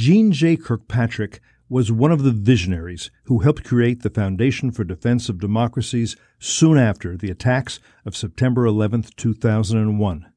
Jeane 0.00 0.32
J. 0.32 0.56
Kirkpatrick 0.56 1.42
was 1.68 1.92
one 1.92 2.10
of 2.10 2.22
the 2.22 2.30
visionaries 2.30 3.10
who 3.24 3.40
helped 3.40 3.64
create 3.64 4.00
the 4.00 4.08
Foundation 4.08 4.70
for 4.70 4.82
Defense 4.82 5.28
of 5.28 5.38
Democracies 5.38 6.16
soon 6.38 6.78
after 6.78 7.18
the 7.18 7.30
attacks 7.30 7.80
of 8.06 8.16
September 8.16 8.64
11, 8.64 9.04
2001. 9.14 10.32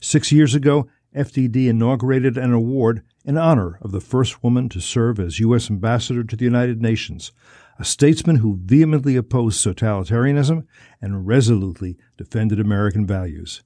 Six 0.00 0.32
years 0.32 0.56
ago, 0.56 0.88
FDD 1.14 1.68
inaugurated 1.68 2.36
an 2.36 2.52
award 2.52 3.04
in 3.24 3.38
honor 3.38 3.78
of 3.82 3.92
the 3.92 4.00
first 4.00 4.42
woman 4.42 4.68
to 4.70 4.80
serve 4.80 5.20
as 5.20 5.38
U.S. 5.38 5.70
Ambassador 5.70 6.24
to 6.24 6.34
the 6.34 6.44
United 6.44 6.82
Nations, 6.82 7.30
a 7.78 7.84
statesman 7.84 8.38
who 8.38 8.58
vehemently 8.64 9.14
opposed 9.14 9.64
totalitarianism 9.64 10.66
and 11.00 11.24
resolutely 11.24 11.96
defended 12.16 12.58
American 12.58 13.06
values. 13.06 13.62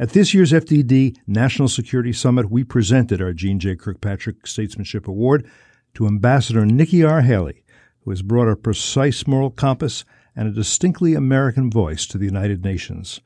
At 0.00 0.14
this 0.14 0.32
year's 0.32 0.52
FDD 0.52 1.18
National 1.26 1.68
Security 1.68 2.14
Summit, 2.14 2.50
we 2.50 2.64
presented 2.64 3.20
our 3.20 3.34
Jeane 3.34 3.58
J. 3.58 3.76
Kirkpatrick 3.76 4.46
Statesmanship 4.46 5.06
Award 5.06 5.46
to 5.92 6.06
Ambassador 6.06 6.64
Nikki 6.64 7.04
R. 7.04 7.20
Haley, 7.20 7.62
who 8.00 8.10
has 8.10 8.22
brought 8.22 8.48
a 8.48 8.56
precise 8.56 9.26
moral 9.26 9.50
compass 9.50 10.06
and 10.34 10.48
a 10.48 10.52
distinctly 10.52 11.12
American 11.12 11.70
voice 11.70 12.06
to 12.06 12.16
the 12.16 12.24
United 12.24 12.64
Nations. 12.64 13.20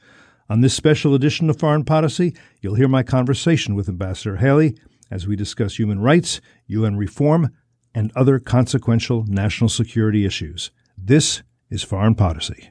On 0.50 0.62
this 0.62 0.74
special 0.74 1.14
edition 1.14 1.48
of 1.48 1.60
Foreign 1.60 1.84
Policy, 1.84 2.34
you'll 2.60 2.74
hear 2.74 2.88
my 2.88 3.04
conversation 3.04 3.76
with 3.76 3.88
Ambassador 3.88 4.38
Haley 4.38 4.76
as 5.12 5.28
we 5.28 5.36
discuss 5.36 5.78
human 5.78 6.00
rights, 6.00 6.40
UN 6.66 6.96
reform, 6.96 7.54
and 7.94 8.10
other 8.16 8.40
consequential 8.40 9.24
national 9.28 9.70
security 9.70 10.26
issues. 10.26 10.72
This 10.98 11.44
is 11.70 11.84
Foreign 11.84 12.16
Policy. 12.16 12.70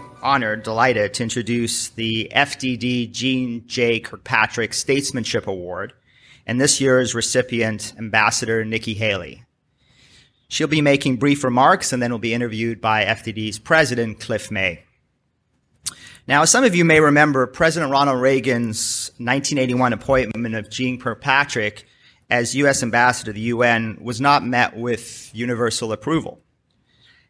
honored, 0.21 0.63
delighted 0.63 1.13
to 1.15 1.23
introduce 1.23 1.89
the 1.89 2.31
FDD 2.35 3.11
Jeane 3.11 3.63
J. 3.67 3.99
Kirkpatrick 3.99 4.73
Statesmanship 4.73 5.47
Award 5.47 5.93
and 6.45 6.59
this 6.59 6.81
year's 6.81 7.15
recipient, 7.15 7.93
Ambassador 7.97 8.65
Nikki 8.65 8.93
Haley. 8.93 9.43
She'll 10.47 10.67
be 10.67 10.81
making 10.81 11.17
brief 11.17 11.43
remarks 11.43 11.93
and 11.93 12.01
then 12.01 12.11
will 12.11 12.19
be 12.19 12.33
interviewed 12.33 12.81
by 12.81 13.05
FDD's 13.05 13.59
president, 13.59 14.19
Cliff 14.19 14.51
May. 14.51 14.83
Now, 16.27 16.43
as 16.43 16.51
some 16.51 16.63
of 16.63 16.75
you 16.75 16.85
may 16.85 16.99
remember 16.99 17.47
President 17.47 17.91
Ronald 17.91 18.21
Reagan's 18.21 19.11
1981 19.17 19.93
appointment 19.93 20.55
of 20.55 20.69
Jeane 20.69 20.99
Kirkpatrick 20.99 21.85
as 22.29 22.55
U.S. 22.55 22.83
Ambassador 22.83 23.31
to 23.31 23.33
the 23.33 23.41
UN 23.47 23.97
was 24.01 24.21
not 24.21 24.45
met 24.45 24.75
with 24.75 25.29
universal 25.33 25.91
approval. 25.91 26.41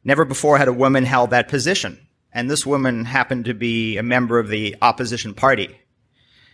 Never 0.03 0.25
before 0.25 0.57
had 0.57 0.67
a 0.67 0.73
woman 0.73 1.05
held 1.05 1.29
that 1.29 1.47
position, 1.47 2.07
and 2.33 2.49
this 2.49 2.65
woman 2.65 3.05
happened 3.05 3.45
to 3.45 3.53
be 3.53 3.97
a 3.97 4.03
member 4.03 4.39
of 4.39 4.47
the 4.47 4.75
opposition 4.81 5.33
party. 5.33 5.77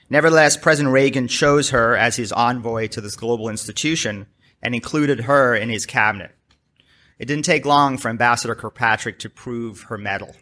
Nevertheless, 0.10 0.58
President 0.58 0.94
Reagan 0.94 1.28
chose 1.28 1.70
her 1.70 1.96
as 1.96 2.16
his 2.16 2.32
envoy 2.32 2.88
to 2.88 3.02
this 3.02 3.16
global 3.16 3.50
institution 3.50 4.28
and 4.62 4.74
included 4.74 5.22
her 5.22 5.56
in 5.56 5.70
his 5.70 5.86
cabinet. 5.86 6.32
It 7.20 7.26
didn't 7.26 7.46
take 7.46 7.66
long 7.66 7.98
for 7.98 8.10
Ambassador 8.10 8.56
Kirkpatrick 8.56 9.20
to 9.20 9.30
prove 9.30 9.84
her 9.84 9.98
mettle. 9.98 10.36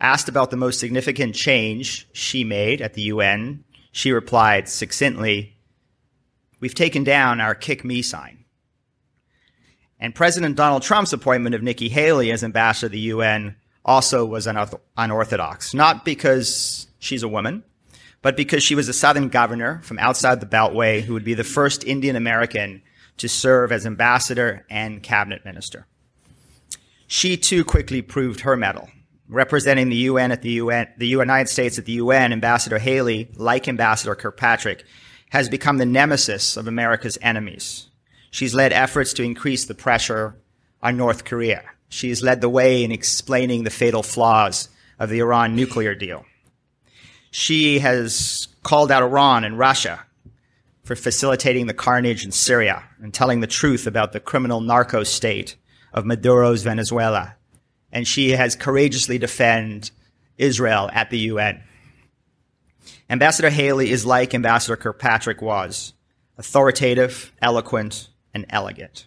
Asked 0.00 0.28
about 0.28 0.50
the 0.50 0.56
most 0.56 0.80
significant 0.80 1.34
change 1.34 2.08
she 2.12 2.44
made 2.44 2.80
at 2.80 2.94
the 2.94 3.02
UN, 3.02 3.64
she 3.92 4.12
replied 4.12 4.68
succinctly, 4.68 5.56
We've 6.60 6.74
taken 6.74 7.04
down 7.04 7.40
our 7.40 7.54
kick 7.54 7.84
me 7.84 8.02
sign. 8.02 8.44
And 10.00 10.14
President 10.14 10.56
Donald 10.56 10.82
Trump's 10.82 11.12
appointment 11.12 11.54
of 11.54 11.62
Nikki 11.62 11.88
Haley 11.88 12.30
as 12.30 12.44
ambassador 12.44 12.88
to 12.88 12.92
the 12.92 12.98
UN 13.00 13.56
also 13.88 14.26
was 14.26 14.46
unorth- 14.46 14.78
unorthodox, 14.98 15.72
not 15.72 16.04
because 16.04 16.86
she's 16.98 17.22
a 17.22 17.28
woman, 17.28 17.64
but 18.20 18.36
because 18.36 18.62
she 18.62 18.74
was 18.74 18.88
a 18.88 18.92
Southern 18.92 19.28
governor 19.28 19.80
from 19.82 19.98
outside 19.98 20.40
the 20.40 20.46
Beltway 20.46 21.00
who 21.00 21.14
would 21.14 21.24
be 21.24 21.32
the 21.32 21.42
first 21.42 21.84
Indian 21.84 22.14
American 22.14 22.82
to 23.16 23.28
serve 23.28 23.72
as 23.72 23.86
ambassador 23.86 24.66
and 24.68 25.02
cabinet 25.02 25.42
minister. 25.44 25.86
She 27.06 27.38
too 27.38 27.64
quickly 27.64 28.02
proved 28.02 28.40
her 28.40 28.56
mettle. 28.56 28.90
Representing 29.26 29.88
the 29.88 29.96
UN 29.96 30.32
at 30.32 30.42
the 30.42 30.52
UN, 30.52 30.88
the 30.98 31.08
United 31.08 31.48
States 31.48 31.78
at 31.78 31.86
the 31.86 31.92
UN, 31.92 32.32
Ambassador 32.32 32.78
Haley, 32.78 33.30
like 33.36 33.68
Ambassador 33.68 34.14
Kirkpatrick, 34.14 34.84
has 35.30 35.48
become 35.48 35.78
the 35.78 35.86
nemesis 35.86 36.58
of 36.58 36.66
America's 36.66 37.18
enemies. 37.22 37.88
She's 38.30 38.54
led 38.54 38.72
efforts 38.74 39.14
to 39.14 39.22
increase 39.22 39.64
the 39.64 39.74
pressure 39.74 40.36
on 40.82 40.98
North 40.98 41.24
Korea. 41.24 41.62
She's 41.88 42.22
led 42.22 42.40
the 42.40 42.48
way 42.48 42.84
in 42.84 42.92
explaining 42.92 43.64
the 43.64 43.70
fatal 43.70 44.02
flaws 44.02 44.68
of 44.98 45.08
the 45.10 45.20
Iran 45.20 45.56
nuclear 45.56 45.94
deal. 45.94 46.24
She 47.30 47.78
has 47.78 48.48
called 48.62 48.90
out 48.90 49.02
Iran 49.02 49.44
and 49.44 49.58
Russia 49.58 50.04
for 50.82 50.96
facilitating 50.96 51.66
the 51.66 51.74
carnage 51.74 52.24
in 52.24 52.32
Syria 52.32 52.82
and 53.02 53.12
telling 53.12 53.40
the 53.40 53.46
truth 53.46 53.86
about 53.86 54.12
the 54.12 54.20
criminal 54.20 54.60
narco 54.60 55.04
state 55.04 55.56
of 55.92 56.04
Maduro's 56.04 56.62
Venezuela. 56.62 57.36
And 57.92 58.06
she 58.06 58.30
has 58.30 58.56
courageously 58.56 59.18
defended 59.18 59.90
Israel 60.36 60.90
at 60.92 61.10
the 61.10 61.18
UN. 61.18 61.62
Ambassador 63.10 63.50
Haley 63.50 63.90
is 63.90 64.06
like 64.06 64.34
Ambassador 64.34 64.76
Kirkpatrick 64.76 65.42
was 65.42 65.94
authoritative, 66.36 67.32
eloquent, 67.42 68.08
and 68.32 68.46
elegant. 68.48 69.06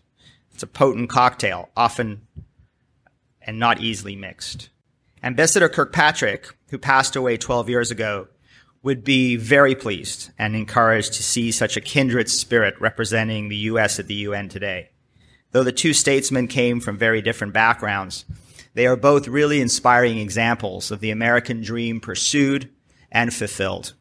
It's 0.53 0.63
a 0.63 0.67
potent 0.67 1.09
cocktail, 1.09 1.69
often 1.75 2.27
and 3.51 3.59
not 3.59 3.81
easily 3.81 4.15
mixed. 4.15 4.69
Ambassador 5.21 5.67
Kirkpatrick, 5.67 6.55
who 6.69 6.77
passed 6.77 7.17
away 7.17 7.35
12 7.35 7.67
years 7.67 7.91
ago, 7.91 8.29
would 8.81 9.03
be 9.03 9.35
very 9.35 9.75
pleased 9.75 10.31
and 10.39 10.55
encouraged 10.55 11.11
to 11.15 11.21
see 11.21 11.51
such 11.51 11.75
a 11.75 11.81
kindred 11.81 12.29
spirit 12.29 12.79
representing 12.79 13.49
the 13.49 13.57
U.S. 13.57 13.99
at 13.99 14.07
the 14.07 14.13
UN 14.13 14.47
today. 14.47 14.91
Though 15.51 15.65
the 15.65 15.73
two 15.73 15.91
statesmen 15.91 16.47
came 16.47 16.79
from 16.79 16.97
very 16.97 17.21
different 17.21 17.51
backgrounds, 17.51 18.23
they 18.73 18.87
are 18.87 18.95
both 18.95 19.27
really 19.27 19.59
inspiring 19.59 20.17
examples 20.17 20.89
of 20.89 21.01
the 21.01 21.11
American 21.11 21.61
dream 21.61 21.99
pursued 21.99 22.69
and 23.11 23.33
fulfilled. 23.33 23.95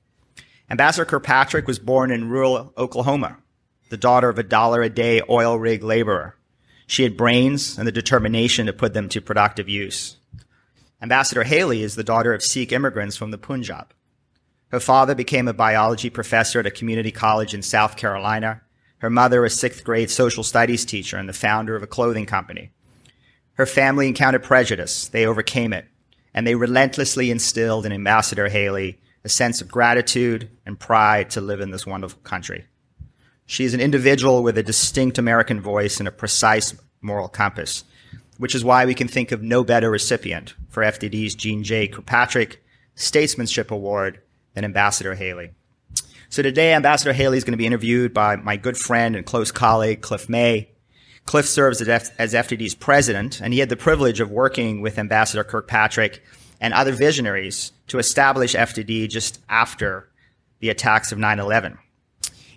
Ambassador 0.70 1.06
Kirkpatrick 1.06 1.66
was 1.66 1.80
born 1.80 2.12
in 2.12 2.30
rural 2.30 2.72
Oklahoma, 2.78 3.38
the 3.88 3.96
daughter 3.96 4.28
of 4.28 4.38
a 4.38 4.44
dollar 4.44 4.80
a 4.80 4.88
day 4.88 5.22
oil 5.28 5.58
rig 5.58 5.82
laborer. 5.82 6.36
She 6.90 7.04
had 7.04 7.16
brains 7.16 7.78
and 7.78 7.86
the 7.86 7.92
determination 7.92 8.66
to 8.66 8.72
put 8.72 8.94
them 8.94 9.08
to 9.10 9.20
productive 9.20 9.68
use. 9.68 10.16
Ambassador 11.00 11.44
Haley 11.44 11.84
is 11.84 11.94
the 11.94 12.02
daughter 12.02 12.34
of 12.34 12.42
Sikh 12.42 12.72
immigrants 12.72 13.16
from 13.16 13.30
the 13.30 13.38
Punjab. 13.38 13.94
Her 14.72 14.80
father 14.80 15.14
became 15.14 15.46
a 15.46 15.52
biology 15.52 16.10
professor 16.10 16.58
at 16.58 16.66
a 16.66 16.70
community 16.72 17.12
college 17.12 17.54
in 17.54 17.62
South 17.62 17.96
Carolina. 17.96 18.62
Her 18.98 19.08
mother, 19.08 19.44
a 19.44 19.50
sixth 19.50 19.84
grade 19.84 20.10
social 20.10 20.42
studies 20.42 20.84
teacher 20.84 21.16
and 21.16 21.28
the 21.28 21.32
founder 21.32 21.76
of 21.76 21.84
a 21.84 21.86
clothing 21.86 22.26
company. 22.26 22.72
Her 23.52 23.66
family 23.66 24.08
encountered 24.08 24.42
prejudice. 24.42 25.06
They 25.06 25.26
overcame 25.26 25.72
it. 25.72 25.86
And 26.34 26.44
they 26.44 26.56
relentlessly 26.56 27.30
instilled 27.30 27.86
in 27.86 27.92
Ambassador 27.92 28.48
Haley 28.48 28.98
a 29.22 29.28
sense 29.28 29.62
of 29.62 29.70
gratitude 29.70 30.50
and 30.66 30.80
pride 30.80 31.30
to 31.30 31.40
live 31.40 31.60
in 31.60 31.70
this 31.70 31.86
wonderful 31.86 32.20
country. 32.22 32.66
She 33.50 33.64
is 33.64 33.74
an 33.74 33.80
individual 33.80 34.44
with 34.44 34.56
a 34.58 34.62
distinct 34.62 35.18
American 35.18 35.60
voice 35.60 35.98
and 35.98 36.06
a 36.06 36.12
precise 36.12 36.72
moral 37.00 37.26
compass, 37.26 37.82
which 38.38 38.54
is 38.54 38.62
why 38.62 38.86
we 38.86 38.94
can 38.94 39.08
think 39.08 39.32
of 39.32 39.42
no 39.42 39.64
better 39.64 39.90
recipient 39.90 40.54
for 40.68 40.84
FDD's 40.84 41.34
Jeane 41.34 41.64
J. 41.64 41.88
Kirkpatrick 41.88 42.62
Statesmanship 42.94 43.72
Award 43.72 44.20
than 44.54 44.64
Ambassador 44.64 45.16
Haley. 45.16 45.50
So 46.28 46.42
today, 46.42 46.74
Ambassador 46.74 47.12
Haley 47.12 47.38
is 47.38 47.42
going 47.42 47.54
to 47.54 47.58
be 47.58 47.66
interviewed 47.66 48.14
by 48.14 48.36
my 48.36 48.56
good 48.56 48.78
friend 48.78 49.16
and 49.16 49.26
close 49.26 49.50
colleague, 49.50 50.00
Cliff 50.00 50.28
May. 50.28 50.70
Cliff 51.26 51.48
serves 51.48 51.80
as, 51.80 52.12
as 52.20 52.34
FDD's 52.34 52.76
president, 52.76 53.40
and 53.40 53.52
he 53.52 53.58
had 53.58 53.68
the 53.68 53.76
privilege 53.76 54.20
of 54.20 54.30
working 54.30 54.80
with 54.80 54.96
Ambassador 54.96 55.42
Kirkpatrick 55.42 56.22
and 56.60 56.72
other 56.72 56.92
visionaries 56.92 57.72
to 57.88 57.98
establish 57.98 58.54
FDD 58.54 59.08
just 59.08 59.40
after 59.48 60.08
the 60.60 60.68
attacks 60.68 61.10
of 61.10 61.18
9 61.18 61.40
11. 61.40 61.78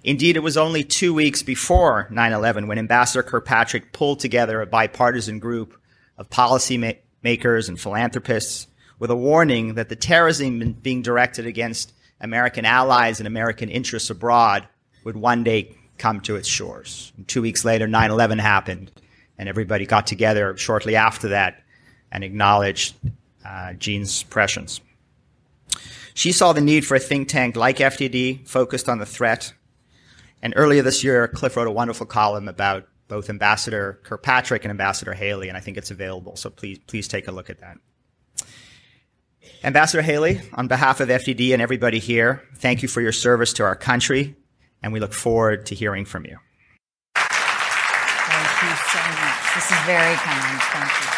Indeed, 0.03 0.35
it 0.35 0.41
was 0.41 0.57
only 0.57 0.83
two 0.83 1.13
weeks 1.13 1.43
before 1.43 2.07
9 2.11 2.33
11 2.33 2.67
when 2.67 2.77
Ambassador 2.77 3.23
Kirkpatrick 3.23 3.93
pulled 3.93 4.19
together 4.19 4.61
a 4.61 4.65
bipartisan 4.65 5.39
group 5.39 5.79
of 6.17 6.29
policymakers 6.29 7.69
and 7.69 7.79
philanthropists 7.79 8.67
with 8.99 9.11
a 9.11 9.15
warning 9.15 9.75
that 9.75 9.89
the 9.89 9.95
terrorism 9.95 10.73
being 10.73 11.01
directed 11.01 11.45
against 11.45 11.93
American 12.19 12.65
allies 12.65 13.19
and 13.19 13.27
American 13.27 13.69
interests 13.69 14.09
abroad 14.09 14.67
would 15.03 15.15
one 15.15 15.43
day 15.43 15.75
come 15.97 16.19
to 16.21 16.35
its 16.35 16.47
shores. 16.47 17.11
And 17.17 17.27
two 17.27 17.41
weeks 17.41 17.63
later, 17.63 17.87
9 17.87 18.11
11 18.11 18.39
happened, 18.39 18.91
and 19.37 19.47
everybody 19.47 19.85
got 19.85 20.07
together 20.07 20.55
shortly 20.57 20.95
after 20.95 21.29
that 21.29 21.63
and 22.11 22.23
acknowledged 22.23 22.95
uh, 23.45 23.73
Jeane's 23.73 24.23
prescience. 24.23 24.81
She 26.13 26.31
saw 26.31 26.53
the 26.53 26.61
need 26.61 26.85
for 26.85 26.95
a 26.95 26.99
think 26.99 27.27
tank 27.27 27.55
like 27.55 27.77
FDD 27.77 28.47
focused 28.47 28.87
on 28.87 28.99
the 28.99 29.05
threat. 29.05 29.53
And 30.43 30.53
earlier 30.57 30.81
this 30.81 31.05
year, 31.05 31.29
Cliff 31.29 31.55
wrote 31.55 31.67
a 31.67 31.71
wonderful 31.71 32.05
column 32.05 32.49
about 32.49 32.85
both 33.07 33.29
Ambassador 33.29 34.01
Kirkpatrick 34.03 34.65
and 34.65 34.71
Ambassador 34.71 35.13
Haley, 35.13 35.47
and 35.47 35.55
I 35.57 35.61
think 35.61 35.77
it's 35.77 35.89
available. 35.89 36.35
So 36.35 36.49
please, 36.49 36.79
please 36.85 37.07
take 37.07 37.29
a 37.29 37.31
look 37.31 37.49
at 37.49 37.59
that. 37.59 37.77
Ambassador 39.63 40.01
Haley, 40.01 40.41
on 40.53 40.67
behalf 40.67 40.99
of 40.99 41.07
FDD 41.07 41.53
and 41.53 41.61
everybody 41.61 41.99
here, 41.99 42.43
thank 42.57 42.81
you 42.81 42.89
for 42.89 42.99
your 42.99 43.13
service 43.13 43.53
to 43.53 43.63
our 43.63 43.77
country, 43.77 44.35
and 44.81 44.91
we 44.91 44.99
look 44.99 45.13
forward 45.13 45.65
to 45.67 45.75
hearing 45.75 46.03
from 46.03 46.25
you. 46.25 46.37
Thank 47.15 48.63
you 48.63 48.75
so 48.91 48.99
much. 48.99 49.55
This 49.55 49.71
is 49.71 49.79
very 49.85 50.15
kind. 50.15 50.61
Thank 50.61 51.07
you. 51.07 51.12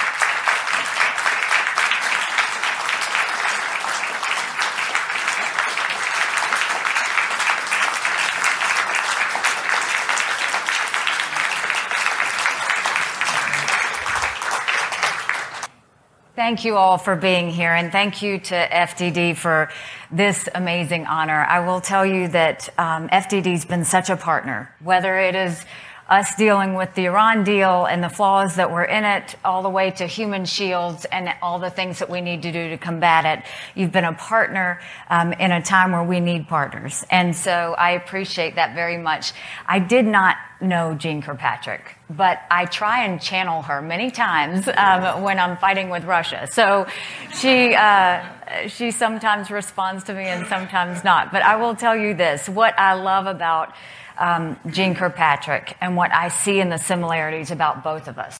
Thank 16.35 16.65
you 16.65 16.75
all 16.75 16.97
for 16.97 17.15
being 17.15 17.49
here, 17.49 17.71
and 17.71 17.93
thank 17.93 18.21
you 18.21 18.39
to 18.39 18.55
FDD 18.55 19.37
for 19.37 19.69
this 20.11 20.49
amazing 20.53 21.05
honor. 21.05 21.45
I 21.47 21.65
will 21.65 21.79
tell 21.79 22.05
you 22.05 22.27
that 22.27 22.67
um, 22.77 23.07
FDD's 23.07 23.63
been 23.63 23.85
such 23.85 24.09
a 24.09 24.17
partner, 24.17 24.69
whether 24.81 25.17
it 25.17 25.33
is 25.33 25.63
us 26.07 26.35
dealing 26.35 26.75
with 26.75 26.93
the 26.93 27.05
Iran 27.05 27.43
deal 27.43 27.85
and 27.85 28.03
the 28.03 28.09
flaws 28.09 28.57
that 28.57 28.71
were 28.71 28.83
in 28.83 29.03
it, 29.03 29.35
all 29.43 29.63
the 29.63 29.69
way 29.69 29.89
to 29.91 30.05
human 30.05 30.45
shields 30.45 31.05
and 31.05 31.33
all 31.41 31.57
the 31.57 31.71
things 31.71 31.99
that 31.99 32.09
we 32.09 32.21
need 32.21 32.43
to 32.43 32.51
do 32.51 32.69
to 32.69 32.77
combat 32.77 33.25
it. 33.25 33.45
You've 33.73 33.91
been 33.91 34.05
a 34.05 34.13
partner 34.13 34.79
um, 35.09 35.33
in 35.33 35.51
a 35.51 35.61
time 35.63 35.93
where 35.93 36.03
we 36.03 36.19
need 36.19 36.47
partners. 36.47 37.03
And 37.09 37.35
so 37.35 37.73
I 37.77 37.91
appreciate 37.91 38.55
that 38.55 38.75
very 38.75 38.97
much. 38.97 39.33
I 39.65 39.79
did 39.79 40.05
not 40.05 40.37
know 40.61 40.93
Jeane 40.93 41.23
Kirkpatrick, 41.23 41.97
but 42.09 42.39
I 42.51 42.65
try 42.65 43.05
and 43.05 43.19
channel 43.19 43.63
her 43.63 43.81
many 43.81 44.11
times 44.11 44.67
um, 44.67 45.23
when 45.23 45.39
I'm 45.39 45.57
fighting 45.57 45.89
with 45.89 46.03
Russia. 46.03 46.47
So 46.51 46.85
she 47.33 47.73
uh, 47.73 48.23
she 48.67 48.91
sometimes 48.91 49.49
responds 49.49 50.03
to 50.05 50.13
me 50.13 50.25
and 50.25 50.45
sometimes 50.47 51.03
not. 51.03 51.31
But 51.31 51.41
I 51.41 51.55
will 51.55 51.75
tell 51.75 51.95
you 51.95 52.13
this: 52.13 52.47
what 52.47 52.77
I 52.79 52.93
love 52.93 53.25
about 53.25 53.73
um, 54.17 54.59
Jeane 54.69 54.95
Kirkpatrick 54.95 55.75
and 55.81 55.95
what 55.95 56.13
I 56.13 56.29
see 56.29 56.59
in 56.59 56.69
the 56.69 56.77
similarities 56.77 57.51
about 57.51 57.83
both 57.83 58.07
of 58.07 58.17
us 58.17 58.37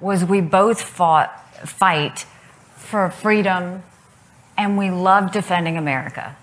was 0.00 0.24
we 0.24 0.40
both 0.40 0.80
fought 0.80 1.30
fight 1.68 2.26
for 2.76 3.10
freedom, 3.10 3.82
and 4.56 4.76
we 4.76 4.90
love 4.90 5.32
defending 5.32 5.76
America 5.76 6.36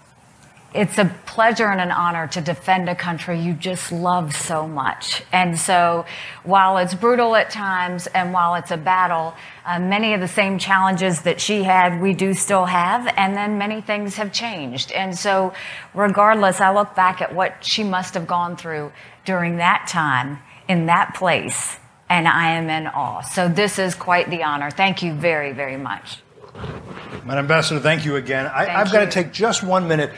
it's 0.74 0.98
a 0.98 1.06
pleasure 1.26 1.66
and 1.68 1.82
an 1.82 1.92
honor 1.92 2.28
to 2.28 2.40
defend 2.40 2.88
a 2.88 2.96
country 2.96 3.40
you 3.40 3.54
just 3.54 3.92
love 3.92 4.34
so 4.34 4.68
much. 4.68 5.22
And 5.34 5.60
so, 5.60 6.06
while 6.44 6.78
it's 6.78 6.94
brutal 6.94 7.36
at 7.36 7.50
times 7.50 8.08
and 8.08 8.32
while 8.32 8.56
it's 8.56 8.72
a 8.72 8.78
battle, 8.78 9.34
uh, 9.66 9.80
many 9.80 10.14
of 10.14 10.22
the 10.22 10.30
same 10.30 10.58
challenges 10.58 11.24
that 11.24 11.42
she 11.42 11.64
had, 11.64 12.02
we 12.02 12.14
do 12.14 12.34
still 12.34 12.66
have. 12.66 13.14
And 13.18 13.36
then 13.36 13.58
many 13.58 13.82
things 13.82 14.16
have 14.16 14.32
changed. 14.32 14.94
And 14.94 15.18
so, 15.18 15.54
regardless, 15.94 16.62
I 16.62 16.74
look 16.74 16.96
back 16.96 17.22
at 17.22 17.36
what 17.36 17.66
she 17.66 17.84
must 17.84 18.14
have 18.14 18.26
gone 18.26 18.56
through 18.56 18.94
during 19.26 19.58
that 19.58 19.88
time 19.88 20.40
in 20.70 20.86
that 20.86 21.16
place, 21.16 21.78
and 22.10 22.28
I 22.30 22.52
am 22.52 22.70
in 22.70 22.88
awe. 22.88 23.22
So, 23.22 23.50
this 23.50 23.78
is 23.78 23.94
quite 23.94 24.30
the 24.30 24.44
honor. 24.44 24.72
Thank 24.72 25.04
you 25.04 25.14
very, 25.14 25.52
very 25.52 25.78
much. 25.78 26.20
Madam 27.26 27.46
Ambassador, 27.46 27.80
thank 27.80 28.06
you 28.06 28.16
again. 28.16 28.48
I, 28.48 28.66
have 28.66 28.92
got 28.92 29.06
to 29.06 29.12
take 29.12 29.32
just 29.32 29.64
one 29.64 29.88
minute 29.88 30.12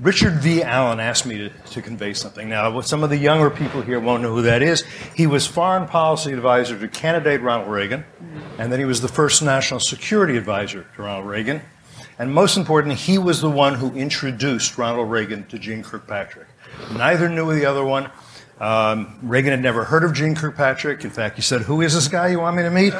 Richard 0.00 0.34
V. 0.34 0.62
Allen 0.62 0.98
asked 0.98 1.26
me 1.26 1.36
to, 1.36 1.48
to, 1.48 1.82
convey 1.82 2.14
something. 2.14 2.48
Now, 2.48 2.80
some 2.80 3.04
of 3.04 3.10
the 3.10 3.18
younger 3.18 3.50
people 3.50 3.82
here 3.82 4.00
won't 4.00 4.22
know 4.22 4.34
who 4.34 4.42
that 4.42 4.62
is. 4.62 4.82
He 5.14 5.26
was 5.26 5.46
foreign 5.46 5.86
policy 5.86 6.32
advisor 6.32 6.78
to 6.78 6.88
candidate 6.88 7.42
Ronald 7.42 7.70
Reagan, 7.70 8.04
and 8.58 8.72
then 8.72 8.78
he 8.78 8.86
was 8.86 9.02
the 9.02 9.08
first 9.08 9.42
national 9.42 9.80
security 9.80 10.38
advisor 10.38 10.86
to 10.96 11.02
Ronald 11.02 11.26
Reagan. 11.26 11.60
And 12.18 12.32
most 12.32 12.56
important, 12.56 12.94
he 12.96 13.18
was 13.18 13.40
the 13.40 13.50
one 13.50 13.74
who 13.74 13.92
introduced 13.94 14.78
Ronald 14.78 15.10
Reagan 15.10 15.46
to 15.48 15.58
Jeane 15.58 15.82
Kirkpatrick. 15.82 16.48
Neither 16.94 17.28
knew 17.28 17.52
the 17.52 17.66
other 17.66 17.84
one. 17.84 18.10
Um, 18.58 19.18
Reagan 19.22 19.52
had 19.52 19.62
never 19.62 19.84
heard 19.84 20.04
of 20.04 20.12
Jeane 20.12 20.34
Kirkpatrick. 20.34 21.02
In 21.04 21.10
fact, 21.10 21.36
he 21.36 21.42
said, 21.42 21.62
"Who 21.62 21.80
is 21.80 21.94
this 21.94 22.08
guy 22.08 22.28
you 22.28 22.40
want 22.40 22.56
me 22.56 22.62
to 22.62 22.70
meet?" 22.70 22.94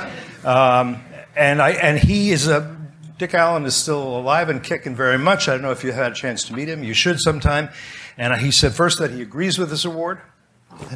Um, 0.45 1.03
and 1.37 1.61
I, 1.61 1.73
and 1.73 1.99
he 1.99 2.31
is 2.31 2.49
a 2.49 2.80
Dick 3.21 3.35
Allen 3.35 3.67
is 3.67 3.77
still 3.77 4.17
alive 4.17 4.49
and 4.49 4.63
kicking 4.63 4.97
very 4.97 5.19
much. 5.19 5.47
I 5.47 5.53
don't 5.53 5.61
know 5.61 5.73
if 5.73 5.85
you 5.85 5.93
had 5.93 6.13
a 6.13 6.15
chance 6.15 6.43
to 6.45 6.55
meet 6.55 6.71
him. 6.71 6.83
You 6.83 6.95
should 6.95 7.21
sometime. 7.21 7.69
And 8.17 8.35
he 8.41 8.51
said 8.51 8.73
first 8.73 8.99
that 8.99 9.11
he 9.11 9.21
agrees 9.21 9.59
with 9.59 9.69
this 9.69 9.85
award, 9.85 10.23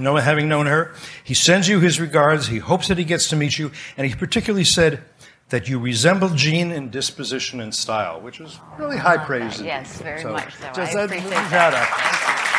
no 0.01 0.17
having 0.17 0.49
known 0.49 0.65
her. 0.65 0.95
He 1.23 1.35
sends 1.35 1.69
you 1.69 1.81
his 1.81 2.01
regards. 2.01 2.47
He 2.47 2.61
hopes 2.61 2.89
that 2.89 2.97
he 2.97 3.05
gets 3.05 3.29
to 3.29 3.37
meet 3.37 3.59
you. 3.59 3.73
And 3.99 4.07
he 4.07 4.15
particularly 4.15 4.65
said 4.65 5.05
that 5.51 5.69
you 5.69 5.79
resemble 5.79 6.31
Jeane 6.31 6.73
in 6.73 6.89
disposition 6.89 7.61
and 7.61 7.75
style, 7.75 8.23
which 8.23 8.41
is 8.41 8.59
really 8.79 8.97
high 8.97 9.19
praise. 9.19 9.61
Yes, 9.61 10.01
very 10.01 10.23
so, 10.23 10.33
much 10.33 10.55
so. 10.55 10.73
Just 10.73 10.97
I 10.97 11.03
appreciate 11.03 11.29
that. 11.29 11.75
Up. 11.75 12.55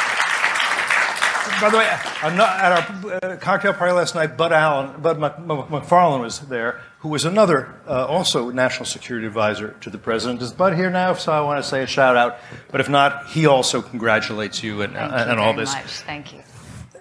By 1.61 1.69
the 1.69 1.77
way, 1.77 1.88
at 1.88 2.71
our 2.71 3.31
uh, 3.31 3.38
cocktail 3.38 3.73
party 3.73 3.94
last 3.94 4.13
night, 4.13 4.38
Bud 4.38 4.51
Allen, 4.51 5.01
Bud 5.01 5.18
McFarlane 5.18 6.19
was 6.19 6.41
there, 6.41 6.81
who 7.06 7.12
was 7.12 7.24
another, 7.24 7.72
uh, 7.88 8.04
also 8.07 8.50
national 8.50 8.88
security 8.88 9.28
advisor 9.28 9.75
to 9.80 9.92
the 9.92 9.98
president. 10.00 10.42
Is 10.42 10.52
Bud 10.52 10.74
here 10.74 10.90
now? 10.90 11.13
So 11.13 11.31
I 11.31 11.40
want 11.42 11.63
to 11.63 11.69
say 11.69 11.84
a 11.84 11.86
shout 11.86 12.18
out. 12.18 12.40
But 12.72 12.81
if 12.81 12.90
not, 12.90 13.28
he 13.28 13.46
also 13.46 13.84
congratulates 13.84 14.63
you 14.63 14.81
and, 14.81 14.94
Thank 14.94 15.14
uh, 15.14 15.16
you 15.16 15.21
and 15.30 15.40
all 15.40 15.54
this. 15.54 15.71
Much. 15.71 15.85
Thank 15.85 16.33
you. 16.33 16.42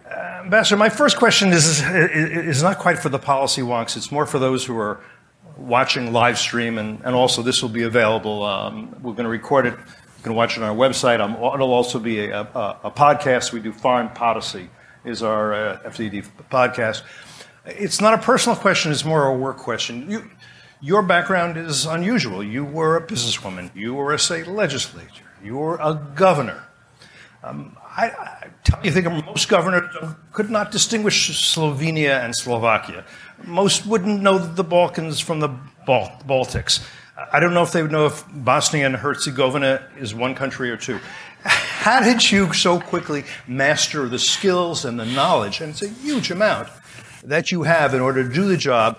Uh, 0.06 0.42
Ambassador, 0.44 0.76
my 0.76 0.90
first 0.90 1.16
question 1.16 1.54
is, 1.54 1.80
is, 1.80 1.80
is 1.80 2.62
not 2.62 2.80
quite 2.80 2.98
for 2.98 3.08
the 3.08 3.18
policy 3.18 3.62
wonks. 3.62 3.96
It's 3.96 4.12
more 4.12 4.26
for 4.26 4.38
those 4.38 4.62
who 4.66 4.76
are 4.76 5.00
watching 5.56 6.12
live 6.12 6.36
stream, 6.36 6.76
and, 6.76 7.00
and 7.02 7.14
also 7.14 7.40
this 7.40 7.62
will 7.62 7.70
be 7.70 7.84
available. 7.84 8.42
Um, 8.42 8.90
we're 9.00 9.12
going 9.12 9.24
to 9.24 9.30
record 9.30 9.64
it 9.64 9.72
you 9.72 10.22
can 10.22 10.34
watch 10.34 10.58
it 10.58 10.62
on 10.62 10.68
our 10.68 10.76
website. 10.76 11.20
Um, 11.20 11.32
it'll 11.32 11.72
also 11.72 11.98
be 11.98 12.26
a, 12.26 12.42
a, 12.42 12.78
a, 12.84 12.90
podcast. 12.90 13.52
We 13.52 13.60
do 13.60 13.72
Foreign 13.72 14.10
Policy 14.10 14.68
is 15.02 15.22
our 15.22 15.54
uh, 15.54 15.78
FDD 15.86 16.26
podcast. 16.50 17.04
It's 17.66 18.00
not 18.00 18.14
a 18.14 18.18
personal 18.18 18.56
question. 18.56 18.92
It's 18.92 19.04
more 19.04 19.26
a 19.26 19.36
work 19.36 19.56
question. 19.56 20.10
You, 20.10 20.30
your 20.80 21.02
background 21.02 21.56
is 21.56 21.86
unusual. 21.86 22.44
You 22.44 22.64
were 22.64 22.96
a 22.96 23.06
businesswoman. 23.06 23.70
You 23.74 23.94
were 23.94 24.12
a 24.12 24.18
state 24.18 24.46
legislator. 24.46 25.24
You 25.42 25.56
were 25.56 25.76
a 25.76 25.94
governor. 26.14 26.62
Um, 27.42 27.76
I, 27.96 28.06
I 28.08 28.48
tell 28.64 28.84
you, 28.84 28.90
think 28.90 29.06
most 29.26 29.48
governors 29.48 29.88
could 30.32 30.50
not 30.50 30.70
distinguish 30.70 31.30
Slovenia 31.30 32.24
and 32.24 32.34
Slovakia. 32.34 33.04
Most 33.44 33.86
wouldn't 33.86 34.20
know 34.20 34.38
the 34.38 34.64
Balkans 34.64 35.20
from 35.20 35.40
the 35.40 35.48
Bal- 35.86 36.18
Baltics. 36.26 36.84
I 37.32 37.40
don't 37.40 37.54
know 37.54 37.62
if 37.62 37.72
they 37.72 37.82
would 37.82 37.92
know 37.92 38.06
if 38.06 38.24
Bosnia 38.32 38.86
and 38.86 38.96
Herzegovina 38.96 39.86
is 39.98 40.14
one 40.14 40.34
country 40.34 40.70
or 40.70 40.76
two. 40.76 40.98
How 41.44 42.00
did 42.02 42.30
you 42.32 42.52
so 42.52 42.80
quickly 42.80 43.24
master 43.46 44.08
the 44.08 44.18
skills 44.18 44.84
and 44.84 44.98
the 44.98 45.04
knowledge, 45.04 45.60
and 45.60 45.70
it's 45.70 45.82
a 45.82 45.88
huge 45.88 46.30
amount, 46.30 46.68
that 47.24 47.52
you 47.52 47.62
have 47.62 47.94
in 47.94 48.00
order 48.00 48.26
to 48.26 48.32
do 48.32 48.46
the 48.46 48.56
job? 48.56 48.98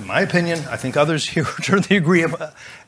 In 0.00 0.06
my 0.06 0.20
opinion, 0.20 0.60
I 0.70 0.76
think 0.76 0.96
others 0.96 1.28
here 1.28 1.44
certainly 1.44 1.96
agree, 1.96 2.24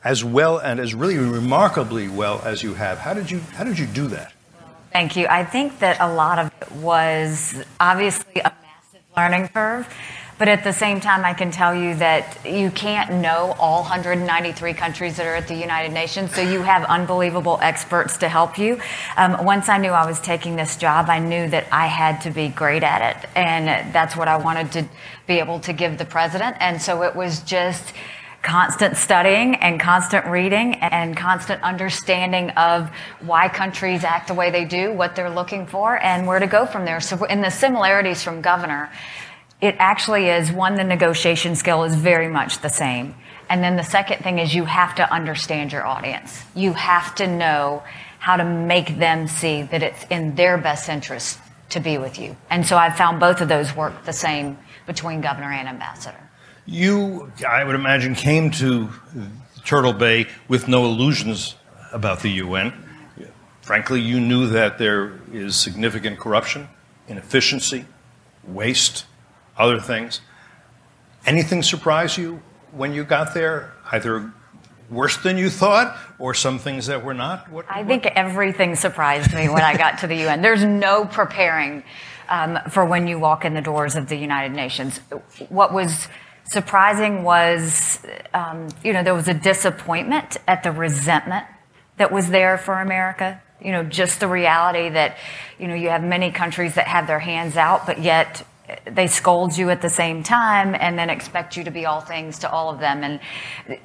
as 0.02 0.24
well 0.24 0.58
and 0.58 0.80
as 0.80 0.94
really 0.94 1.18
remarkably 1.18 2.08
well 2.08 2.40
as 2.44 2.62
you 2.62 2.74
have. 2.74 2.98
How 2.98 3.14
did 3.14 3.30
you, 3.30 3.40
how 3.40 3.64
did 3.64 3.78
you 3.78 3.86
do 3.86 4.08
that? 4.08 4.32
Thank 4.92 5.16
you. 5.16 5.26
I 5.28 5.44
think 5.44 5.80
that 5.80 6.00
a 6.00 6.12
lot 6.12 6.38
of 6.38 6.52
it 6.60 6.70
was 6.72 7.64
obviously 7.80 8.40
a 8.40 8.52
massive 8.62 9.02
learning 9.16 9.48
curve. 9.48 9.92
But 10.36 10.48
at 10.48 10.64
the 10.64 10.72
same 10.72 11.00
time, 11.00 11.24
I 11.24 11.32
can 11.32 11.52
tell 11.52 11.74
you 11.74 11.94
that 11.96 12.38
you 12.44 12.70
can't 12.72 13.20
know 13.22 13.54
all 13.58 13.82
193 13.82 14.74
countries 14.74 15.16
that 15.16 15.26
are 15.26 15.36
at 15.36 15.46
the 15.46 15.54
United 15.54 15.92
Nations, 15.92 16.34
so 16.34 16.40
you 16.40 16.62
have 16.62 16.84
unbelievable 16.84 17.58
experts 17.62 18.16
to 18.18 18.28
help 18.28 18.58
you. 18.58 18.80
Um, 19.16 19.44
once 19.44 19.68
I 19.68 19.78
knew 19.78 19.90
I 19.90 20.04
was 20.06 20.18
taking 20.20 20.56
this 20.56 20.76
job, 20.76 21.08
I 21.08 21.20
knew 21.20 21.48
that 21.50 21.66
I 21.70 21.86
had 21.86 22.20
to 22.22 22.30
be 22.30 22.48
great 22.48 22.82
at 22.82 23.16
it, 23.16 23.30
and 23.36 23.94
that's 23.94 24.16
what 24.16 24.26
I 24.26 24.36
wanted 24.36 24.72
to 24.72 24.88
be 25.28 25.38
able 25.38 25.60
to 25.60 25.72
give 25.72 25.98
the 25.98 26.04
president. 26.04 26.56
And 26.58 26.82
so 26.82 27.04
it 27.04 27.14
was 27.14 27.40
just 27.42 27.94
constant 28.42 28.96
studying 28.96 29.54
and 29.54 29.80
constant 29.80 30.26
reading 30.26 30.74
and 30.74 31.16
constant 31.16 31.62
understanding 31.62 32.50
of 32.50 32.90
why 33.20 33.48
countries 33.48 34.04
act 34.04 34.28
the 34.28 34.34
way 34.34 34.50
they 34.50 34.64
do, 34.64 34.92
what 34.92 35.16
they're 35.16 35.30
looking 35.30 35.64
for, 35.64 35.96
and 36.02 36.26
where 36.26 36.40
to 36.40 36.46
go 36.46 36.66
from 36.66 36.84
there. 36.84 37.00
So, 37.00 37.24
in 37.24 37.40
the 37.40 37.50
similarities 37.50 38.22
from 38.22 38.42
governor, 38.42 38.90
it 39.60 39.76
actually 39.78 40.28
is 40.28 40.52
one, 40.52 40.74
the 40.74 40.84
negotiation 40.84 41.54
skill 41.56 41.84
is 41.84 41.94
very 41.94 42.28
much 42.28 42.60
the 42.60 42.68
same. 42.68 43.14
And 43.48 43.62
then 43.62 43.76
the 43.76 43.84
second 43.84 44.22
thing 44.22 44.38
is 44.38 44.54
you 44.54 44.64
have 44.64 44.94
to 44.96 45.12
understand 45.12 45.72
your 45.72 45.86
audience. 45.86 46.42
You 46.54 46.72
have 46.72 47.14
to 47.16 47.26
know 47.26 47.82
how 48.18 48.36
to 48.36 48.44
make 48.44 48.98
them 48.98 49.28
see 49.28 49.62
that 49.62 49.82
it's 49.82 50.04
in 50.10 50.34
their 50.34 50.56
best 50.56 50.88
interest 50.88 51.38
to 51.70 51.80
be 51.80 51.98
with 51.98 52.18
you. 52.18 52.36
And 52.50 52.66
so 52.66 52.76
I've 52.76 52.96
found 52.96 53.20
both 53.20 53.40
of 53.40 53.48
those 53.48 53.74
work 53.76 54.04
the 54.04 54.12
same 54.12 54.58
between 54.86 55.20
governor 55.20 55.50
and 55.52 55.68
ambassador. 55.68 56.18
You, 56.66 57.30
I 57.46 57.64
would 57.64 57.74
imagine, 57.74 58.14
came 58.14 58.50
to 58.52 58.88
Turtle 59.64 59.92
Bay 59.92 60.26
with 60.48 60.68
no 60.68 60.84
illusions 60.86 61.56
about 61.92 62.20
the 62.20 62.30
UN. 62.30 62.72
Frankly, 63.60 64.00
you 64.00 64.20
knew 64.20 64.46
that 64.48 64.78
there 64.78 65.20
is 65.32 65.56
significant 65.56 66.18
corruption, 66.18 66.68
inefficiency, 67.08 67.84
waste, 68.46 69.06
other 69.56 69.80
things. 69.80 70.20
Anything 71.26 71.62
surprise 71.62 72.18
you 72.18 72.42
when 72.72 72.92
you 72.92 73.04
got 73.04 73.34
there, 73.34 73.72
either 73.92 74.32
worse 74.90 75.16
than 75.18 75.38
you 75.38 75.50
thought 75.50 75.96
or 76.18 76.34
some 76.34 76.58
things 76.58 76.86
that 76.86 77.04
were 77.04 77.14
not? 77.14 77.50
What, 77.50 77.66
I 77.68 77.84
think 77.84 78.06
everything 78.06 78.74
surprised 78.76 79.34
me 79.34 79.48
when 79.48 79.62
I 79.62 79.76
got 79.76 79.98
to 80.00 80.06
the 80.06 80.16
UN. 80.26 80.42
There's 80.42 80.64
no 80.64 81.04
preparing 81.04 81.82
um, 82.28 82.58
for 82.70 82.84
when 82.84 83.06
you 83.06 83.18
walk 83.18 83.44
in 83.44 83.54
the 83.54 83.60
doors 83.60 83.96
of 83.96 84.08
the 84.08 84.16
United 84.16 84.54
Nations. 84.54 84.98
What 85.48 85.72
was 85.72 86.08
surprising 86.44 87.22
was, 87.22 88.04
um, 88.32 88.68
you 88.82 88.92
know, 88.92 89.02
there 89.02 89.14
was 89.14 89.28
a 89.28 89.34
disappointment 89.34 90.36
at 90.46 90.62
the 90.62 90.72
resentment 90.72 91.46
that 91.96 92.12
was 92.12 92.28
there 92.28 92.58
for 92.58 92.80
America. 92.80 93.40
You 93.62 93.72
know, 93.72 93.82
just 93.82 94.20
the 94.20 94.28
reality 94.28 94.90
that, 94.90 95.16
you 95.58 95.68
know, 95.68 95.74
you 95.74 95.88
have 95.88 96.02
many 96.02 96.30
countries 96.30 96.74
that 96.74 96.86
have 96.86 97.06
their 97.06 97.20
hands 97.20 97.56
out, 97.56 97.86
but 97.86 98.00
yet 98.00 98.46
they 98.86 99.06
scold 99.06 99.56
you 99.56 99.70
at 99.70 99.82
the 99.82 99.90
same 99.90 100.22
time 100.22 100.74
and 100.78 100.98
then 100.98 101.10
expect 101.10 101.56
you 101.56 101.64
to 101.64 101.70
be 101.70 101.84
all 101.84 102.00
things 102.00 102.38
to 102.38 102.50
all 102.50 102.70
of 102.70 102.80
them. 102.80 103.04
And 103.04 103.20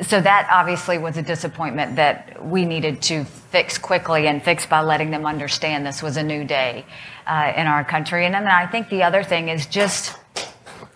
so 0.02 0.22
that 0.22 0.48
obviously 0.52 0.98
was 0.98 1.18
a 1.18 1.22
disappointment 1.22 1.98
that 1.98 2.46
we 2.46 2.66
needed 2.66 3.02
to 3.04 3.26
fix 3.26 3.78
quickly 3.78 4.28
and 4.28 4.42
fix 4.42 4.66
by 4.66 4.82
letting 4.82 5.12
them 5.12 5.26
understand 5.26 5.86
this 5.86 6.02
was 6.02 6.18
a 6.18 6.24
new 6.24 6.46
day 6.46 6.86
uh, 7.28 7.52
in 7.56 7.68
our 7.68 7.84
country. 7.84 8.26
And 8.26 8.34
then 8.34 8.48
I 8.48 8.68
think 8.68 8.90
the 8.90 9.04
other 9.04 9.24
thing 9.24 9.50
is 9.50 9.66
just, 9.66 10.18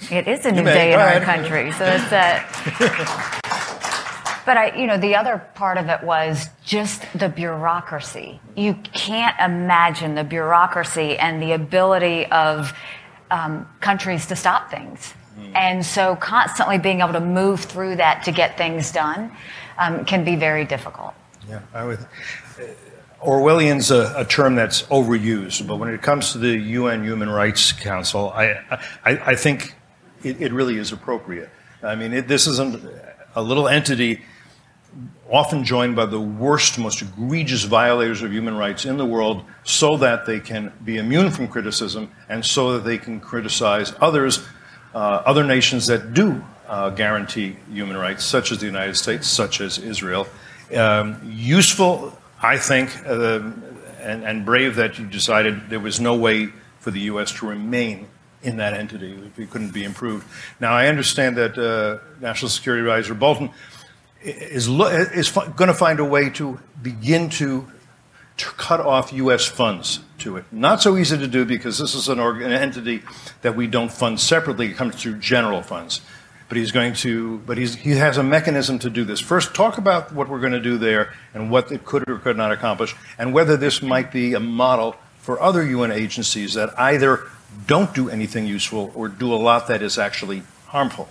it 0.09 0.27
is 0.27 0.45
a 0.45 0.51
new 0.51 0.63
day 0.63 0.93
in 0.93 0.99
our 0.99 1.19
country. 1.19 1.71
So 1.73 1.85
it's 1.85 2.09
that. 2.09 3.39
But 4.45 4.57
I, 4.57 4.75
you 4.75 4.87
know, 4.87 4.97
the 4.97 5.15
other 5.15 5.37
part 5.55 5.77
of 5.77 5.87
it 5.87 6.03
was 6.03 6.49
just 6.65 7.05
the 7.17 7.29
bureaucracy. 7.29 8.41
You 8.57 8.73
can't 8.93 9.35
imagine 9.39 10.15
the 10.15 10.23
bureaucracy 10.25 11.17
and 11.17 11.41
the 11.41 11.53
ability 11.53 12.25
of 12.25 12.73
um, 13.33 13.67
countries 13.81 14.27
to 14.27 14.35
stop 14.35 14.69
things. 14.69 15.13
And 15.55 15.83
so 15.85 16.15
constantly 16.15 16.77
being 16.77 17.01
able 17.01 17.13
to 17.13 17.19
move 17.19 17.61
through 17.61 17.95
that 17.95 18.23
to 18.25 18.31
get 18.31 18.55
things 18.55 18.91
done 18.91 19.31
um, 19.79 20.05
can 20.05 20.23
be 20.23 20.35
very 20.35 20.63
difficult. 20.63 21.13
Yeah, 21.49 21.61
I 21.73 21.85
would. 21.85 21.99
Uh, 21.99 22.63
Orwellian's 23.21 23.89
a, 23.89 24.13
a, 24.17 24.25
term 24.25 24.55
that's 24.55 24.83
overused, 24.83 25.65
but 25.65 25.77
when 25.77 25.89
it 25.89 26.01
comes 26.01 26.33
to 26.33 26.37
the 26.37 26.57
UN 26.57 27.03
Human 27.03 27.29
Rights 27.29 27.71
Council, 27.71 28.31
I, 28.31 28.59
I, 29.05 29.31
I 29.31 29.35
think 29.35 29.75
it, 30.23 30.41
it, 30.41 30.51
really 30.51 30.77
is 30.77 30.91
appropriate. 30.91 31.49
I 31.81 31.95
mean, 31.95 32.11
it, 32.13 32.27
this 32.27 32.47
isn't 32.47 32.83
a 33.33 33.41
little 33.41 33.69
entity 33.69 34.21
often 35.33 35.63
joined 35.63 35.95
by 35.95 36.05
the 36.05 36.21
worst, 36.21 36.77
most 36.77 37.01
egregious 37.01 37.63
violators 37.63 38.21
of 38.21 38.31
human 38.31 38.55
rights 38.55 38.85
in 38.85 38.97
the 38.97 39.05
world 39.05 39.43
so 39.63 39.97
that 39.97 40.27
they 40.27 40.39
can 40.39 40.71
be 40.85 40.97
immune 40.97 41.31
from 41.31 41.47
criticism 41.47 42.09
and 42.29 42.45
so 42.45 42.73
that 42.73 42.85
they 42.85 42.99
can 42.99 43.19
criticize 43.19 43.93
others, 43.99 44.45
uh, 44.93 45.23
other 45.25 45.43
nations 45.43 45.87
that 45.87 46.13
do 46.13 46.43
uh, 46.67 46.91
guarantee 46.91 47.57
human 47.71 47.97
rights, 47.97 48.23
such 48.23 48.51
as 48.51 48.59
the 48.59 48.67
United 48.67 48.95
States, 48.95 49.27
such 49.27 49.59
as 49.59 49.79
Israel. 49.79 50.27
Um, 50.75 51.19
useful, 51.25 52.15
I 52.39 52.57
think, 52.57 52.95
uh, 53.03 53.41
and, 54.01 54.23
and 54.23 54.45
brave 54.45 54.75
that 54.75 54.99
you 54.99 55.07
decided 55.07 55.67
there 55.69 55.79
was 55.79 55.99
no 55.99 56.15
way 56.15 56.49
for 56.79 56.91
the 56.91 57.01
U.S. 57.01 57.31
to 57.33 57.47
remain 57.47 58.07
in 58.43 58.57
that 58.57 58.73
entity. 58.73 59.13
If 59.13 59.39
it 59.39 59.49
couldn't 59.49 59.73
be 59.73 59.83
improved. 59.83 60.27
Now, 60.59 60.73
I 60.73 60.87
understand 60.87 61.37
that 61.37 61.57
uh, 61.57 61.99
National 62.21 62.49
Security 62.49 62.81
Advisor 62.81 63.13
Bolton 63.13 63.49
is, 64.23 64.67
is 64.67 65.31
going 65.31 65.67
to 65.67 65.73
find 65.73 65.99
a 65.99 66.05
way 66.05 66.29
to 66.31 66.59
begin 66.81 67.29
to, 67.31 67.67
to 68.37 68.45
cut 68.45 68.79
off 68.79 69.13
U.S. 69.13 69.45
funds 69.45 69.99
to 70.19 70.37
it. 70.37 70.45
Not 70.51 70.81
so 70.81 70.97
easy 70.97 71.17
to 71.17 71.27
do 71.27 71.45
because 71.45 71.77
this 71.77 71.95
is 71.95 72.09
an, 72.09 72.19
an 72.19 72.51
entity 72.51 73.03
that 73.41 73.55
we 73.55 73.67
don't 73.67 73.91
fund 73.91 74.19
separately. 74.19 74.67
It 74.67 74.75
comes 74.75 74.95
through 74.95 75.19
general 75.19 75.61
funds. 75.61 76.01
But 76.49 76.57
he's 76.57 76.71
going 76.71 76.93
to, 76.95 77.39
but 77.39 77.57
he's, 77.57 77.75
he 77.75 77.91
has 77.91 78.17
a 78.17 78.23
mechanism 78.23 78.77
to 78.79 78.89
do 78.89 79.03
this. 79.03 79.19
First, 79.19 79.55
talk 79.55 79.77
about 79.77 80.13
what 80.13 80.29
we're 80.29 80.39
going 80.39 80.53
to 80.53 80.59
do 80.59 80.77
there 80.77 81.13
and 81.33 81.49
what 81.49 81.71
it 81.71 81.83
could 81.85 82.07
or 82.07 82.19
could 82.19 82.37
not 82.37 82.51
accomplish, 82.51 82.95
and 83.17 83.33
whether 83.33 83.57
this 83.57 83.81
might 83.81 84.11
be 84.11 84.33
a 84.33 84.39
model 84.39 84.95
for 85.17 85.41
other 85.41 85.65
UN 85.65 85.91
agencies 85.91 86.53
that 86.53 86.77
either 86.77 87.27
don't 87.65 87.93
do 87.95 88.09
anything 88.09 88.45
useful 88.45 88.91
or 88.93 89.07
do 89.07 89.33
a 89.33 89.37
lot 89.37 89.67
that 89.67 89.81
is 89.81 89.97
actually 89.97 90.43
harmful. 90.67 91.07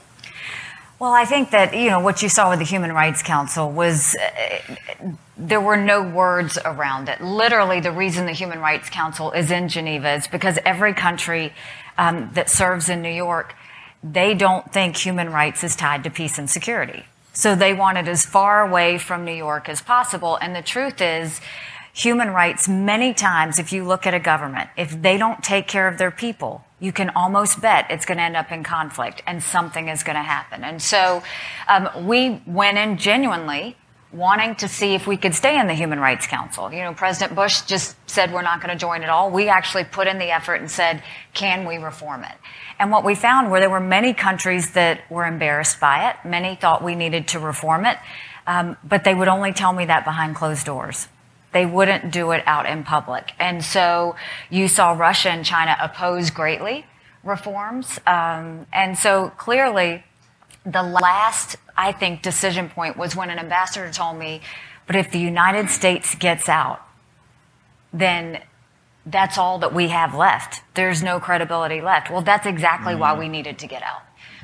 Well, 1.02 1.14
I 1.14 1.24
think 1.24 1.50
that, 1.50 1.74
you 1.74 1.90
know, 1.90 1.98
what 1.98 2.22
you 2.22 2.28
saw 2.28 2.48
with 2.48 2.60
the 2.60 2.64
Human 2.64 2.92
Rights 2.92 3.24
Council 3.24 3.68
was 3.68 4.14
uh, 4.14 5.10
there 5.36 5.60
were 5.60 5.76
no 5.76 6.00
words 6.00 6.58
around 6.64 7.08
it. 7.08 7.20
Literally, 7.20 7.80
the 7.80 7.90
reason 7.90 8.24
the 8.24 8.30
Human 8.30 8.60
Rights 8.60 8.88
Council 8.88 9.32
is 9.32 9.50
in 9.50 9.68
Geneva 9.68 10.12
is 10.12 10.28
because 10.28 10.60
every 10.64 10.94
country 10.94 11.54
um, 11.98 12.30
that 12.34 12.48
serves 12.48 12.88
in 12.88 13.02
New 13.02 13.10
York, 13.10 13.56
they 14.04 14.32
don't 14.32 14.72
think 14.72 14.96
human 14.96 15.32
rights 15.32 15.64
is 15.64 15.74
tied 15.74 16.04
to 16.04 16.10
peace 16.10 16.38
and 16.38 16.48
security. 16.48 17.02
So 17.32 17.56
they 17.56 17.74
want 17.74 17.98
it 17.98 18.06
as 18.06 18.24
far 18.24 18.64
away 18.64 18.96
from 18.96 19.24
New 19.24 19.34
York 19.34 19.68
as 19.68 19.82
possible. 19.82 20.36
And 20.36 20.54
the 20.54 20.62
truth 20.62 21.00
is, 21.00 21.40
human 21.92 22.30
rights, 22.30 22.68
many 22.68 23.12
times, 23.12 23.58
if 23.58 23.72
you 23.72 23.84
look 23.84 24.06
at 24.06 24.14
a 24.14 24.20
government, 24.20 24.70
if 24.76 25.00
they 25.00 25.18
don't 25.18 25.42
take 25.42 25.68
care 25.68 25.88
of 25.88 25.98
their 25.98 26.10
people, 26.10 26.64
you 26.80 26.92
can 26.92 27.10
almost 27.10 27.60
bet 27.60 27.86
it's 27.90 28.06
going 28.06 28.18
to 28.18 28.24
end 28.24 28.36
up 28.36 28.50
in 28.50 28.64
conflict 28.64 29.22
and 29.26 29.42
something 29.42 29.88
is 29.88 30.02
going 30.02 30.16
to 30.16 30.22
happen. 30.22 30.64
And 30.64 30.82
so 30.82 31.22
um, 31.68 31.88
we 32.06 32.42
went 32.46 32.78
in 32.78 32.96
genuinely 32.96 33.76
wanting 34.12 34.54
to 34.56 34.68
see 34.68 34.94
if 34.94 35.06
we 35.06 35.16
could 35.16 35.34
stay 35.34 35.58
in 35.58 35.66
the 35.66 35.74
Human 35.74 35.98
Rights 35.98 36.26
Council. 36.26 36.70
You 36.72 36.80
know, 36.80 36.92
President 36.92 37.34
Bush 37.34 37.62
just 37.62 37.96
said 38.10 38.32
we're 38.32 38.42
not 38.42 38.60
going 38.60 38.76
to 38.76 38.78
join 38.78 39.02
at 39.02 39.08
all. 39.08 39.30
We 39.30 39.48
actually 39.48 39.84
put 39.84 40.06
in 40.06 40.18
the 40.18 40.30
effort 40.30 40.56
and 40.56 40.70
said, 40.70 41.02
can 41.32 41.66
we 41.66 41.78
reform 41.78 42.24
it? 42.24 42.34
And 42.78 42.90
what 42.90 43.04
we 43.04 43.14
found 43.14 43.50
were 43.50 43.60
there 43.60 43.70
were 43.70 43.80
many 43.80 44.12
countries 44.12 44.72
that 44.72 45.00
were 45.10 45.24
embarrassed 45.24 45.80
by 45.80 46.10
it. 46.10 46.16
Many 46.28 46.56
thought 46.56 46.84
we 46.84 46.94
needed 46.94 47.28
to 47.28 47.38
reform 47.38 47.86
it, 47.86 47.96
um, 48.46 48.76
but 48.84 49.04
they 49.04 49.14
would 49.14 49.28
only 49.28 49.52
tell 49.52 49.72
me 49.72 49.86
that 49.86 50.04
behind 50.04 50.36
closed 50.36 50.66
doors. 50.66 51.08
They 51.52 51.66
wouldn't 51.66 52.10
do 52.10 52.32
it 52.32 52.42
out 52.46 52.66
in 52.66 52.82
public. 52.84 53.32
And 53.38 53.64
so 53.64 54.16
you 54.50 54.68
saw 54.68 54.92
Russia 54.92 55.30
and 55.30 55.44
China 55.44 55.76
oppose 55.80 56.30
greatly 56.30 56.86
reforms. 57.22 58.00
Um, 58.06 58.66
and 58.72 58.98
so 58.98 59.30
clearly, 59.36 60.04
the 60.64 60.82
last, 60.82 61.56
I 61.76 61.92
think, 61.92 62.22
decision 62.22 62.68
point 62.68 62.96
was 62.96 63.14
when 63.14 63.30
an 63.30 63.38
ambassador 63.38 63.90
told 63.92 64.18
me, 64.18 64.40
but 64.86 64.96
if 64.96 65.10
the 65.10 65.18
United 65.18 65.68
States 65.68 66.14
gets 66.14 66.48
out, 66.48 66.80
then 67.92 68.40
that's 69.04 69.36
all 69.36 69.58
that 69.58 69.74
we 69.74 69.88
have 69.88 70.14
left. 70.14 70.62
There's 70.74 71.02
no 71.02 71.20
credibility 71.20 71.80
left. 71.80 72.10
Well, 72.10 72.22
that's 72.22 72.46
exactly 72.46 72.92
mm-hmm. 72.92 73.00
why 73.00 73.18
we 73.18 73.28
needed 73.28 73.58
to 73.58 73.66
get 73.66 73.82
out 73.82 74.02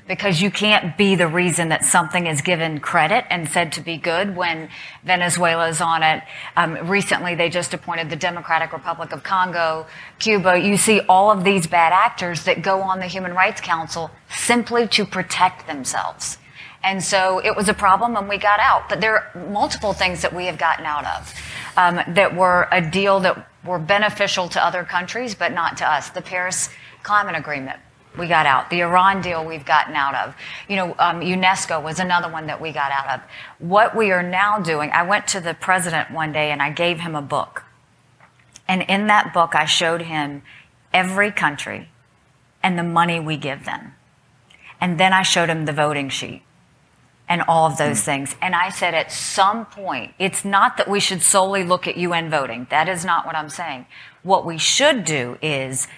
because 0.08 0.40
you 0.40 0.50
can't 0.50 0.96
be 0.96 1.14
the 1.14 1.28
reason 1.28 1.68
that 1.68 1.84
something 1.84 2.26
is 2.26 2.40
given 2.40 2.80
credit 2.80 3.26
and 3.28 3.46
said 3.46 3.70
to 3.72 3.82
be 3.82 3.98
good 3.98 4.34
when 4.34 4.70
Venezuela 5.04 5.68
is 5.68 5.82
on 5.82 6.02
it. 6.02 6.22
Um, 6.56 6.88
recently, 6.88 7.34
they 7.34 7.50
just 7.50 7.74
appointed 7.74 8.08
the 8.08 8.16
Democratic 8.16 8.72
Republic 8.72 9.12
of 9.12 9.22
Congo, 9.22 9.86
Cuba. 10.18 10.58
You 10.58 10.78
see 10.78 11.00
all 11.02 11.30
of 11.30 11.44
these 11.44 11.66
bad 11.66 11.92
actors 11.92 12.44
that 12.44 12.62
go 12.62 12.80
on 12.80 12.98
the 12.98 13.06
Human 13.06 13.34
Rights 13.34 13.60
Council 13.60 14.10
simply 14.30 14.88
to 14.88 15.04
protect 15.04 15.66
themselves. 15.66 16.38
And 16.82 17.04
so 17.04 17.40
it 17.40 17.54
was 17.54 17.68
a 17.68 17.74
problem 17.74 18.16
and 18.16 18.28
we 18.28 18.38
got 18.38 18.60
out. 18.60 18.88
But 18.88 19.00
there 19.02 19.14
are 19.14 19.46
multiple 19.50 19.92
things 19.92 20.22
that 20.22 20.32
we 20.32 20.46
have 20.46 20.56
gotten 20.56 20.86
out 20.86 21.04
of 21.04 21.34
um, 21.76 22.14
that 22.14 22.34
were 22.34 22.66
a 22.72 22.80
deal 22.80 23.20
that 23.20 23.46
were 23.64 23.78
beneficial 23.78 24.48
to 24.48 24.64
other 24.64 24.84
countries, 24.84 25.34
but 25.34 25.52
not 25.52 25.76
to 25.78 25.90
us. 25.90 26.08
The 26.08 26.22
Paris 26.22 26.70
Climate 27.02 27.36
Agreement 27.36 27.78
we 28.18 28.26
got 28.26 28.46
out. 28.46 28.70
The 28.70 28.80
Iran 28.80 29.22
deal 29.22 29.44
we've 29.44 29.64
gotten 29.64 29.94
out 29.94 30.14
of. 30.14 30.34
You 30.68 30.76
know, 30.76 30.96
um, 30.98 31.20
UNESCO 31.20 31.82
was 31.82 31.98
another 32.00 32.30
one 32.30 32.46
that 32.48 32.60
we 32.60 32.72
got 32.72 32.90
out 32.92 33.08
of. 33.08 33.20
What 33.58 33.96
we 33.96 34.10
are 34.10 34.22
now 34.22 34.58
doing, 34.58 34.90
I 34.92 35.02
went 35.04 35.26
to 35.28 35.40
the 35.40 35.54
president 35.54 36.10
one 36.10 36.32
day 36.32 36.50
and 36.50 36.60
I 36.60 36.70
gave 36.70 37.00
him 37.00 37.14
a 37.14 37.22
book. 37.22 37.64
And 38.66 38.82
in 38.82 39.06
that 39.06 39.32
book, 39.32 39.54
I 39.54 39.64
showed 39.64 40.02
him 40.02 40.42
every 40.92 41.30
country 41.30 41.88
and 42.62 42.78
the 42.78 42.82
money 42.82 43.18
we 43.20 43.36
give 43.36 43.64
them. 43.64 43.94
And 44.80 44.98
then 45.00 45.12
I 45.12 45.22
showed 45.22 45.48
him 45.48 45.64
the 45.64 45.72
voting 45.72 46.08
sheet. 46.10 46.42
and 47.28 47.42
all 47.46 47.66
of 47.70 47.76
those 47.76 48.00
things. 48.02 48.34
And 48.40 48.54
I 48.54 48.70
said, 48.70 48.94
at 48.94 49.12
some 49.12 49.66
point, 49.66 50.14
it's 50.18 50.44
not 50.44 50.76
that 50.78 50.88
we 50.88 50.98
should 51.00 51.22
solely 51.22 51.62
look 51.62 51.86
at 51.86 51.96
UN 51.96 52.30
voting. 52.30 52.66
That 52.70 52.88
is 52.88 53.04
not 53.04 53.26
what 53.26 53.34
I'm 53.36 53.50
saying. 53.50 53.86
What 54.22 54.46
we 54.46 54.58
should 54.58 55.04
do 55.04 55.36
is 55.42 55.88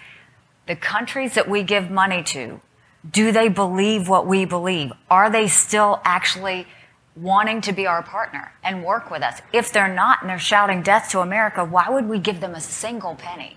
the 0.66 0.76
countries 0.76 1.34
that 1.34 1.48
we 1.48 1.62
give 1.62 1.90
money 1.90 2.22
to, 2.22 2.60
do 3.08 3.32
they 3.32 3.48
believe 3.48 4.08
what 4.08 4.26
we 4.26 4.44
believe? 4.44 4.92
Are 5.10 5.30
they 5.30 5.48
still 5.48 6.00
actually 6.04 6.66
wanting 7.16 7.60
to 7.62 7.72
be 7.72 7.86
our 7.86 8.02
partner 8.02 8.52
and 8.62 8.84
work 8.84 9.10
with 9.10 9.22
us? 9.22 9.40
If 9.52 9.72
they're 9.72 9.92
not 9.92 10.20
and 10.20 10.30
they're 10.30 10.38
shouting 10.38 10.82
death 10.82 11.10
to 11.10 11.20
America, 11.20 11.64
why 11.64 11.88
would 11.88 12.08
we 12.08 12.18
give 12.18 12.40
them 12.40 12.54
a 12.54 12.60
single 12.60 13.14
penny? 13.14 13.56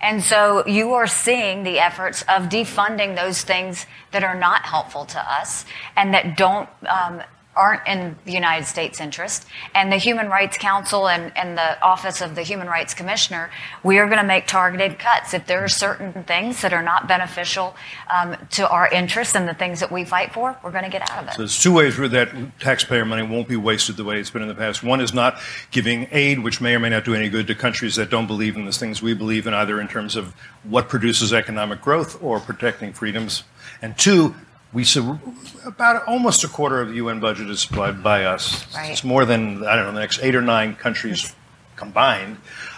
And 0.00 0.22
so 0.22 0.66
you 0.66 0.94
are 0.94 1.06
seeing 1.06 1.64
the 1.64 1.80
efforts 1.80 2.22
of 2.22 2.44
defunding 2.44 3.16
those 3.16 3.42
things 3.42 3.86
that 4.12 4.22
are 4.22 4.38
not 4.38 4.64
helpful 4.64 5.04
to 5.06 5.18
us 5.18 5.64
and 5.96 6.14
that 6.14 6.36
don't 6.36 6.68
um, 6.88 7.22
aren't 7.58 7.86
in 7.86 8.16
the 8.24 8.32
United 8.32 8.66
States' 8.66 9.00
interest. 9.00 9.44
And 9.74 9.92
the 9.92 9.96
Human 9.96 10.28
Rights 10.28 10.56
Council 10.56 11.08
and, 11.08 11.36
and 11.36 11.58
the 11.58 11.82
Office 11.82 12.20
of 12.20 12.36
the 12.36 12.42
Human 12.42 12.68
Rights 12.68 12.94
Commissioner, 12.94 13.50
we 13.82 13.98
are 13.98 14.06
going 14.06 14.18
to 14.18 14.24
make 14.24 14.46
targeted 14.46 14.98
cuts. 14.98 15.34
If 15.34 15.46
there 15.46 15.64
are 15.64 15.68
certain 15.68 16.24
things 16.24 16.62
that 16.62 16.72
are 16.72 16.82
not 16.82 17.08
beneficial 17.08 17.74
um, 18.14 18.36
to 18.52 18.68
our 18.70 18.88
interests 18.88 19.34
and 19.34 19.48
the 19.48 19.54
things 19.54 19.80
that 19.80 19.90
we 19.90 20.04
fight 20.04 20.32
for, 20.32 20.56
we're 20.62 20.70
going 20.70 20.84
to 20.84 20.90
get 20.90 21.10
out 21.10 21.24
of 21.24 21.28
it. 21.28 21.32
So 21.32 21.38
there's 21.38 21.60
two 21.60 21.72
ways 21.72 21.96
that 21.96 22.28
taxpayer 22.60 23.04
money 23.04 23.22
won't 23.22 23.48
be 23.48 23.56
wasted 23.56 23.96
the 23.96 24.04
way 24.04 24.20
it's 24.20 24.30
been 24.30 24.42
in 24.42 24.48
the 24.48 24.54
past. 24.54 24.84
One 24.84 25.00
is 25.00 25.12
not 25.12 25.40
giving 25.72 26.06
aid, 26.12 26.38
which 26.38 26.60
may 26.60 26.76
or 26.76 26.78
may 26.78 26.90
not 26.90 27.04
do 27.04 27.14
any 27.14 27.28
good 27.28 27.48
to 27.48 27.54
countries 27.56 27.96
that 27.96 28.08
don't 28.08 28.28
believe 28.28 28.54
in 28.56 28.64
the 28.64 28.72
things 28.72 29.02
we 29.02 29.14
believe 29.14 29.46
in, 29.48 29.54
either 29.54 29.80
in 29.80 29.88
terms 29.88 30.14
of 30.14 30.34
what 30.62 30.88
produces 30.88 31.32
economic 31.32 31.80
growth 31.80 32.22
or 32.22 32.38
protecting 32.38 32.92
freedoms. 32.92 33.42
And 33.82 33.98
two, 33.98 34.34
we 34.72 34.84
said 34.84 35.18
about 35.64 36.04
almost 36.06 36.44
a 36.44 36.48
quarter 36.48 36.80
of 36.80 36.88
the 36.88 36.94
UN 36.96 37.20
budget 37.20 37.48
is 37.48 37.60
supplied 37.60 38.02
by 38.02 38.24
us. 38.24 38.66
Right. 38.74 38.90
It's 38.90 39.04
more 39.04 39.24
than 39.24 39.66
I 39.66 39.76
don't 39.76 39.86
know 39.86 39.92
the 39.92 40.00
next 40.00 40.20
eight 40.22 40.34
or 40.34 40.42
nine 40.42 40.74
countries 40.74 41.34
combined, 41.76 42.36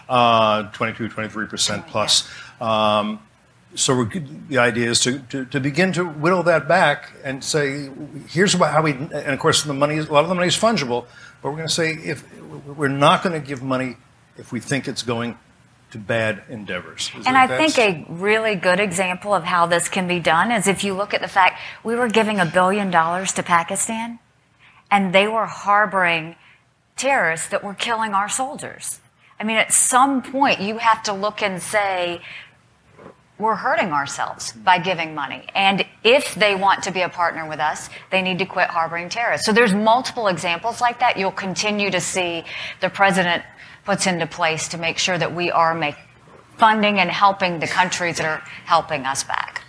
uh, 0.08 0.64
22, 0.72 1.08
23 1.08 1.46
percent 1.46 1.86
plus. 1.86 2.28
Um, 2.60 3.20
so 3.74 4.04
the 4.04 4.58
idea 4.58 4.90
is 4.90 5.00
to, 5.00 5.20
to, 5.30 5.44
to, 5.44 5.60
begin 5.60 5.92
to 5.92 6.04
whittle 6.04 6.42
that 6.44 6.66
back 6.66 7.12
and 7.22 7.42
say, 7.42 7.88
here's 8.28 8.54
how 8.54 8.82
we, 8.82 8.92
and 8.92 9.12
of 9.12 9.38
course 9.38 9.62
the 9.62 9.72
money, 9.72 9.96
is, 9.96 10.08
a 10.08 10.12
lot 10.12 10.24
of 10.24 10.28
the 10.28 10.34
money 10.34 10.48
is 10.48 10.56
fungible, 10.56 11.06
but 11.40 11.50
we're 11.50 11.56
going 11.56 11.68
to 11.68 11.72
say 11.72 11.92
if 11.92 12.24
we're 12.66 12.88
not 12.88 13.22
going 13.22 13.40
to 13.40 13.46
give 13.46 13.62
money 13.62 13.96
if 14.36 14.50
we 14.50 14.58
think 14.58 14.88
it's 14.88 15.02
going 15.02 15.38
to 15.92 15.98
bad 15.98 16.42
endeavors. 16.48 17.10
Is 17.18 17.26
and 17.26 17.36
I 17.36 17.46
think 17.46 17.78
a 17.78 18.06
really 18.08 18.54
good 18.54 18.80
example 18.80 19.34
of 19.34 19.44
how 19.44 19.66
this 19.66 19.88
can 19.88 20.06
be 20.06 20.20
done 20.20 20.52
is 20.52 20.66
if 20.66 20.84
you 20.84 20.94
look 20.94 21.14
at 21.14 21.20
the 21.20 21.28
fact 21.28 21.60
we 21.82 21.94
were 21.94 22.08
giving 22.08 22.38
a 22.38 22.46
billion 22.46 22.90
dollars 22.90 23.32
to 23.34 23.42
Pakistan 23.42 24.18
and 24.90 25.14
they 25.14 25.26
were 25.26 25.46
harboring 25.46 26.36
terrorists 26.96 27.48
that 27.48 27.64
were 27.64 27.74
killing 27.74 28.12
our 28.14 28.28
soldiers. 28.28 29.00
I 29.38 29.44
mean, 29.44 29.56
at 29.56 29.72
some 29.72 30.22
point, 30.22 30.60
you 30.60 30.78
have 30.78 31.02
to 31.04 31.14
look 31.14 31.42
and 31.42 31.62
say, 31.62 32.20
we're 33.38 33.54
hurting 33.54 33.90
ourselves 33.90 34.52
by 34.52 34.78
giving 34.78 35.14
money. 35.14 35.46
And 35.54 35.86
if 36.04 36.34
they 36.34 36.54
want 36.54 36.82
to 36.82 36.90
be 36.90 37.00
a 37.00 37.08
partner 37.08 37.48
with 37.48 37.58
us, 37.58 37.88
they 38.10 38.20
need 38.20 38.38
to 38.40 38.44
quit 38.44 38.68
harboring 38.68 39.08
terrorists. 39.08 39.46
So 39.46 39.52
there's 39.52 39.72
multiple 39.72 40.28
examples 40.28 40.80
like 40.80 41.00
that. 41.00 41.16
You'll 41.16 41.32
continue 41.32 41.90
to 41.90 42.00
see 42.00 42.44
the 42.80 42.90
president 42.90 43.42
puts 43.84 44.06
into 44.06 44.26
place 44.26 44.68
to 44.68 44.78
make 44.78 44.98
sure 44.98 45.18
that 45.18 45.34
we 45.34 45.50
are 45.50 45.74
make, 45.74 45.96
funding 46.56 46.98
and 46.98 47.10
helping 47.10 47.58
the 47.58 47.66
countries 47.66 48.18
that 48.18 48.26
are 48.26 48.42
helping 48.64 49.04
us 49.06 49.24
back. 49.24 49.64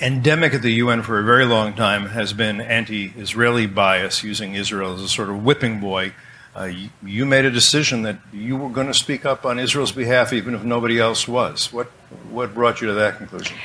Endemic 0.00 0.54
at 0.54 0.62
the 0.62 0.72
UN 0.74 1.02
for 1.02 1.18
a 1.18 1.24
very 1.24 1.44
long 1.44 1.74
time 1.74 2.06
has 2.08 2.32
been 2.32 2.60
anti 2.60 3.12
Israeli 3.16 3.66
bias, 3.66 4.22
using 4.22 4.54
Israel 4.54 4.94
as 4.94 5.00
a 5.02 5.08
sort 5.08 5.28
of 5.28 5.44
whipping 5.44 5.80
boy. 5.80 6.14
Uh, 6.56 6.64
you, 6.64 6.88
you, 7.04 7.26
made 7.26 7.44
a 7.44 7.50
decision 7.50 8.02
that 8.02 8.18
you 8.32 8.56
were 8.56 8.70
going 8.70 8.86
to 8.86 8.94
speak 8.94 9.24
up 9.24 9.44
on 9.44 9.58
Israel's 9.58 9.92
behalf, 9.92 10.32
even 10.32 10.54
if 10.54 10.64
nobody 10.64 10.98
else 10.98 11.28
was. 11.28 11.72
What, 11.72 11.86
what 12.30 12.54
brought 12.54 12.80
you 12.80 12.88
to 12.88 12.94
that 12.94 13.18
conclusion? 13.18 13.56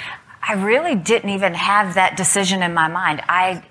I 0.47 0.53
really 0.53 0.93
didn't 0.93 1.31
even 1.31 1.55
have 1.55 1.95
that 1.95 2.15
decision 2.15 2.61
in 2.61 2.73
my 2.73 2.87
mind. 2.87 3.23
I 3.27 3.63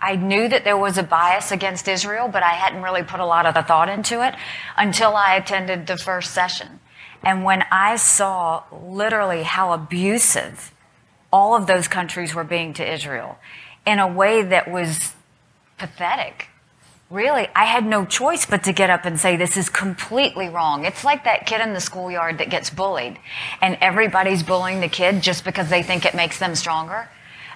I 0.00 0.14
knew 0.14 0.48
that 0.48 0.64
there 0.64 0.76
was 0.76 0.96
a 0.96 1.02
bias 1.02 1.50
against 1.50 1.88
Israel, 1.88 2.28
but 2.28 2.42
I 2.42 2.52
hadn't 2.52 2.82
really 2.82 3.02
put 3.02 3.20
a 3.20 3.26
lot 3.26 3.46
of 3.46 3.54
the 3.54 3.62
thought 3.62 3.88
into 3.88 4.24
it 4.24 4.34
until 4.76 5.16
I 5.16 5.34
attended 5.34 5.86
the 5.86 5.96
first 5.96 6.32
session. 6.32 6.80
And 7.24 7.42
when 7.44 7.64
I 7.72 7.96
saw 7.96 8.62
literally 8.70 9.42
how 9.42 9.72
abusive 9.72 10.72
all 11.32 11.56
of 11.56 11.66
those 11.66 11.88
countries 11.88 12.34
were 12.34 12.44
being 12.44 12.72
to 12.74 12.92
Israel 12.92 13.38
in 13.84 13.98
a 13.98 14.06
way 14.06 14.42
that 14.42 14.70
was 14.70 15.14
pathetic, 15.78 16.46
really, 17.10 17.48
I 17.56 17.64
had 17.64 17.84
no 17.84 18.04
choice 18.04 18.46
but 18.46 18.62
to 18.64 18.72
get 18.72 18.90
up 18.90 19.04
and 19.04 19.18
say, 19.18 19.34
this 19.34 19.56
is 19.56 19.68
completely 19.68 20.48
wrong. 20.48 20.84
It's 20.84 21.02
like 21.02 21.24
that 21.24 21.44
kid 21.46 21.60
in 21.60 21.72
the 21.72 21.80
schoolyard 21.80 22.38
that 22.38 22.50
gets 22.50 22.70
bullied 22.70 23.18
and 23.60 23.76
everybody's 23.80 24.44
bullying 24.44 24.80
the 24.80 24.88
kid 24.88 25.22
just 25.22 25.44
because 25.44 25.70
they 25.70 25.82
think 25.82 26.04
it 26.04 26.14
makes 26.14 26.38
them 26.38 26.54
stronger 26.54 27.08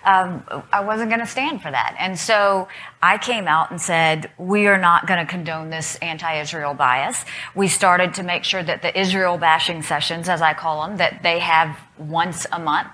um, 0.05 0.45
I 0.73 0.81
wasn't 0.81 1.11
going 1.11 1.21
to 1.21 1.27
stand 1.27 1.63
for 1.63 1.71
that. 1.71 1.97
And 1.99 2.19
so 2.19 2.69
I 3.03 3.19
came 3.19 3.47
out 3.47 3.71
and 3.71 3.81
said, 3.81 4.31
we 4.39 4.67
are 4.67 4.79
not 4.79 5.07
going 5.07 5.25
to 5.25 5.31
condone 5.31 5.71
this 5.71 5.97
anti-Israel 5.97 6.75
bias. 6.75 7.25
We 7.55 7.69
started 7.69 8.15
to 8.15 8.23
make 8.23 8.45
sure 8.45 8.63
that 8.63 8.83
the 8.83 8.99
Israel 8.99 9.39
bashing 9.39 9.83
sessions, 9.83 10.29
as 10.29 10.43
I 10.43 10.55
call 10.55 10.87
them, 10.87 10.97
that 10.99 11.23
they 11.23 11.39
have 11.39 11.79
once 11.99 12.47
a 12.51 12.59
month. 12.59 12.89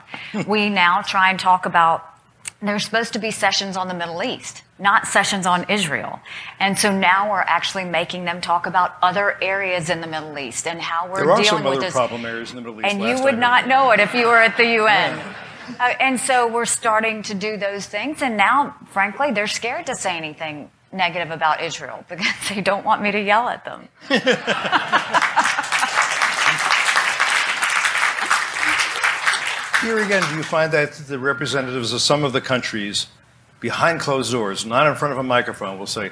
we 0.46 0.68
now 0.68 1.02
try 1.02 1.30
and 1.30 1.38
talk 1.38 1.66
about 1.66 2.04
there's 2.60 2.84
supposed 2.84 3.12
to 3.12 3.20
be 3.20 3.30
sessions 3.30 3.76
on 3.76 3.86
the 3.86 3.94
Middle 3.94 4.20
East, 4.20 4.64
not 4.80 5.06
sessions 5.06 5.46
on 5.46 5.70
Israel. 5.70 6.18
And 6.58 6.76
so 6.76 6.90
now 6.96 7.30
we're 7.30 7.40
actually 7.40 7.84
making 7.84 8.24
them 8.24 8.40
talk 8.40 8.66
about 8.66 8.96
other 9.00 9.40
areas 9.40 9.90
in 9.90 10.00
the 10.00 10.08
Middle 10.08 10.36
East 10.38 10.66
and 10.66 10.80
how 10.80 11.08
we're 11.08 11.24
there 11.24 11.36
dealing 11.36 11.64
with 11.64 11.80
this. 11.80 11.94
Are 11.94 11.98
some 11.98 12.02
other 12.02 12.08
problem 12.08 12.26
areas 12.26 12.50
in 12.50 12.56
the 12.56 12.62
Middle 12.62 12.80
East. 12.80 12.92
And 12.92 13.00
you 13.02 13.22
would 13.22 13.38
not 13.38 13.68
know 13.68 13.92
it 13.92 14.00
if 14.00 14.12
you 14.12 14.26
were 14.26 14.38
at 14.38 14.56
the 14.56 14.64
UN. 14.64 15.18
Yeah. 15.18 15.34
Uh, 15.80 15.94
and 16.00 16.18
so 16.18 16.48
we're 16.48 16.64
starting 16.64 17.22
to 17.22 17.34
do 17.34 17.56
those 17.56 17.86
things. 17.86 18.22
And 18.22 18.36
now, 18.36 18.74
frankly, 18.90 19.30
they're 19.30 19.46
scared 19.46 19.86
to 19.86 19.94
say 19.94 20.16
anything 20.16 20.70
negative 20.92 21.30
about 21.30 21.62
Israel 21.62 22.04
because 22.08 22.26
they 22.48 22.60
don't 22.60 22.84
want 22.84 23.02
me 23.02 23.12
to 23.12 23.20
yell 23.20 23.48
at 23.48 23.64
them. 23.64 23.88
Here 29.82 29.98
again, 30.04 30.28
do 30.30 30.36
you 30.36 30.42
find 30.42 30.72
that 30.72 30.94
the 30.94 31.18
representatives 31.18 31.92
of 31.92 32.00
some 32.00 32.24
of 32.24 32.32
the 32.32 32.40
countries 32.40 33.06
behind 33.60 34.00
closed 34.00 34.32
doors, 34.32 34.66
not 34.66 34.86
in 34.86 34.96
front 34.96 35.12
of 35.12 35.18
a 35.18 35.22
microphone, 35.22 35.78
will 35.78 35.86
say, 35.86 36.10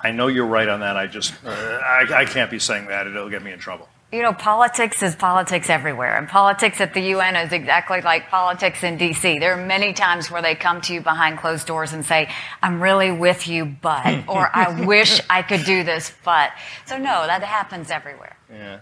I 0.00 0.10
know 0.10 0.26
you're 0.26 0.46
right 0.46 0.68
on 0.68 0.80
that. 0.80 0.96
I 0.96 1.06
just, 1.06 1.32
uh, 1.44 1.50
I, 1.50 2.06
I 2.12 2.24
can't 2.24 2.50
be 2.50 2.58
saying 2.58 2.86
that. 2.86 3.06
It'll 3.06 3.30
get 3.30 3.42
me 3.42 3.52
in 3.52 3.58
trouble 3.58 3.88
you 4.14 4.22
know, 4.22 4.32
politics 4.32 5.02
is 5.02 5.16
politics 5.16 5.68
everywhere. 5.68 6.16
And 6.16 6.28
politics 6.28 6.80
at 6.80 6.94
the 6.94 7.00
UN 7.00 7.34
is 7.34 7.52
exactly 7.52 8.00
like 8.00 8.28
politics 8.28 8.84
in 8.84 8.96
DC. 8.96 9.40
There 9.40 9.58
are 9.58 9.66
many 9.66 9.92
times 9.92 10.30
where 10.30 10.40
they 10.40 10.54
come 10.54 10.80
to 10.82 10.94
you 10.94 11.00
behind 11.00 11.38
closed 11.38 11.66
doors 11.66 11.92
and 11.92 12.04
say, 12.04 12.30
I'm 12.62 12.80
really 12.80 13.10
with 13.10 13.48
you, 13.48 13.64
but, 13.64 14.24
or 14.28 14.48
I 14.54 14.84
wish 14.84 15.20
I 15.28 15.42
could 15.42 15.64
do 15.64 15.82
this, 15.82 16.12
but. 16.24 16.52
So, 16.86 16.96
no, 16.96 17.26
that 17.26 17.42
happens 17.42 17.90
everywhere. 17.90 18.36
Yeah. 18.48 18.80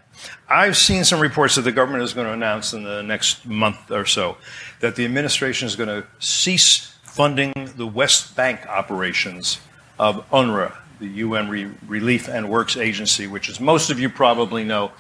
I've 0.51 0.77
seen 0.77 1.03
some 1.03 1.18
reports 1.18 1.55
that 1.55 1.62
the 1.62 1.73
government 1.73 2.05
is 2.05 2.12
going 2.12 2.27
to 2.27 2.35
announce 2.35 2.75
in 2.75 2.83
the 2.83 3.03
next 3.03 3.47
month 3.47 3.90
or 3.90 4.05
so 4.05 4.37
that 4.81 4.97
the 4.97 5.07
administration 5.07 5.66
is 5.66 5.77
going 5.77 5.88
to 5.88 6.07
cease 6.18 6.95
funding 7.05 7.53
the 7.77 7.87
West 7.87 8.37
Bank 8.37 8.66
operations 8.68 9.61
of 9.99 10.29
UNRWA, 10.31 10.77
the 11.03 11.09
UN 11.09 11.49
Re- 11.49 11.71
Relief 11.87 12.29
and 12.29 12.49
Works 12.49 12.77
Agency, 12.77 13.27
which, 13.27 13.49
as 13.49 13.59
most 13.59 13.91
of 13.91 13.99
you 13.99 14.09
probably 14.09 14.62
know, 14.62 14.93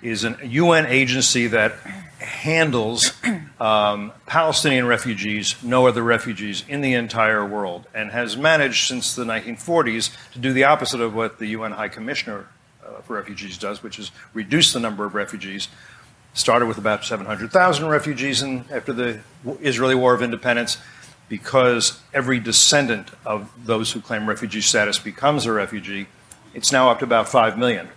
is 0.00 0.24
a 0.24 0.38
UN 0.42 0.86
agency 0.86 1.48
that 1.48 1.72
handles 2.18 3.12
um, 3.60 4.12
Palestinian 4.26 4.86
refugees, 4.86 5.56
no 5.62 5.88
other 5.88 6.02
refugees 6.02 6.64
in 6.68 6.80
the 6.80 6.94
entire 6.94 7.44
world, 7.44 7.86
and 7.92 8.12
has 8.12 8.36
managed 8.36 8.86
since 8.86 9.16
the 9.16 9.24
1940s 9.24 10.16
to 10.32 10.38
do 10.38 10.52
the 10.52 10.64
opposite 10.64 11.00
of 11.00 11.14
what 11.14 11.40
the 11.40 11.46
UN 11.46 11.72
High 11.72 11.88
Commissioner 11.88 12.46
uh, 12.84 13.00
for 13.02 13.16
Refugees 13.16 13.58
does, 13.58 13.82
which 13.82 13.98
is 13.98 14.12
reduce 14.34 14.72
the 14.72 14.80
number 14.80 15.04
of 15.04 15.14
refugees. 15.14 15.68
Started 16.34 16.66
with 16.66 16.78
about 16.78 17.04
700,000 17.04 17.88
refugees 17.88 18.42
in, 18.42 18.64
after 18.72 18.92
the 18.92 19.20
Israeli 19.60 19.94
War 19.94 20.14
of 20.14 20.22
Independence 20.22 20.78
because 21.32 21.98
every 22.12 22.38
descendant 22.38 23.08
of 23.24 23.50
those 23.64 23.90
who 23.90 24.02
claim 24.02 24.28
refugee 24.28 24.60
status 24.60 24.98
becomes 24.98 25.46
a 25.46 25.52
refugee, 25.52 26.06
it's 26.52 26.70
now 26.70 26.90
up 26.90 26.98
to 26.98 27.06
about 27.06 27.26
5 27.26 27.56
million. 27.56 27.88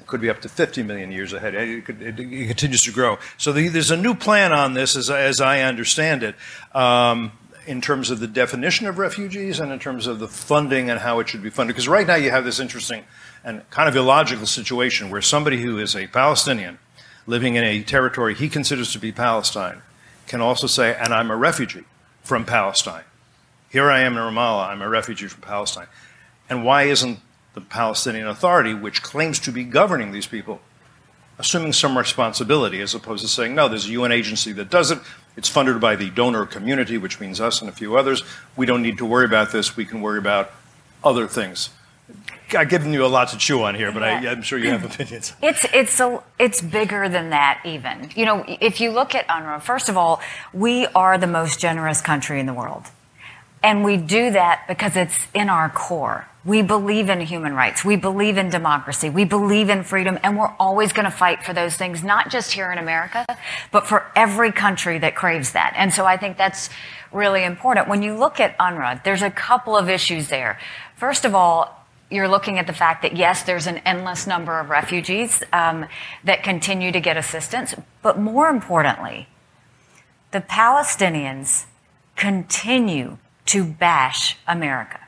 It 0.00 0.06
could 0.06 0.20
be 0.20 0.30
up 0.30 0.40
to 0.42 0.48
50 0.48 0.84
million 0.84 1.10
years 1.10 1.32
ahead. 1.32 1.56
It, 1.56 1.84
could, 1.84 2.00
it, 2.00 2.20
it 2.20 2.46
continues 2.46 2.82
to 2.82 2.92
grow. 2.92 3.18
So 3.36 3.50
the, 3.50 3.66
there's 3.66 3.90
a 3.90 3.96
new 3.96 4.14
plan 4.14 4.52
on 4.52 4.74
this, 4.74 4.94
as, 4.94 5.10
as 5.10 5.40
I 5.40 5.62
understand 5.62 6.22
it, 6.22 6.36
um, 6.72 7.32
in 7.66 7.80
terms 7.80 8.10
of 8.12 8.20
the 8.20 8.28
definition 8.28 8.86
of 8.86 8.96
refugees 8.96 9.58
and 9.58 9.72
in 9.72 9.80
terms 9.80 10.06
of 10.06 10.20
the 10.20 10.28
funding 10.28 10.88
and 10.88 11.00
how 11.00 11.18
it 11.18 11.28
should 11.28 11.42
be 11.42 11.50
funded. 11.50 11.74
Because 11.74 11.88
right 11.88 12.06
now 12.06 12.14
you 12.14 12.30
have 12.30 12.44
this 12.44 12.60
interesting 12.60 13.02
and 13.42 13.68
kind 13.70 13.88
of 13.88 13.96
illogical 13.96 14.46
situation 14.46 15.10
where 15.10 15.20
somebody 15.20 15.60
who 15.60 15.80
is 15.80 15.96
a 15.96 16.06
Palestinian 16.06 16.78
living 17.26 17.56
in 17.56 17.64
a 17.64 17.82
territory 17.82 18.36
he 18.36 18.48
considers 18.48 18.92
to 18.92 19.00
be 19.00 19.10
Palestine 19.10 19.82
can 20.28 20.40
also 20.40 20.68
say, 20.68 20.94
and 20.94 21.12
I'm 21.12 21.32
a 21.32 21.36
refugee 21.36 21.84
from 22.28 22.44
Palestine. 22.44 23.04
Here 23.70 23.90
I 23.90 24.00
am 24.00 24.12
in 24.12 24.18
Ramallah, 24.18 24.68
I'm 24.68 24.82
a 24.82 24.88
refugee 24.88 25.28
from 25.28 25.40
Palestine. 25.40 25.86
And 26.50 26.62
why 26.62 26.82
isn't 26.82 27.20
the 27.54 27.62
Palestinian 27.62 28.28
Authority, 28.28 28.74
which 28.74 29.02
claims 29.02 29.38
to 29.40 29.50
be 29.50 29.64
governing 29.64 30.12
these 30.12 30.26
people, 30.26 30.60
assuming 31.38 31.72
some 31.72 31.96
responsibility 31.96 32.82
as 32.82 32.94
opposed 32.94 33.22
to 33.22 33.28
saying, 33.28 33.54
no, 33.54 33.66
there's 33.66 33.86
a 33.86 33.92
UN 33.92 34.12
agency 34.12 34.52
that 34.52 34.68
does 34.68 34.90
it. 34.90 34.98
It's 35.38 35.48
funded 35.48 35.80
by 35.80 35.96
the 35.96 36.10
donor 36.10 36.44
community, 36.44 36.98
which 36.98 37.18
means 37.18 37.40
us 37.40 37.62
and 37.62 37.70
a 37.70 37.72
few 37.72 37.96
others. 37.96 38.22
We 38.56 38.66
don't 38.66 38.82
need 38.82 38.98
to 38.98 39.06
worry 39.06 39.24
about 39.24 39.50
this. 39.50 39.74
We 39.74 39.86
can 39.86 40.02
worry 40.02 40.18
about 40.18 40.50
other 41.02 41.26
things. 41.26 41.70
I've 42.56 42.68
given 42.68 42.92
you 42.92 43.04
a 43.04 43.08
lot 43.08 43.28
to 43.28 43.38
chew 43.38 43.62
on 43.62 43.74
here, 43.74 43.92
but 43.92 44.00
yeah. 44.00 44.30
I, 44.30 44.32
am 44.32 44.42
sure 44.42 44.58
you 44.58 44.70
have 44.70 44.84
opinions. 44.84 45.34
It's 45.42 45.66
it's 45.72 46.00
a, 46.00 46.22
it's 46.38 46.62
bigger 46.62 47.08
than 47.08 47.30
that. 47.30 47.60
Even 47.64 48.10
you 48.16 48.24
know, 48.24 48.44
if 48.46 48.80
you 48.80 48.90
look 48.90 49.14
at 49.14 49.26
UNRWA, 49.28 49.60
first 49.60 49.88
of 49.88 49.96
all, 49.96 50.20
we 50.52 50.86
are 50.88 51.18
the 51.18 51.26
most 51.26 51.60
generous 51.60 52.00
country 52.00 52.40
in 52.40 52.46
the 52.46 52.54
world, 52.54 52.84
and 53.62 53.84
we 53.84 53.96
do 53.96 54.30
that 54.30 54.64
because 54.66 54.96
it's 54.96 55.26
in 55.34 55.48
our 55.48 55.68
core. 55.68 56.26
We 56.44 56.62
believe 56.62 57.10
in 57.10 57.20
human 57.20 57.52
rights. 57.52 57.84
We 57.84 57.96
believe 57.96 58.38
in 58.38 58.48
democracy. 58.48 59.10
We 59.10 59.24
believe 59.24 59.68
in 59.68 59.82
freedom, 59.82 60.18
and 60.22 60.38
we're 60.38 60.54
always 60.58 60.94
going 60.94 61.04
to 61.04 61.10
fight 61.10 61.42
for 61.42 61.52
those 61.52 61.76
things, 61.76 62.02
not 62.02 62.30
just 62.30 62.52
here 62.52 62.72
in 62.72 62.78
America, 62.78 63.26
but 63.70 63.86
for 63.86 64.06
every 64.16 64.52
country 64.52 64.98
that 65.00 65.14
craves 65.14 65.52
that. 65.52 65.74
And 65.76 65.92
so 65.92 66.06
I 66.06 66.16
think 66.16 66.38
that's 66.38 66.70
really 67.12 67.44
important. 67.44 67.88
When 67.88 68.02
you 68.02 68.16
look 68.16 68.40
at 68.40 68.56
UNRWA, 68.58 69.04
there's 69.04 69.20
a 69.20 69.30
couple 69.30 69.76
of 69.76 69.90
issues 69.90 70.28
there. 70.28 70.58
First 70.96 71.26
of 71.26 71.34
all, 71.34 71.77
you're 72.10 72.28
looking 72.28 72.58
at 72.58 72.66
the 72.66 72.72
fact 72.72 73.02
that 73.02 73.16
yes, 73.16 73.42
there's 73.42 73.66
an 73.66 73.78
endless 73.78 74.26
number 74.26 74.60
of 74.60 74.70
refugees 74.70 75.42
um, 75.52 75.86
that 76.24 76.42
continue 76.42 76.90
to 76.92 77.00
get 77.00 77.16
assistance, 77.16 77.74
but 78.02 78.18
more 78.18 78.48
importantly, 78.48 79.28
the 80.30 80.40
Palestinians 80.40 81.66
continue 82.16 83.18
to 83.46 83.64
bash 83.64 84.36
America. 84.46 85.00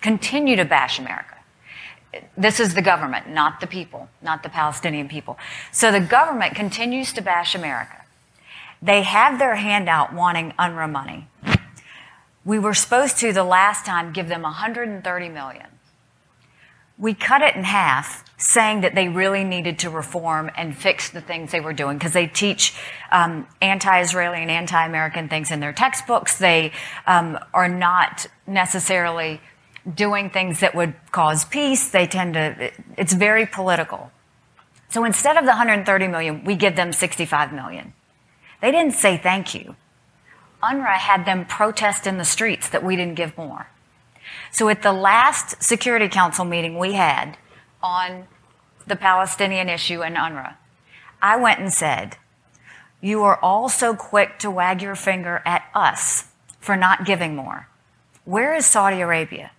Continue 0.00 0.56
to 0.56 0.64
bash 0.64 0.98
America. 0.98 1.36
This 2.36 2.60
is 2.60 2.74
the 2.74 2.82
government, 2.82 3.28
not 3.28 3.60
the 3.60 3.66
people, 3.66 4.08
not 4.20 4.42
the 4.42 4.48
Palestinian 4.48 5.08
people. 5.08 5.38
So 5.70 5.90
the 5.90 6.00
government 6.00 6.54
continues 6.54 7.12
to 7.14 7.22
bash 7.22 7.54
America. 7.54 8.04
They 8.80 9.02
have 9.02 9.38
their 9.38 9.56
hand 9.56 9.88
out 9.88 10.12
wanting 10.12 10.52
UNRWA 10.58 10.90
money. 10.90 11.28
We 12.44 12.58
were 12.58 12.74
supposed 12.74 13.18
to 13.18 13.32
the 13.32 13.44
last 13.44 13.86
time 13.86 14.12
give 14.12 14.28
them 14.28 14.42
130 14.42 15.28
million 15.28 15.66
we 16.98 17.14
cut 17.14 17.42
it 17.42 17.56
in 17.56 17.64
half, 17.64 18.24
saying 18.38 18.82
that 18.82 18.94
they 18.94 19.08
really 19.08 19.44
needed 19.44 19.78
to 19.80 19.90
reform 19.90 20.50
and 20.56 20.76
fix 20.76 21.10
the 21.10 21.20
things 21.20 21.52
they 21.52 21.60
were 21.60 21.72
doing 21.72 21.96
because 21.96 22.12
they 22.12 22.26
teach 22.26 22.74
um, 23.10 23.46
anti-Israeli 23.60 24.38
and 24.38 24.50
anti-American 24.50 25.28
things 25.28 25.50
in 25.50 25.60
their 25.60 25.72
textbooks. 25.72 26.38
They 26.38 26.72
um, 27.06 27.38
are 27.54 27.68
not 27.68 28.26
necessarily 28.46 29.40
doing 29.94 30.30
things 30.30 30.60
that 30.60 30.74
would 30.74 30.94
cause 31.10 31.44
peace. 31.44 31.88
They 31.90 32.06
tend 32.06 32.34
to. 32.34 32.72
It's 32.96 33.12
very 33.12 33.46
political. 33.46 34.10
So 34.88 35.04
instead 35.04 35.36
of 35.36 35.44
the 35.44 35.50
130 35.50 36.08
million, 36.08 36.44
we 36.44 36.54
give 36.54 36.76
them 36.76 36.92
65 36.92 37.52
million. 37.52 37.94
They 38.60 38.70
didn't 38.70 38.94
say 38.94 39.16
thank 39.16 39.54
you. 39.54 39.74
UNRWA 40.62 40.94
had 40.94 41.24
them 41.24 41.46
protest 41.46 42.06
in 42.06 42.18
the 42.18 42.24
streets 42.24 42.68
that 42.68 42.84
we 42.84 42.94
didn't 42.94 43.14
give 43.14 43.36
more. 43.36 43.68
So 44.50 44.68
at 44.68 44.82
the 44.82 44.92
last 44.92 45.62
Security 45.62 46.08
Council 46.08 46.44
meeting 46.44 46.78
we 46.78 46.92
had 46.94 47.36
on 47.82 48.26
the 48.86 48.96
Palestinian 48.96 49.68
issue 49.68 50.02
and 50.02 50.16
UNRWA, 50.16 50.54
I 51.20 51.36
went 51.36 51.60
and 51.60 51.72
said, 51.72 52.16
You 53.00 53.22
are 53.22 53.38
all 53.40 53.68
so 53.68 53.94
quick 53.94 54.38
to 54.40 54.50
wag 54.50 54.82
your 54.82 54.94
finger 54.96 55.42
at 55.44 55.64
us 55.74 56.28
for 56.60 56.76
not 56.76 57.04
giving 57.04 57.34
more. 57.36 57.68
Where 58.24 58.54
is 58.54 58.66
Saudi 58.66 59.00
Arabia? 59.00 59.52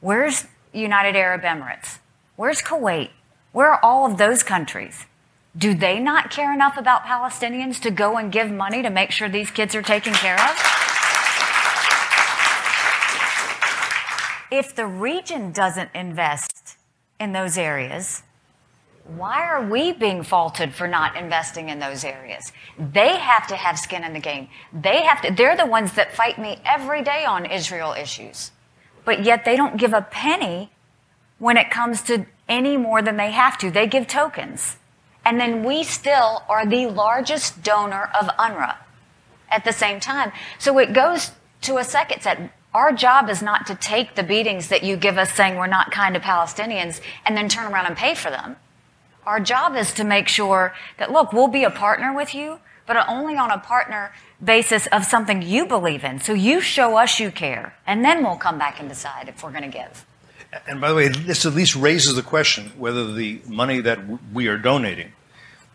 Where's 0.00 0.46
United 0.72 1.16
Arab 1.16 1.42
Emirates? 1.42 1.98
Where's 2.36 2.60
Kuwait? 2.60 3.10
Where 3.52 3.72
are 3.72 3.80
all 3.82 4.10
of 4.10 4.18
those 4.18 4.42
countries? 4.42 5.06
Do 5.56 5.72
they 5.72 5.98
not 5.98 6.30
care 6.30 6.52
enough 6.52 6.76
about 6.76 7.04
Palestinians 7.04 7.80
to 7.80 7.90
go 7.90 8.18
and 8.18 8.30
give 8.30 8.50
money 8.50 8.82
to 8.82 8.90
make 8.90 9.10
sure 9.10 9.28
these 9.28 9.50
kids 9.50 9.74
are 9.74 9.80
taken 9.80 10.12
care 10.12 10.34
of? 10.34 10.85
If 14.50 14.74
the 14.74 14.86
region 14.86 15.52
doesn't 15.52 15.90
invest 15.94 16.76
in 17.18 17.32
those 17.32 17.58
areas, 17.58 18.22
why 19.04 19.44
are 19.46 19.64
we 19.64 19.92
being 19.92 20.22
faulted 20.22 20.74
for 20.74 20.88
not 20.88 21.16
investing 21.16 21.68
in 21.68 21.78
those 21.78 22.04
areas? 22.04 22.52
They 22.78 23.16
have 23.16 23.46
to 23.48 23.56
have 23.56 23.78
skin 23.78 24.02
in 24.02 24.12
the 24.12 24.20
game. 24.20 24.48
They 24.72 25.02
have 25.02 25.22
to, 25.22 25.32
they're 25.32 25.56
the 25.56 25.66
ones 25.66 25.92
that 25.92 26.14
fight 26.14 26.38
me 26.38 26.58
every 26.64 27.02
day 27.02 27.24
on 27.24 27.46
Israel 27.46 27.92
issues. 27.92 28.50
But 29.04 29.24
yet 29.24 29.44
they 29.44 29.56
don't 29.56 29.76
give 29.76 29.92
a 29.92 30.02
penny 30.02 30.70
when 31.38 31.56
it 31.56 31.70
comes 31.70 32.02
to 32.02 32.26
any 32.48 32.76
more 32.76 33.02
than 33.02 33.16
they 33.16 33.30
have 33.30 33.58
to. 33.58 33.70
They 33.70 33.86
give 33.86 34.08
tokens. 34.08 34.76
And 35.24 35.40
then 35.40 35.64
we 35.64 35.84
still 35.84 36.42
are 36.48 36.66
the 36.66 36.86
largest 36.86 37.62
donor 37.62 38.10
of 38.20 38.28
UNRWA 38.36 38.76
at 39.50 39.64
the 39.64 39.72
same 39.72 40.00
time. 40.00 40.32
So 40.58 40.78
it 40.78 40.92
goes 40.92 41.32
to 41.62 41.78
a 41.78 41.84
second 41.84 42.22
set. 42.22 42.50
Our 42.76 42.92
job 42.92 43.30
is 43.30 43.40
not 43.40 43.66
to 43.68 43.74
take 43.74 44.16
the 44.16 44.22
beatings 44.22 44.68
that 44.68 44.82
you 44.82 44.98
give 44.98 45.16
us 45.16 45.32
saying 45.32 45.56
we're 45.56 45.66
not 45.66 45.90
kind 45.90 46.14
to 46.14 46.20
Palestinians 46.20 47.00
and 47.24 47.34
then 47.34 47.48
turn 47.48 47.72
around 47.72 47.86
and 47.86 47.96
pay 47.96 48.14
for 48.14 48.28
them. 48.28 48.56
Our 49.24 49.40
job 49.40 49.74
is 49.76 49.94
to 49.94 50.04
make 50.04 50.28
sure 50.28 50.74
that, 50.98 51.10
look, 51.10 51.32
we'll 51.32 51.48
be 51.48 51.64
a 51.64 51.70
partner 51.70 52.14
with 52.14 52.34
you, 52.34 52.58
but 52.86 52.98
only 53.08 53.34
on 53.38 53.50
a 53.50 53.56
partner 53.56 54.12
basis 54.44 54.88
of 54.88 55.06
something 55.06 55.40
you 55.40 55.64
believe 55.64 56.04
in. 56.04 56.20
So 56.20 56.34
you 56.34 56.60
show 56.60 56.98
us 56.98 57.18
you 57.18 57.30
care, 57.30 57.74
and 57.86 58.04
then 58.04 58.22
we'll 58.22 58.36
come 58.36 58.58
back 58.58 58.78
and 58.78 58.90
decide 58.90 59.30
if 59.30 59.42
we're 59.42 59.52
going 59.52 59.70
to 59.70 59.78
give. 59.78 60.04
And 60.68 60.78
by 60.78 60.90
the 60.90 60.96
way, 60.96 61.08
this 61.08 61.46
at 61.46 61.54
least 61.54 61.76
raises 61.76 62.14
the 62.14 62.22
question 62.22 62.72
whether 62.76 63.10
the 63.10 63.40
money 63.46 63.80
that 63.80 64.00
we 64.34 64.48
are 64.48 64.58
donating 64.58 65.12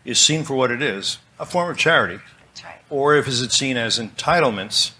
is 0.04 0.20
seen 0.20 0.44
for 0.44 0.54
what 0.54 0.70
it 0.70 0.80
is, 0.80 1.18
a 1.40 1.46
form 1.46 1.68
of 1.68 1.76
charity, 1.76 2.20
right. 2.62 2.78
or 2.90 3.16
if 3.16 3.26
is 3.26 3.42
it 3.42 3.50
seen 3.50 3.76
as 3.76 3.98
entitlements 3.98 4.92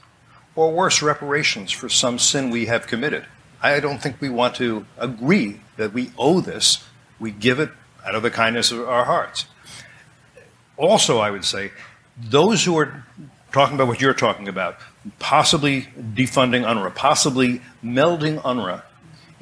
or 0.55 0.73
worse, 0.73 1.03
reparations 1.03 1.71
for 1.71 1.89
some 1.89 2.19
sin 2.19 2.51
we 2.51 2.67
have 2.67 2.87
committed. 2.87 3.25
I 3.63 3.81
don't 3.81 4.03
think 4.03 4.21
we 4.21 4.29
want 4.29 4.57
to 4.57 4.87
agree 4.99 5.61
that 5.77 5.93
we 5.93 6.13
owe 6.19 6.41
this. 6.41 6.85
We 7.21 7.31
give 7.31 7.61
it 7.61 7.71
out 8.05 8.15
of 8.15 8.23
the 8.23 8.31
kindness 8.31 8.73
of 8.73 8.89
our 8.89 9.05
hearts. 9.05 9.47
Also, 10.77 11.19
I 11.19 11.31
would 11.31 11.45
say, 11.45 11.71
those 12.19 12.65
who 12.65 12.77
are 12.79 13.05
talking 13.53 13.77
about 13.77 13.87
what 13.87 14.01
you're 14.01 14.15
talking 14.15 14.49
about, 14.49 14.79
possibly 15.19 15.83
defunding 15.97 16.65
UNRWA, 16.65 16.95
possibly 16.95 17.61
melding 17.85 18.41
UNRWA 18.43 18.83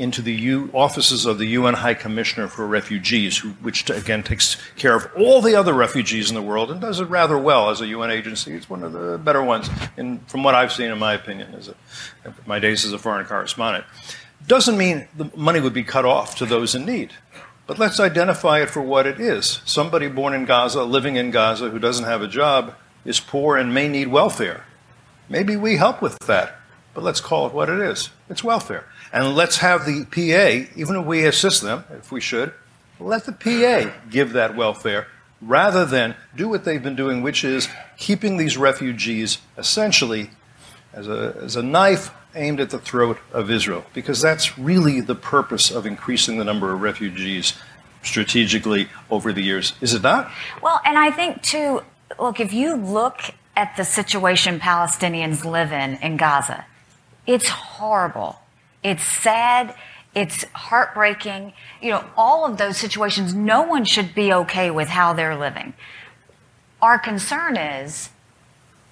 into 0.01 0.23
the 0.23 0.33
U- 0.33 0.71
offices 0.73 1.27
of 1.27 1.37
the 1.37 1.45
UN 1.49 1.75
High 1.75 1.93
Commissioner 1.93 2.49
for 2.49 2.67
Refugees, 2.67 3.37
who, 3.37 3.51
which 3.61 3.89
again 3.91 4.23
takes 4.23 4.57
care 4.77 4.97
of 4.97 5.07
all 5.15 5.43
the 5.43 5.55
other 5.55 5.75
refugees 5.75 6.31
in 6.31 6.35
the 6.35 6.43
world 6.43 6.71
and 6.71 6.81
does 6.81 7.01
it 7.01 7.05
rather 7.05 7.37
well 7.37 7.69
as 7.69 7.83
a 7.83 7.87
UN 7.89 8.11
agency. 8.11 8.53
It's 8.55 8.71
one 8.71 8.83
of 8.83 8.95
the 8.95 9.19
better 9.19 9.43
ones, 9.43 9.69
in, 9.99 10.21
from 10.21 10.43
what 10.43 10.55
I've 10.55 10.73
seen, 10.73 10.91
in 10.91 10.99
my 10.99 11.13
opinion, 11.13 11.55
as 11.55 11.69
a, 11.69 11.75
my 12.47 12.59
days 12.59 12.87
as 12.87 12.95
a 12.95 12.99
foreign 12.99 13.27
correspondent. 13.27 13.85
Doesn't 14.47 14.79
mean 14.79 15.07
the 15.15 15.31
money 15.37 15.61
would 15.61 15.75
be 15.75 15.85
cut 15.85 16.07
off 16.07 16.35
to 16.37 16.47
those 16.47 16.75
in 16.75 16.87
need. 16.87 17.13
But 17.67 17.79
let's 17.79 18.01
identify 18.01 18.63
it 18.63 18.71
for 18.71 18.81
what 18.81 19.07
it 19.07 19.21
is. 19.21 19.61
Somebody 19.67 20.09
born 20.09 20.33
in 20.33 20.47
Gaza, 20.47 20.83
living 20.83 21.17
in 21.17 21.31
Gaza, 21.31 21.69
who 21.69 21.79
doesn't 21.79 22.07
have 22.07 22.23
a 22.23 22.27
job, 22.27 22.75
is 23.05 23.21
poor 23.21 23.59
and 23.59 23.75
may 23.75 23.87
need 23.87 24.09
welfare. 24.09 24.65
Maybe 25.29 25.57
we 25.57 25.77
help 25.77 26.01
with 26.01 26.19
that, 26.21 26.57
but 26.95 27.05
let's 27.05 27.21
call 27.21 27.47
it 27.47 27.53
what 27.53 27.69
it 27.69 27.79
is. 27.79 28.09
It's 28.31 28.43
welfare. 28.43 28.87
And 29.12 29.35
let's 29.35 29.59
have 29.59 29.87
the 29.87 30.05
PA, 30.05 30.70
even 30.77 30.96
if 30.96 31.07
we 31.07 31.27
assist 31.27 31.62
them, 31.62 31.85
if 31.90 32.12
we 32.12 32.20
should, 32.20 32.53
let 32.99 33.25
the 33.25 33.33
PA 33.33 33.92
give 34.11 34.33
that 34.35 34.55
welfare 34.55 35.09
rather 35.42 35.85
than 35.85 36.14
do 36.37 36.49
what 36.49 36.64
they've 36.64 36.83
been 36.83 36.96
doing, 36.96 37.23
which 37.23 37.44
is 37.44 37.68
keeping 37.96 38.37
these 38.37 38.57
refugees 38.57 39.38
essentially 39.57 40.31
as 40.92 41.09
a, 41.09 41.37
as 41.42 41.57
a 41.57 41.62
knife 41.62 42.11
aimed 42.35 42.61
at 42.61 42.70
the 42.70 42.79
throat 42.79 43.18
of 43.33 43.51
Israel, 43.51 43.85
because 43.94 44.20
that's 44.20 44.59
really 44.59 45.01
the 45.01 45.14
purpose 45.14 45.70
of 45.70 45.87
increasing 45.87 46.38
the 46.38 46.44
number 46.44 46.73
of 46.73 46.81
refugees 46.81 47.55
strategically 48.03 48.88
over 49.11 49.33
the 49.33 49.42
years, 49.42 49.73
is 49.81 49.94
it 49.94 50.03
not? 50.03 50.31
Well, 50.62 50.81
and 50.85 50.96
I 50.96 51.11
think, 51.11 51.42
too, 51.42 51.83
look, 52.18 52.40
if 52.40 52.53
you 52.53 52.77
look 52.77 53.20
at 53.57 53.77
the 53.77 53.85
situation 53.85 54.61
Palestinians 54.61 55.44
live 55.44 55.73
in 55.73 55.96
in 55.96 56.16
Gaza, 56.16 56.64
it's 57.27 57.49
horrible. 57.49 58.38
It's 58.83 59.03
sad. 59.03 59.75
It's 60.14 60.45
heartbreaking. 60.55 61.53
You 61.81 61.90
know, 61.93 62.05
all 62.16 62.45
of 62.45 62.59
those 62.59 62.77
situations, 62.77 63.35
no 63.35 63.62
one 63.62 63.85
should 63.85 64.14
be 64.14 64.33
okay 64.33 64.71
with 64.71 64.88
how 64.88 65.12
they're 65.12 65.37
living. 65.37 65.75
Our 66.83 66.99
concern 66.99 67.57
is 67.57 68.11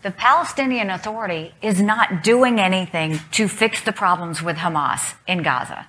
the 0.02 0.10
Palestinian 0.10 0.90
Authority 0.90 1.54
is 1.60 1.80
not 1.80 2.22
doing 2.22 2.60
anything 2.60 3.18
to 3.32 3.48
fix 3.48 3.82
the 3.82 3.92
problems 3.92 4.42
with 4.42 4.58
Hamas 4.58 5.14
in 5.26 5.42
Gaza. 5.42 5.86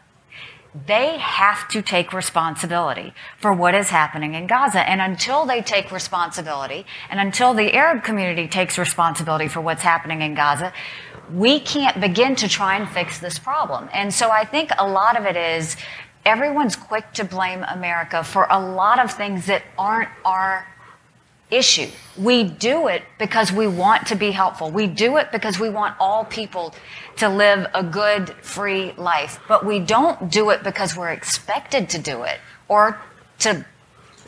They 0.88 1.18
have 1.18 1.68
to 1.70 1.82
take 1.82 2.14
responsibility 2.14 3.14
for 3.40 3.52
what 3.52 3.74
is 3.76 3.90
happening 3.90 4.36
in 4.36 4.48
Gaza. 4.48 4.88
And 4.88 5.02
until 5.02 5.46
they 5.46 5.62
take 5.62 5.92
responsibility, 5.92 6.86
and 7.10 7.20
until 7.20 7.54
the 7.54 7.74
Arab 7.74 8.04
community 8.04 8.48
takes 8.48 8.78
responsibility 8.78 9.48
for 9.48 9.62
what's 9.62 9.82
happening 9.82 10.22
in 10.22 10.36
Gaza, 10.36 10.72
we 11.34 11.60
can't 11.60 12.00
begin 12.02 12.36
to 12.38 12.48
try 12.48 12.76
and 12.78 12.90
fix 12.90 13.20
this 13.20 13.40
problem. 13.40 13.90
And 13.94 14.14
so 14.14 14.30
I 14.30 14.46
think 14.46 14.72
a 14.78 14.88
lot 14.88 15.18
of 15.18 15.26
it 15.26 15.36
is 15.36 15.76
everyone's 16.26 16.76
quick 16.76 17.14
to 17.14 17.24
blame 17.24 17.64
America 17.64 18.24
for 18.24 18.48
a 18.50 18.60
lot 18.60 19.00
of 19.00 19.12
things 19.12 19.46
that 19.48 19.64
aren't 19.78 20.10
our 20.26 20.68
issue. 21.52 21.88
We 22.18 22.44
do 22.44 22.88
it 22.88 23.04
because 23.18 23.52
we 23.52 23.68
want 23.68 24.08
to 24.08 24.16
be 24.16 24.32
helpful. 24.32 24.70
We 24.70 24.88
do 24.88 25.18
it 25.18 25.32
because 25.32 25.60
we 25.60 25.70
want 25.70 25.96
all 26.00 26.26
people 26.26 26.76
to 27.18 27.30
live 27.30 27.68
a 27.74 27.84
good, 27.84 28.30
free 28.44 28.94
life. 28.94 29.40
But 29.48 29.66
we 29.66 29.80
don't 29.80 30.32
do 30.32 30.52
it 30.52 30.64
because 30.64 30.96
we're 30.96 31.12
expected 31.12 31.90
to 31.90 32.00
do 32.00 32.24
it 32.24 32.40
or 32.68 33.00
to 33.40 33.66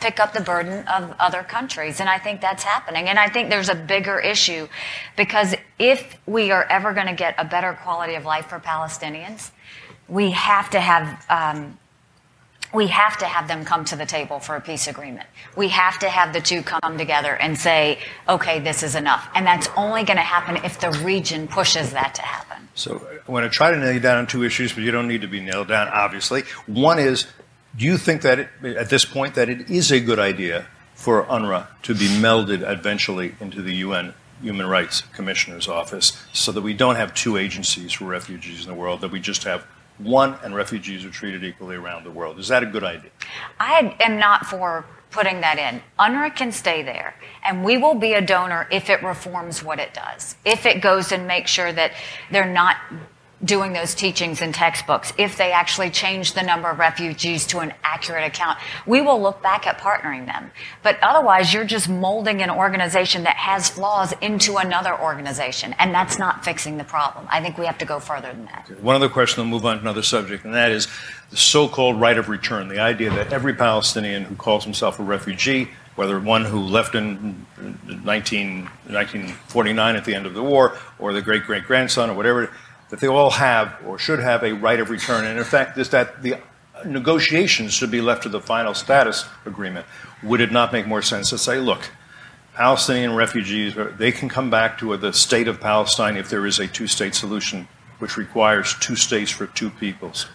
pick 0.02 0.18
up 0.18 0.32
the 0.32 0.40
burden 0.40 0.86
of 0.88 1.14
other 1.20 1.42
countries. 1.42 2.00
And 2.00 2.08
I 2.08 2.18
think 2.18 2.40
that's 2.40 2.64
happening. 2.64 3.08
And 3.08 3.18
I 3.18 3.28
think 3.28 3.48
there's 3.48 3.68
a 3.68 3.74
bigger 3.74 4.18
issue 4.18 4.66
because 5.16 5.54
if 5.78 6.18
we 6.26 6.50
are 6.50 6.64
ever 6.64 6.92
going 6.92 7.06
to 7.06 7.14
get 7.14 7.34
a 7.38 7.44
better 7.44 7.72
quality 7.82 8.14
of 8.14 8.24
life 8.24 8.46
for 8.46 8.58
Palestinians, 8.58 9.50
we 10.08 10.32
have 10.32 10.68
to 10.70 10.80
have 10.80 11.24
um, 11.30 11.78
we 12.74 12.86
have 12.86 13.18
to 13.18 13.26
have 13.26 13.48
them 13.48 13.64
come 13.64 13.84
to 13.84 13.96
the 13.96 14.06
table 14.06 14.40
for 14.40 14.56
a 14.56 14.60
peace 14.60 14.88
agreement. 14.88 15.26
We 15.56 15.68
have 15.68 15.98
to 15.98 16.08
have 16.08 16.32
the 16.32 16.40
two 16.40 16.62
come 16.62 16.96
together 16.96 17.34
and 17.34 17.58
say, 17.58 17.98
okay, 18.28 18.60
this 18.60 18.82
is 18.82 18.94
enough. 18.94 19.28
And 19.34 19.46
that's 19.46 19.68
only 19.76 20.04
going 20.04 20.16
to 20.16 20.22
happen 20.22 20.56
if 20.64 20.80
the 20.80 20.90
region 21.04 21.48
pushes 21.48 21.92
that 21.92 22.14
to 22.14 22.22
happen. 22.22 22.68
So 22.74 23.06
I 23.28 23.30
want 23.30 23.44
to 23.44 23.50
try 23.50 23.70
to 23.70 23.76
nail 23.76 23.92
you 23.92 24.00
down 24.00 24.16
on 24.18 24.26
two 24.26 24.42
issues, 24.42 24.72
but 24.72 24.82
you 24.82 24.90
don't 24.90 25.06
need 25.06 25.20
to 25.20 25.28
be 25.28 25.40
nailed 25.40 25.68
down, 25.68 25.88
obviously. 25.88 26.44
One 26.66 26.98
is, 26.98 27.26
do 27.76 27.84
you 27.84 27.96
think 27.96 28.22
that 28.22 28.38
it, 28.38 28.48
at 28.64 28.90
this 28.90 29.04
point 29.04 29.34
that 29.34 29.48
it 29.48 29.70
is 29.70 29.90
a 29.90 30.00
good 30.00 30.18
idea 30.18 30.66
for 30.94 31.24
UNRWA 31.24 31.66
to 31.82 31.94
be 31.94 32.06
melded 32.06 32.68
eventually 32.68 33.34
into 33.40 33.62
the 33.62 33.74
UN 33.76 34.14
Human 34.42 34.66
Rights 34.66 35.02
Commissioner's 35.14 35.68
office 35.68 36.22
so 36.32 36.52
that 36.52 36.62
we 36.62 36.74
don't 36.74 36.96
have 36.96 37.14
two 37.14 37.36
agencies 37.36 37.92
for 37.92 38.04
refugees 38.04 38.64
in 38.64 38.68
the 38.68 38.74
world, 38.74 39.00
that 39.00 39.10
we 39.10 39.20
just 39.20 39.44
have 39.44 39.66
one 39.98 40.36
and 40.42 40.54
refugees 40.54 41.04
are 41.04 41.10
treated 41.10 41.44
equally 41.44 41.76
around 41.76 42.04
the 42.04 42.10
world. 42.10 42.38
Is 42.38 42.48
that 42.48 42.62
a 42.62 42.66
good 42.66 42.84
idea? 42.84 43.10
I 43.58 43.96
am 44.00 44.18
not 44.18 44.46
for 44.46 44.84
putting 45.10 45.40
that 45.42 45.58
in. 45.58 45.80
UNRWA 45.98 46.34
can 46.34 46.50
stay 46.50 46.82
there, 46.82 47.14
and 47.44 47.64
we 47.64 47.76
will 47.76 47.94
be 47.94 48.14
a 48.14 48.20
donor 48.20 48.66
if 48.70 48.90
it 48.90 49.02
reforms 49.02 49.62
what 49.62 49.78
it 49.78 49.94
does. 49.94 50.36
If 50.44 50.66
it 50.66 50.80
goes 50.80 51.12
and 51.12 51.26
makes 51.26 51.50
sure 51.50 51.72
that 51.72 51.92
they're 52.30 52.50
not 52.50 52.76
doing 53.44 53.72
those 53.72 53.94
teachings 53.94 54.40
in 54.40 54.52
textbooks, 54.52 55.12
if 55.18 55.36
they 55.36 55.52
actually 55.52 55.90
change 55.90 56.34
the 56.34 56.42
number 56.42 56.70
of 56.70 56.78
refugees 56.78 57.46
to 57.48 57.58
an 57.58 57.74
accurate 57.82 58.24
account, 58.24 58.58
we 58.86 59.00
will 59.00 59.20
look 59.20 59.42
back 59.42 59.66
at 59.66 59.78
partnering 59.78 60.26
them. 60.26 60.50
But 60.82 60.98
otherwise, 61.02 61.52
you're 61.52 61.64
just 61.64 61.88
molding 61.88 62.42
an 62.42 62.50
organization 62.50 63.24
that 63.24 63.36
has 63.36 63.68
flaws 63.68 64.14
into 64.20 64.56
another 64.56 64.98
organization, 64.98 65.74
and 65.78 65.92
that's 65.92 66.18
not 66.18 66.44
fixing 66.44 66.78
the 66.78 66.84
problem. 66.84 67.26
I 67.30 67.40
think 67.40 67.58
we 67.58 67.66
have 67.66 67.78
to 67.78 67.84
go 67.84 67.98
further 67.98 68.32
than 68.32 68.44
that. 68.46 68.80
One 68.80 68.94
other 68.94 69.08
question, 69.08 69.42
I'll 69.42 69.48
move 69.48 69.66
on 69.66 69.76
to 69.76 69.82
another 69.82 70.02
subject, 70.02 70.44
and 70.44 70.54
that 70.54 70.70
is 70.70 70.88
the 71.30 71.36
so 71.36 71.68
called 71.68 72.00
right 72.00 72.16
of 72.16 72.28
return, 72.28 72.68
the 72.68 72.80
idea 72.80 73.10
that 73.10 73.32
every 73.32 73.54
Palestinian 73.54 74.24
who 74.24 74.36
calls 74.36 74.64
himself 74.64 74.98
a 75.00 75.02
refugee 75.02 75.68
whether 75.94 76.18
one 76.18 76.44
who 76.44 76.60
left 76.60 76.94
in 76.94 77.46
19, 77.86 78.04
1949 78.04 79.96
at 79.96 80.04
the 80.04 80.14
end 80.14 80.26
of 80.26 80.34
the 80.34 80.42
war, 80.42 80.76
or 80.98 81.12
the 81.12 81.20
great 81.20 81.44
great 81.44 81.64
grandson, 81.64 82.08
or 82.08 82.14
whatever, 82.14 82.50
that 82.92 83.00
they 83.00 83.08
all 83.08 83.30
have 83.30 83.74
or 83.86 83.98
should 83.98 84.18
have 84.18 84.42
a 84.42 84.52
right 84.52 84.78
of 84.78 84.90
return. 84.90 85.24
And 85.24 85.38
in 85.38 85.44
fact, 85.46 85.78
is 85.78 85.88
that 85.90 86.22
the 86.22 86.36
negotiations 86.84 87.72
should 87.72 87.90
be 87.90 88.02
left 88.02 88.24
to 88.24 88.28
the 88.28 88.38
final 88.38 88.74
status 88.74 89.24
agreement. 89.46 89.86
Would 90.22 90.42
it 90.42 90.52
not 90.52 90.74
make 90.74 90.86
more 90.86 91.00
sense 91.00 91.30
to 91.30 91.38
say, 91.38 91.58
look, 91.58 91.90
Palestinian 92.52 93.14
refugees, 93.14 93.74
they 93.96 94.12
can 94.12 94.28
come 94.28 94.50
back 94.50 94.76
to 94.80 94.94
the 94.98 95.10
state 95.14 95.48
of 95.48 95.58
Palestine 95.58 96.18
if 96.18 96.28
there 96.28 96.46
is 96.46 96.58
a 96.58 96.68
two 96.68 96.86
state 96.86 97.14
solution, 97.14 97.66
which 97.98 98.18
requires 98.18 98.74
two 98.78 98.94
states 98.94 99.30
for 99.30 99.46
two 99.46 99.70
peoples. 99.70 100.26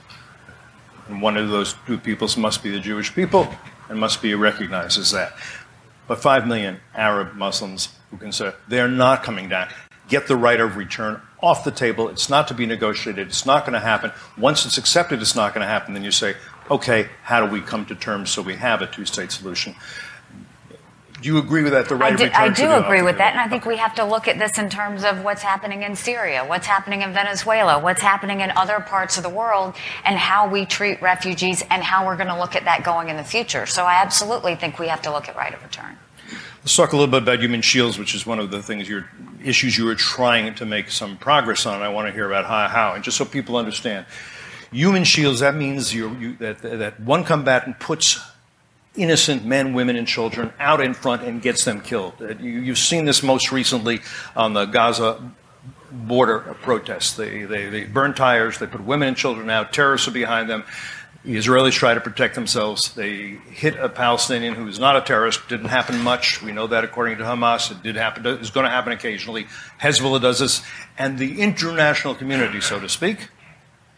And 1.10 1.22
one 1.22 1.38
of 1.38 1.50
those 1.50 1.76
two 1.86 2.00
peoples 2.00 2.38
must 2.38 2.63
be 2.63 2.72
the 2.72 2.80
Jewish 2.80 3.13
people 3.13 3.54
and 3.88 4.00
must 4.00 4.20
be 4.20 4.34
recognized 4.34 4.98
as 4.98 5.12
that. 5.12 5.34
But 6.08 6.24
five 6.24 6.48
million 6.48 6.80
Arab 6.96 7.36
Muslims 7.36 7.89
who 8.10 8.17
can 8.17 8.32
say 8.32 8.52
they're 8.67 8.88
not 8.88 9.22
coming 9.22 9.48
down 9.48 9.70
get 10.10 10.26
the 10.26 10.36
right 10.36 10.60
of 10.60 10.76
return 10.76 11.22
off 11.41 11.63
the 11.63 11.71
table. 11.71 12.10
It's 12.10 12.30
not 12.30 12.47
to 12.47 12.54
be 12.54 12.65
negotiated. 12.65 13.28
It's 13.28 13.45
not 13.45 13.63
going 13.63 13.73
to 13.73 13.80
happen. 13.80 14.12
Once 14.38 14.65
it's 14.65 14.78
accepted, 14.78 15.21
it's 15.21 15.36
not 15.36 15.54
going 15.54 15.65
to 15.65 15.67
happen. 15.67 15.93
Then 15.93 16.04
you 16.04 16.12
say, 16.12 16.36
okay, 16.69 17.10
how 17.23 17.45
do 17.45 17.52
we 17.52 17.62
come 17.62 17.86
to 17.86 17.95
terms 17.95 18.32
so 18.32 18.41
we 18.41 18.56
have 18.56 18.82
a 18.82 18.88
two 18.88 19.06
state 19.06 19.32
solution? 19.32 19.76
Do 21.19 21.28
you 21.30 21.39
agree 21.39 21.63
with 21.63 21.73
that? 21.73 21.89
The 21.89 21.95
right 21.95 22.13
I 22.13 22.15
do, 22.15 22.23
of 22.26 22.30
return 22.30 22.43
I 22.43 22.54
do 22.54 22.86
agree 22.86 23.02
with 23.02 23.17
that, 23.17 23.32
and 23.32 23.39
I 23.39 23.47
think 23.47 23.65
we 23.65 23.78
have 23.78 23.95
to 23.95 24.06
look 24.06 24.28
at 24.28 24.38
this 24.38 24.60
in 24.60 24.69
terms 24.69 25.04
of 25.04 25.23
what's 25.23 25.41
happening 25.41 25.82
in 25.82 25.95
Syria, 25.95 26.45
what's 26.45 26.67
happening 26.67 27.02
in 27.02 27.12
Venezuela, 27.12 27.80
what's 27.80 28.02
happening 28.02 28.41
in 28.41 28.52
other 28.52 28.80
parts 28.80 29.17
of 29.17 29.23
the 29.23 29.30
world, 29.30 29.73
and 30.06 30.15
how 30.15 30.47
we 30.47 30.67
treat 30.67 31.02
refugees, 31.02 31.63
and 31.71 31.82
how 31.82 32.06
we're 32.06 32.17
going 32.17 32.28
to 32.28 32.38
look 32.38 32.56
at 32.56 32.65
that 32.65 32.84
going 32.84 33.10
in 33.10 33.17
the 33.17 33.23
future. 33.23 33.65
So 33.65 33.86
I 33.86 33.95
absolutely 33.95 34.54
think 34.56 34.78
we 34.78 34.89
have 34.89 35.02
to 35.04 35.12
look 35.12 35.28
at 35.28 35.36
right 35.36 35.52
of 35.52 35.63
return. 35.63 35.97
Let's 36.60 36.76
talk 36.76 36.93
a 36.93 36.95
little 36.95 37.12
bit 37.12 37.23
about 37.23 37.39
human 37.39 37.63
shields, 37.63 37.97
which 37.97 38.13
is 38.13 38.28
one 38.28 38.38
of 38.38 38.52
the 38.52 38.62
things 38.62 38.88
your 38.88 39.10
issues 39.43 39.78
you 39.78 39.86
were 39.86 39.95
trying 39.95 40.56
to 40.56 40.65
make 40.65 40.89
some 40.91 41.17
progress 41.17 41.65
on. 41.65 41.82
I 41.82 41.89
want 41.89 42.08
to 42.08 42.13
hear 42.13 42.26
about 42.26 42.45
how, 42.45 42.67
how 42.67 42.93
and 42.93 43.04
just 43.04 43.17
so 43.17 43.26
people 43.26 43.58
understand. 43.58 44.06
Human 44.71 45.04
shields, 45.04 45.39
that 45.39 45.56
means 45.56 45.93
you, 45.93 46.36
that, 46.38 46.62
that 46.62 47.00
one 47.00 47.23
combatant 47.23 47.80
puts 47.80 48.19
innocent 48.95 49.45
men, 49.45 49.73
women, 49.73 49.95
and 49.95 50.08
children 50.08 50.52
out 50.60 50.82
in 50.82 50.93
front 50.93 51.23
and 51.23 51.41
gets 51.41 51.63
them 51.63 51.80
killed. 51.82 52.13
Uh, 52.19 52.36
you, 52.39 52.62
you've 52.62 52.78
seen 52.78 53.06
this 53.06 53.23
most 53.23 53.52
recently 53.52 54.02
on 54.36 54.54
the 54.54 54.65
Gaza 54.65 55.32
border 55.91 56.39
protests. 56.62 57.15
They, 57.15 57.43
they, 57.43 57.69
they 57.69 57.84
burn 57.86 58.13
tires, 58.13 58.58
they 58.58 58.67
put 58.67 58.84
women 58.84 59.10
and 59.10 59.17
children 59.17 59.50
out, 59.50 59.71
terrorists 59.71 60.08
are 60.08 60.12
behind 60.12 60.50
them. 60.50 60.63
The 61.27 61.35
Israelis 61.35 61.73
try 61.73 61.93
to 61.93 61.99
protect 61.99 62.35
themselves. 62.35 62.93
They 62.93 63.37
hit 63.51 63.75
a 63.75 63.89
Palestinian 63.89 64.55
who 64.55 64.65
is 64.69 64.79
not 64.79 64.95
a 64.95 65.01
terrorist. 65.01 65.49
Didn't 65.49 65.67
happen 65.67 65.99
much. 65.99 66.41
We 66.41 66.53
know 66.53 66.67
that 66.67 66.85
according 66.85 67.17
to 67.17 67.25
Hamas. 67.25 67.69
It 67.69 67.83
did 67.83 67.97
happen. 67.97 68.25
It's 68.25 68.49
going 68.49 68.63
to 68.63 68.69
happen 68.69 68.93
occasionally. 68.93 69.47
Hezbollah 69.81 70.21
does 70.21 70.39
this. 70.39 70.63
And 70.97 71.19
the 71.19 71.41
international 71.41 72.15
community, 72.15 72.61
so 72.61 72.79
to 72.79 72.87
speak, 72.87 73.27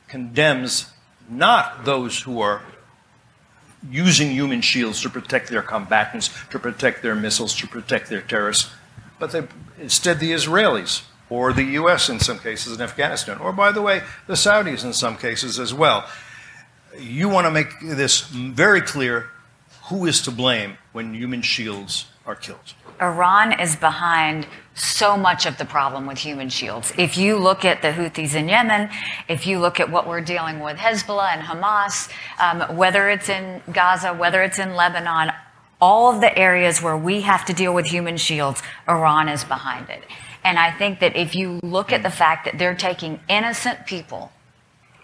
condemns 0.08 0.88
not 1.30 1.86
those 1.86 2.20
who 2.20 2.42
are 2.42 2.64
using 3.92 4.32
human 4.32 4.62
shields 4.62 5.00
to 5.04 5.10
protect 5.12 5.50
their 5.50 5.62
combatants, 5.62 6.32
to 6.50 6.58
protect 6.58 7.04
their 7.04 7.14
missiles, 7.14 7.54
to 7.58 7.68
protect 7.68 8.10
their 8.10 8.22
terrorists, 8.22 8.72
but 9.20 9.32
they, 9.32 9.44
instead 9.80 10.20
the 10.20 10.32
Israelis 10.32 11.04
or 11.30 11.54
the 11.54 11.64
U.S. 11.64 12.10
in 12.10 12.20
some 12.20 12.40
cases 12.40 12.76
in 12.76 12.82
Afghanistan, 12.82 13.38
or 13.38 13.54
by 13.54 13.72
the 13.72 13.84
way, 13.84 14.02
the 14.26 14.34
Saudis 14.34 14.84
in 14.84 14.94
some 14.94 15.16
cases 15.16 15.60
as 15.60 15.76
well 15.76 16.10
you 16.98 17.30
want 17.30 17.46
to 17.46 17.52
make 17.52 17.80
this 17.82 18.22
very 18.22 18.82
clear 18.82 19.30
who 19.90 20.06
is 20.06 20.22
to 20.22 20.32
blame 20.32 20.78
when 20.92 21.14
human 21.14 21.42
shields 21.42 22.06
are 22.26 22.36
killed. 22.36 22.74
Iran 23.02 23.60
is 23.60 23.76
behind 23.76 24.46
so 24.76 25.18
much 25.18 25.46
of 25.46 25.58
the 25.58 25.66
problem 25.66 26.06
with 26.06 26.18
human 26.18 26.50
shields. 26.50 26.94
If 26.98 27.18
you 27.18 27.38
look 27.38 27.66
at 27.66 27.82
the 27.82 27.90
Houthis 27.90 28.36
in 28.36 28.50
Yemen, 28.50 28.90
if 29.28 29.48
you 29.48 29.60
look 29.60 29.80
at 29.80 29.90
what 29.90 30.08
we're 30.08 30.22
dealing 30.22 30.60
with 30.60 30.78
Hezbollah 30.78 31.34
and 31.34 31.42
Hamas, 31.42 32.12
um, 32.40 32.78
whether 32.78 33.10
it's 33.10 33.30
in 33.30 33.62
Gaza, 33.72 34.14
whether 34.14 34.42
it's 34.44 34.60
in 34.60 34.76
Lebanon, 34.76 35.32
all 35.82 36.14
of 36.14 36.22
the 36.22 36.38
areas 36.38 36.82
where 36.82 36.98
we 36.98 37.22
have 37.22 37.46
to 37.46 37.54
deal 37.54 37.74
with 37.74 37.86
human 37.86 38.18
shields, 38.18 38.62
Iran 38.88 39.30
is 39.30 39.44
behind 39.44 39.90
it. 39.90 40.04
And 40.44 40.60
I 40.60 40.72
think 40.72 41.00
that 41.00 41.16
if 41.16 41.36
you 41.36 41.60
look 41.64 41.92
at 41.92 42.04
the 42.04 42.10
fact 42.10 42.46
that 42.46 42.58
they're 42.58 42.76
taking 42.76 43.20
innocent 43.28 43.86
people 43.86 44.32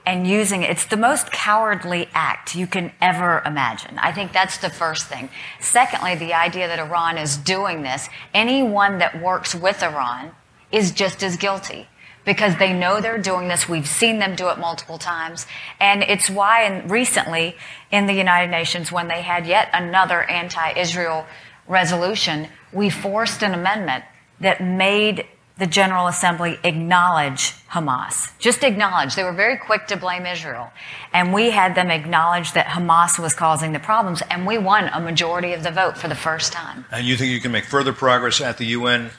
and 0.05 0.27
using 0.27 0.61
it. 0.63 0.69
It's 0.69 0.85
the 0.85 0.97
most 0.97 1.31
cowardly 1.31 2.09
act 2.13 2.55
you 2.55 2.67
can 2.67 2.91
ever 3.01 3.41
imagine. 3.45 3.97
I 3.97 4.11
think 4.11 4.33
that's 4.33 4.57
the 4.57 4.69
first 4.69 5.07
thing. 5.07 5.29
Secondly, 5.59 6.15
the 6.15 6.33
idea 6.33 6.67
that 6.67 6.79
Iran 6.79 7.17
is 7.17 7.37
doing 7.37 7.81
this, 7.81 8.09
anyone 8.33 8.99
that 8.99 9.21
works 9.21 9.55
with 9.55 9.81
Iran 9.81 10.31
is 10.71 10.91
just 10.91 11.23
as 11.23 11.37
guilty 11.37 11.87
because 12.25 12.57
they 12.57 12.73
know 12.73 12.99
they're 12.99 13.19
doing 13.19 13.47
this. 13.47 13.69
We've 13.69 13.87
seen 13.87 14.19
them 14.19 14.35
do 14.35 14.49
it 14.49 14.57
multiple 14.57 14.97
times. 14.97 15.45
And 15.79 16.03
it's 16.03 16.29
why 16.29 16.81
recently 16.87 17.55
in 17.91 18.07
the 18.07 18.13
United 18.13 18.49
Nations, 18.49 18.91
when 18.91 19.07
they 19.07 19.21
had 19.21 19.45
yet 19.45 19.69
another 19.73 20.23
anti-Israel 20.23 21.25
resolution, 21.67 22.47
we 22.73 22.89
forced 22.89 23.43
an 23.43 23.53
amendment 23.53 24.03
that 24.39 24.61
made 24.61 25.25
the 25.57 25.65
General 25.65 26.07
Assembly 26.07 26.59
acknowledge 26.63 27.53
Hamas. 27.69 28.37
Just 28.39 28.63
acknowledge. 28.63 29.15
They 29.15 29.23
were 29.23 29.33
very 29.33 29.57
quick 29.57 29.87
to 29.87 29.97
blame 29.97 30.25
Israel. 30.25 30.71
And 31.13 31.33
we 31.33 31.51
had 31.51 31.75
them 31.75 31.89
acknowledge 31.91 32.53
that 32.53 32.67
Hamas 32.67 33.17
was 33.17 33.33
causing 33.33 33.71
the 33.71 33.79
problems, 33.79 34.21
and 34.29 34.45
we 34.45 34.57
won 34.57 34.89
a 34.89 34.99
majority 34.99 35.53
of 35.53 35.63
the 35.63 35.71
vote 35.71 35.97
for 35.97 36.07
the 36.07 36.15
first 36.15 36.51
time. 36.51 36.85
And 36.91 37.05
you 37.05 37.15
think 37.15 37.31
you 37.31 37.39
can 37.39 37.51
make 37.51 37.65
further 37.65 37.93
progress 37.93 38.41
at 38.41 38.57
the 38.57 38.65
UN 38.67 39.11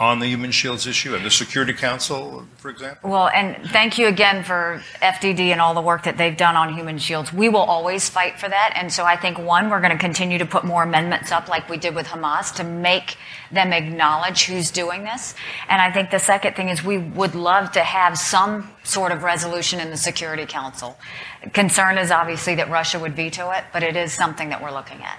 on 0.00 0.18
the 0.18 0.26
human 0.26 0.50
shields 0.50 0.86
issue 0.86 1.14
and 1.14 1.26
the 1.26 1.30
Security 1.30 1.74
Council, 1.74 2.46
for 2.56 2.70
example? 2.70 3.10
Well, 3.10 3.28
and 3.28 3.70
thank 3.70 3.98
you 3.98 4.06
again 4.06 4.42
for 4.42 4.82
FDD 5.02 5.52
and 5.52 5.60
all 5.60 5.74
the 5.74 5.82
work 5.82 6.04
that 6.04 6.16
they've 6.16 6.36
done 6.36 6.56
on 6.56 6.72
human 6.74 6.96
shields. 6.96 7.34
We 7.34 7.50
will 7.50 7.60
always 7.60 8.08
fight 8.08 8.40
for 8.40 8.48
that. 8.48 8.72
And 8.76 8.90
so 8.90 9.04
I 9.04 9.16
think, 9.16 9.38
one, 9.38 9.68
we're 9.68 9.80
going 9.80 9.92
to 9.92 9.98
continue 9.98 10.38
to 10.38 10.46
put 10.46 10.64
more 10.64 10.84
amendments 10.84 11.30
up 11.32 11.48
like 11.48 11.68
we 11.68 11.76
did 11.76 11.94
with 11.94 12.06
Hamas 12.06 12.54
to 12.56 12.64
make 12.64 13.18
them 13.52 13.74
acknowledge 13.74 14.46
who's 14.46 14.70
doing 14.70 15.04
this. 15.04 15.34
And 15.68 15.82
I 15.82 15.92
think 15.92 16.10
the 16.10 16.18
second 16.18 16.56
thing 16.56 16.70
is 16.70 16.82
we 16.82 16.96
would 16.96 17.34
love 17.34 17.70
to 17.72 17.80
have 17.80 18.16
some 18.16 18.70
sort 18.84 19.12
of 19.12 19.22
resolution 19.22 19.80
in 19.80 19.90
the 19.90 19.98
Security 19.98 20.46
Council. 20.46 20.98
Concern 21.52 21.98
is 21.98 22.10
obviously 22.10 22.54
that 22.54 22.70
Russia 22.70 22.98
would 22.98 23.14
veto 23.14 23.50
it, 23.50 23.64
but 23.70 23.82
it 23.82 23.96
is 23.96 24.14
something 24.14 24.48
that 24.48 24.62
we're 24.62 24.72
looking 24.72 25.02
at. 25.02 25.18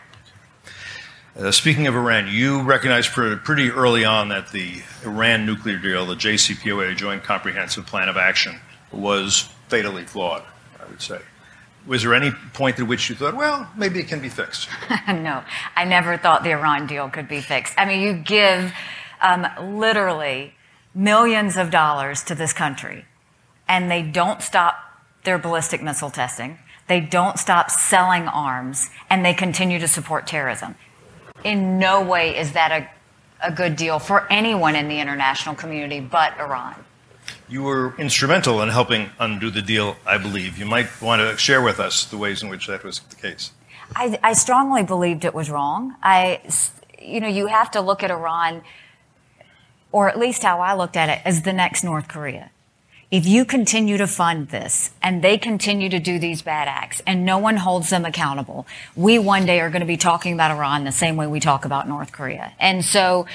Uh, 1.41 1.51
speaking 1.51 1.87
of 1.87 1.95
Iran, 1.95 2.27
you 2.27 2.61
recognized 2.61 3.09
pretty 3.09 3.71
early 3.71 4.05
on 4.05 4.29
that 4.29 4.51
the 4.51 4.83
Iran 5.03 5.47
nuclear 5.47 5.79
deal, 5.79 6.05
the 6.05 6.13
JCPOA, 6.13 6.95
Joint 6.95 7.23
Comprehensive 7.23 7.87
Plan 7.87 8.09
of 8.09 8.17
Action, 8.17 8.59
was 8.91 9.49
fatally 9.67 10.03
flawed, 10.03 10.43
I 10.79 10.87
would 10.87 11.01
say. 11.01 11.19
Was 11.87 12.03
there 12.03 12.13
any 12.13 12.29
point 12.53 12.79
at 12.79 12.85
which 12.85 13.09
you 13.09 13.15
thought, 13.15 13.35
well, 13.35 13.67
maybe 13.75 13.99
it 13.99 14.07
can 14.07 14.19
be 14.19 14.29
fixed? 14.29 14.69
no, 15.07 15.43
I 15.75 15.83
never 15.83 16.15
thought 16.15 16.43
the 16.43 16.51
Iran 16.51 16.85
deal 16.85 17.09
could 17.09 17.27
be 17.27 17.41
fixed. 17.41 17.73
I 17.75 17.85
mean, 17.85 18.01
you 18.01 18.13
give 18.13 18.71
um, 19.19 19.47
literally 19.79 20.53
millions 20.93 21.57
of 21.57 21.71
dollars 21.71 22.23
to 22.25 22.35
this 22.35 22.53
country, 22.53 23.05
and 23.67 23.89
they 23.89 24.03
don't 24.03 24.43
stop 24.43 24.75
their 25.23 25.39
ballistic 25.39 25.81
missile 25.81 26.11
testing. 26.11 26.59
They 26.87 26.99
don't 26.99 27.39
stop 27.39 27.71
selling 27.71 28.27
arms, 28.27 28.91
and 29.09 29.25
they 29.25 29.33
continue 29.33 29.79
to 29.79 29.87
support 29.87 30.27
terrorism 30.27 30.75
in 31.43 31.79
no 31.79 32.01
way 32.01 32.37
is 32.37 32.53
that 32.53 32.71
a, 32.71 33.47
a 33.47 33.51
good 33.51 33.75
deal 33.75 33.99
for 33.99 34.31
anyone 34.31 34.75
in 34.75 34.87
the 34.87 34.99
international 34.99 35.55
community 35.55 35.99
but 35.99 36.37
Iran. 36.39 36.75
You 37.49 37.63
were 37.63 37.93
instrumental 37.97 38.61
in 38.61 38.69
helping 38.69 39.09
undo 39.19 39.49
the 39.49 39.61
deal, 39.61 39.97
I 40.05 40.17
believe. 40.17 40.57
You 40.57 40.65
might 40.65 40.87
want 41.01 41.21
to 41.21 41.37
share 41.37 41.61
with 41.61 41.79
us 41.79 42.05
the 42.05 42.17
ways 42.17 42.41
in 42.41 42.49
which 42.49 42.67
that 42.67 42.83
was 42.83 42.99
the 42.99 43.15
case. 43.15 43.51
I, 43.95 44.17
I 44.23 44.33
strongly 44.33 44.83
believed 44.83 45.25
it 45.25 45.33
was 45.33 45.49
wrong. 45.49 45.95
I, 46.01 46.41
you 46.99 47.19
know, 47.19 47.27
you 47.27 47.47
have 47.47 47.71
to 47.71 47.81
look 47.81 48.03
at 48.03 48.11
Iran, 48.11 48.61
or 49.91 50.07
at 50.07 50.17
least 50.17 50.43
how 50.43 50.59
I 50.59 50.75
looked 50.75 50.95
at 50.95 51.09
it, 51.09 51.19
as 51.25 51.41
the 51.41 51.51
next 51.51 51.83
North 51.83 52.07
Korea 52.07 52.50
if 53.11 53.27
you 53.27 53.43
continue 53.43 53.97
to 53.97 54.07
fund 54.07 54.47
this 54.49 54.91
and 55.03 55.21
they 55.21 55.37
continue 55.37 55.89
to 55.89 55.99
do 55.99 56.17
these 56.17 56.41
bad 56.41 56.69
acts 56.69 57.01
and 57.05 57.25
no 57.25 57.37
one 57.37 57.57
holds 57.57 57.89
them 57.89 58.05
accountable, 58.05 58.65
we 58.95 59.19
one 59.19 59.45
day 59.45 59.59
are 59.59 59.69
going 59.69 59.81
to 59.81 59.85
be 59.85 59.97
talking 59.97 60.33
about 60.33 60.49
Iran 60.49 60.85
the 60.85 60.93
same 60.93 61.17
way 61.17 61.27
we 61.27 61.41
talk 61.41 61.65
about 61.65 61.89
North 61.89 62.13
Korea. 62.13 62.53
And 62.57 62.85
so 62.85 63.27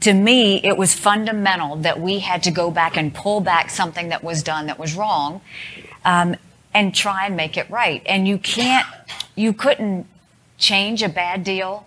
to 0.00 0.12
me, 0.12 0.62
it 0.62 0.76
was 0.76 0.94
fundamental 0.94 1.76
that 1.76 2.00
we 2.00 2.20
had 2.20 2.44
to 2.44 2.52
go 2.52 2.70
back 2.70 2.96
and 2.96 3.12
pull 3.12 3.40
back 3.40 3.70
something 3.70 4.10
that 4.10 4.22
was 4.22 4.44
done 4.44 4.66
that 4.66 4.78
was 4.78 4.94
wrong 4.94 5.40
um, 6.04 6.36
and 6.72 6.94
try 6.94 7.26
and 7.26 7.36
make 7.36 7.56
it 7.56 7.68
right. 7.68 8.02
And 8.06 8.28
you 8.28 8.38
can't, 8.38 8.86
you 9.34 9.52
couldn't 9.52 10.06
change 10.56 11.02
a 11.02 11.08
bad 11.08 11.42
deal 11.42 11.86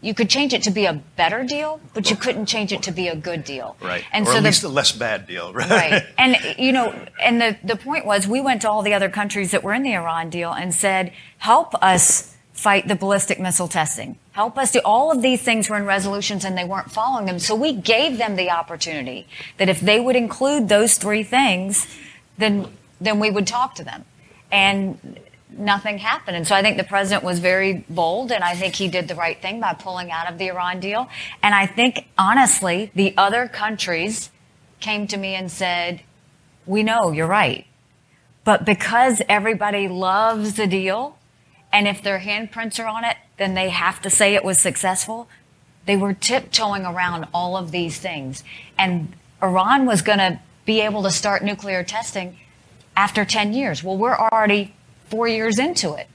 you 0.00 0.14
could 0.14 0.30
change 0.30 0.52
it 0.54 0.62
to 0.62 0.70
be 0.70 0.86
a 0.86 0.92
better 0.92 1.42
deal, 1.42 1.80
but 1.92 2.08
you 2.08 2.16
couldn't 2.16 2.46
change 2.46 2.72
it 2.72 2.82
to 2.84 2.92
be 2.92 3.08
a 3.08 3.16
good 3.16 3.44
deal. 3.44 3.76
Right. 3.80 4.04
And 4.12 4.26
or 4.26 4.32
so 4.32 4.36
at 4.38 4.44
least 4.44 4.62
the, 4.62 4.68
a 4.68 4.70
less 4.70 4.92
bad 4.92 5.26
deal, 5.26 5.52
right? 5.54 5.70
Right. 5.70 6.06
And 6.16 6.36
you 6.58 6.72
know, 6.72 6.94
and 7.20 7.40
the, 7.40 7.56
the 7.64 7.76
point 7.76 8.06
was 8.06 8.28
we 8.28 8.40
went 8.40 8.62
to 8.62 8.70
all 8.70 8.82
the 8.82 8.94
other 8.94 9.08
countries 9.08 9.50
that 9.50 9.64
were 9.64 9.74
in 9.74 9.82
the 9.82 9.94
Iran 9.94 10.30
deal 10.30 10.52
and 10.52 10.72
said, 10.72 11.12
help 11.38 11.74
us 11.82 12.36
fight 12.52 12.88
the 12.88 12.96
ballistic 12.96 13.38
missile 13.38 13.68
testing. 13.68 14.18
Help 14.32 14.58
us 14.58 14.72
do 14.72 14.80
all 14.84 15.12
of 15.12 15.22
these 15.22 15.42
things 15.42 15.68
were 15.70 15.76
in 15.76 15.84
resolutions 15.84 16.44
and 16.44 16.58
they 16.58 16.64
weren't 16.64 16.90
following 16.90 17.26
them. 17.26 17.38
So 17.38 17.54
we 17.54 17.72
gave 17.72 18.18
them 18.18 18.36
the 18.36 18.50
opportunity 18.50 19.26
that 19.58 19.68
if 19.68 19.80
they 19.80 20.00
would 20.00 20.16
include 20.16 20.68
those 20.68 20.98
three 20.98 21.22
things, 21.22 21.86
then 22.36 22.68
then 23.00 23.20
we 23.20 23.30
would 23.30 23.46
talk 23.46 23.76
to 23.76 23.84
them. 23.84 24.04
And 24.50 25.20
nothing 25.50 25.98
happened. 25.98 26.36
And 26.36 26.46
so 26.46 26.54
I 26.54 26.62
think 26.62 26.76
the 26.76 26.84
president 26.84 27.24
was 27.24 27.38
very 27.38 27.84
bold, 27.88 28.32
and 28.32 28.44
I 28.44 28.54
think 28.54 28.74
he 28.74 28.88
did 28.88 29.08
the 29.08 29.14
right 29.14 29.40
thing 29.40 29.60
by 29.60 29.74
pulling 29.74 30.10
out 30.10 30.30
of 30.30 30.38
the 30.38 30.48
Iran 30.48 30.80
deal. 30.80 31.08
And 31.42 31.54
I 31.54 31.66
think, 31.66 32.06
honestly, 32.16 32.90
the 32.94 33.14
other 33.16 33.48
countries 33.48 34.30
came 34.80 35.06
to 35.08 35.16
me 35.16 35.34
and 35.34 35.50
said, 35.50 36.02
We 36.66 36.82
know 36.82 37.10
you're 37.10 37.26
right. 37.26 37.66
But 38.44 38.64
because 38.64 39.22
everybody 39.28 39.88
loves 39.88 40.54
the 40.54 40.66
deal, 40.66 41.18
and 41.72 41.86
if 41.86 42.02
their 42.02 42.20
handprints 42.20 42.82
are 42.82 42.86
on 42.86 43.04
it, 43.04 43.16
then 43.36 43.54
they 43.54 43.68
have 43.68 44.00
to 44.02 44.10
say 44.10 44.34
it 44.34 44.44
was 44.44 44.58
successful. 44.58 45.28
They 45.86 45.96
were 45.96 46.14
tiptoeing 46.14 46.84
around 46.84 47.26
all 47.32 47.56
of 47.56 47.70
these 47.70 47.98
things. 47.98 48.42
And 48.78 49.14
Iran 49.42 49.86
was 49.86 50.02
going 50.02 50.18
to 50.18 50.40
be 50.64 50.80
able 50.80 51.02
to 51.02 51.10
start 51.10 51.42
nuclear 51.42 51.82
testing 51.82 52.38
after 52.96 53.24
10 53.24 53.52
years. 53.52 53.82
Well, 53.84 53.96
we're 53.96 54.16
already 54.16 54.74
four 55.10 55.28
years 55.28 55.58
into 55.58 55.94
it. 55.94 56.08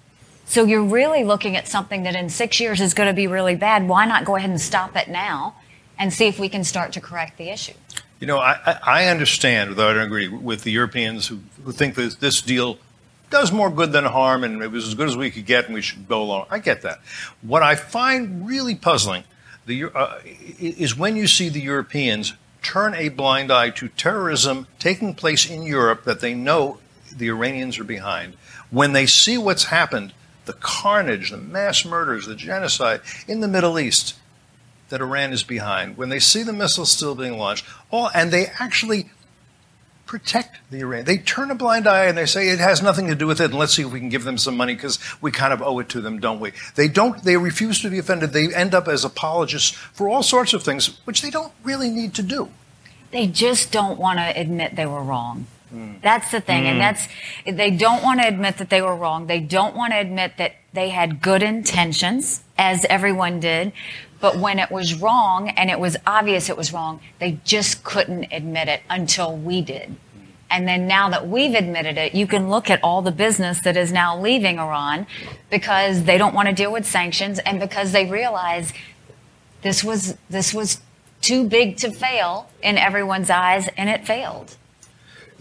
So 0.46 0.66
you're 0.66 0.84
really 0.84 1.24
looking 1.24 1.56
at 1.56 1.68
something 1.68 2.04
that 2.04 2.16
in 2.16 2.30
six 2.30 2.60
years 2.60 2.82
is 2.82 2.94
going 2.94 3.08
to 3.08 3.14
be 3.14 3.28
really 3.28 3.56
bad. 3.56 3.88
Why 3.88 4.06
not 4.06 4.26
go 4.26 4.36
ahead 4.36 4.50
and 4.50 4.60
stop 4.60 4.96
it 4.96 5.08
now 5.08 5.56
and 5.98 6.12
see 6.12 6.28
if 6.28 6.40
we 6.40 6.50
can 6.50 6.64
start 6.64 6.94
to 6.94 7.02
correct 7.02 7.38
the 7.38 7.50
issue? 7.50 7.74
You 8.20 8.28
know, 8.28 8.40
I, 8.40 8.80
I 8.84 9.06
understand, 9.08 9.76
though 9.76 9.90
I 9.90 9.94
don't 9.94 10.04
agree 10.04 10.28
with 10.28 10.64
the 10.64 10.72
Europeans 10.72 11.28
who, 11.28 11.40
who 11.64 11.72
think 11.72 11.96
that 11.96 12.20
this 12.20 12.42
deal 12.42 12.78
does 13.30 13.52
more 13.52 13.70
good 13.70 13.92
than 13.92 14.06
harm 14.06 14.44
and 14.44 14.62
it 14.62 14.72
was 14.72 14.88
as 14.88 14.94
good 14.94 15.10
as 15.10 15.18
we 15.18 15.32
could 15.32 15.46
get 15.46 15.66
and 15.66 15.74
we 15.74 15.82
should 15.82 16.08
go 16.08 16.22
along. 16.22 16.46
I 16.50 16.60
get 16.60 16.84
that. 16.84 17.00
What 17.42 17.64
I 17.64 17.76
find 17.76 18.48
really 18.48 18.76
puzzling 18.76 19.24
the, 19.66 19.86
uh, 19.86 20.20
is 20.60 20.98
when 20.98 21.16
you 21.16 21.28
see 21.28 21.50
the 21.50 21.62
Europeans 21.62 22.34
turn 22.62 22.94
a 22.94 23.10
blind 23.10 23.52
eye 23.52 23.72
to 23.72 23.88
terrorism 23.90 24.68
taking 24.80 25.16
place 25.16 25.50
in 25.50 25.64
Europe 25.64 26.04
that 26.06 26.20
they 26.20 26.34
know 26.34 26.80
the 27.16 27.28
Iranians 27.30 27.80
are 27.80 27.84
behind 27.84 28.36
when 28.74 28.92
they 28.94 29.06
see 29.06 29.38
what's 29.38 29.66
happened, 29.66 30.14
the 30.46 30.54
carnage, 30.54 31.30
the 31.30 31.38
mass 31.38 31.86
murders, 31.86 32.26
the 32.26 32.36
genocide 32.36 33.02
in 33.28 33.40
the 33.40 33.48
Middle 33.48 33.80
East 33.80 34.16
that 34.90 35.00
Iran 35.00 35.32
is 35.32 35.44
behind, 35.44 35.96
when 35.96 36.10
they 36.10 36.20
see 36.20 36.44
the 36.44 36.52
missiles 36.52 36.92
still 36.92 37.16
being 37.16 37.38
launched, 37.38 37.66
all, 37.92 38.10
and 38.14 38.32
they 38.32 38.48
actually 38.60 39.10
protect 40.06 40.58
the 40.70 40.80
Iran. 40.82 41.06
They 41.06 41.18
turn 41.18 41.52
a 41.52 41.56
blind 41.56 41.88
eye 41.88 42.06
and 42.06 42.18
they 42.18 42.26
say 42.26 42.50
it 42.50 42.60
has 42.60 42.82
nothing 42.82 43.08
to 43.08 43.16
do 43.16 43.28
with 43.28 43.40
it, 43.40 43.52
and 43.52 43.60
let's 43.60 43.74
see 43.76 43.84
if 43.84 43.92
we 43.92 44.00
can 44.00 44.10
give 44.10 44.24
them 44.24 44.38
some 44.38 44.58
money 44.58 44.74
because 44.74 45.00
we 45.22 45.32
kind 45.32 45.54
of 45.54 45.62
owe 45.62 45.80
it 45.80 45.90
to 45.90 46.02
them, 46.02 46.20
don't 46.20 46.40
we? 46.40 46.52
They 46.76 46.88
don't. 46.88 47.24
They 47.24 47.38
refuse 47.38 47.80
to 47.82 47.90
be 47.90 48.00
offended. 48.00 48.34
They 48.34 48.54
end 48.54 48.74
up 48.74 48.88
as 48.88 49.06
apologists 49.06 49.72
for 49.72 50.10
all 50.10 50.24
sorts 50.24 50.54
of 50.54 50.64
things, 50.64 51.00
which 51.06 51.22
they 51.22 51.30
don't 51.30 51.54
really 51.64 51.90
need 51.90 52.16
to 52.16 52.24
do. 52.24 52.50
They 53.12 53.28
just 53.28 53.72
don't 53.72 54.00
want 54.00 54.18
to 54.18 54.40
admit 54.40 54.76
they 54.76 54.88
were 54.88 55.04
wrong. 55.04 55.46
That's 56.02 56.32
the 56.32 56.40
thing. 56.40 56.64
Mm. 56.64 56.68
And 56.68 56.80
that's, 56.80 57.08
they 57.46 57.72
don't 57.72 58.04
want 58.04 58.22
to 58.22 58.28
admit 58.28 58.58
that 58.58 58.70
they 58.70 58.82
were 58.82 58.96
wrong. 58.96 59.28
They 59.28 59.40
don't 59.40 59.76
want 59.76 59.94
to 59.94 60.00
admit 60.00 60.34
that 60.38 60.56
they 60.74 60.90
had 60.90 61.22
good 61.22 61.42
intentions, 61.42 62.44
as 62.58 62.86
everyone 62.90 63.40
did. 63.40 63.74
But 64.20 64.38
when 64.38 64.60
it 64.60 64.72
was 64.72 64.94
wrong 64.94 65.50
and 65.50 65.70
it 65.70 65.80
was 65.80 65.98
obvious 66.06 66.50
it 66.50 66.58
was 66.58 66.72
wrong, 66.72 67.02
they 67.20 67.40
just 67.44 67.84
couldn't 67.84 68.32
admit 68.32 68.68
it 68.68 68.82
until 68.90 69.36
we 69.36 69.62
did. 69.62 69.96
And 70.50 70.68
then 70.68 70.88
now 70.88 71.10
that 71.10 71.28
we've 71.28 71.56
admitted 71.56 71.98
it, 71.98 72.14
you 72.14 72.28
can 72.28 72.50
look 72.50 72.70
at 72.70 72.80
all 72.84 73.02
the 73.02 73.12
business 73.12 73.60
that 73.62 73.76
is 73.76 73.92
now 73.92 74.20
leaving 74.20 74.60
Iran 74.60 75.08
because 75.50 76.04
they 76.04 76.20
don't 76.20 76.36
want 76.36 76.48
to 76.48 76.54
deal 76.54 76.72
with 76.72 76.86
sanctions 76.86 77.40
and 77.40 77.60
because 77.60 77.92
they 77.92 78.06
realize 78.06 78.72
this 79.64 79.84
was, 79.84 80.16
this 80.30 80.54
was 80.54 80.80
too 81.22 81.44
big 81.44 81.78
to 81.78 81.92
fail 81.92 82.50
in 82.62 82.78
everyone's 82.78 83.32
eyes 83.32 83.68
and 83.76 83.90
it 83.90 84.06
failed. 84.06 84.56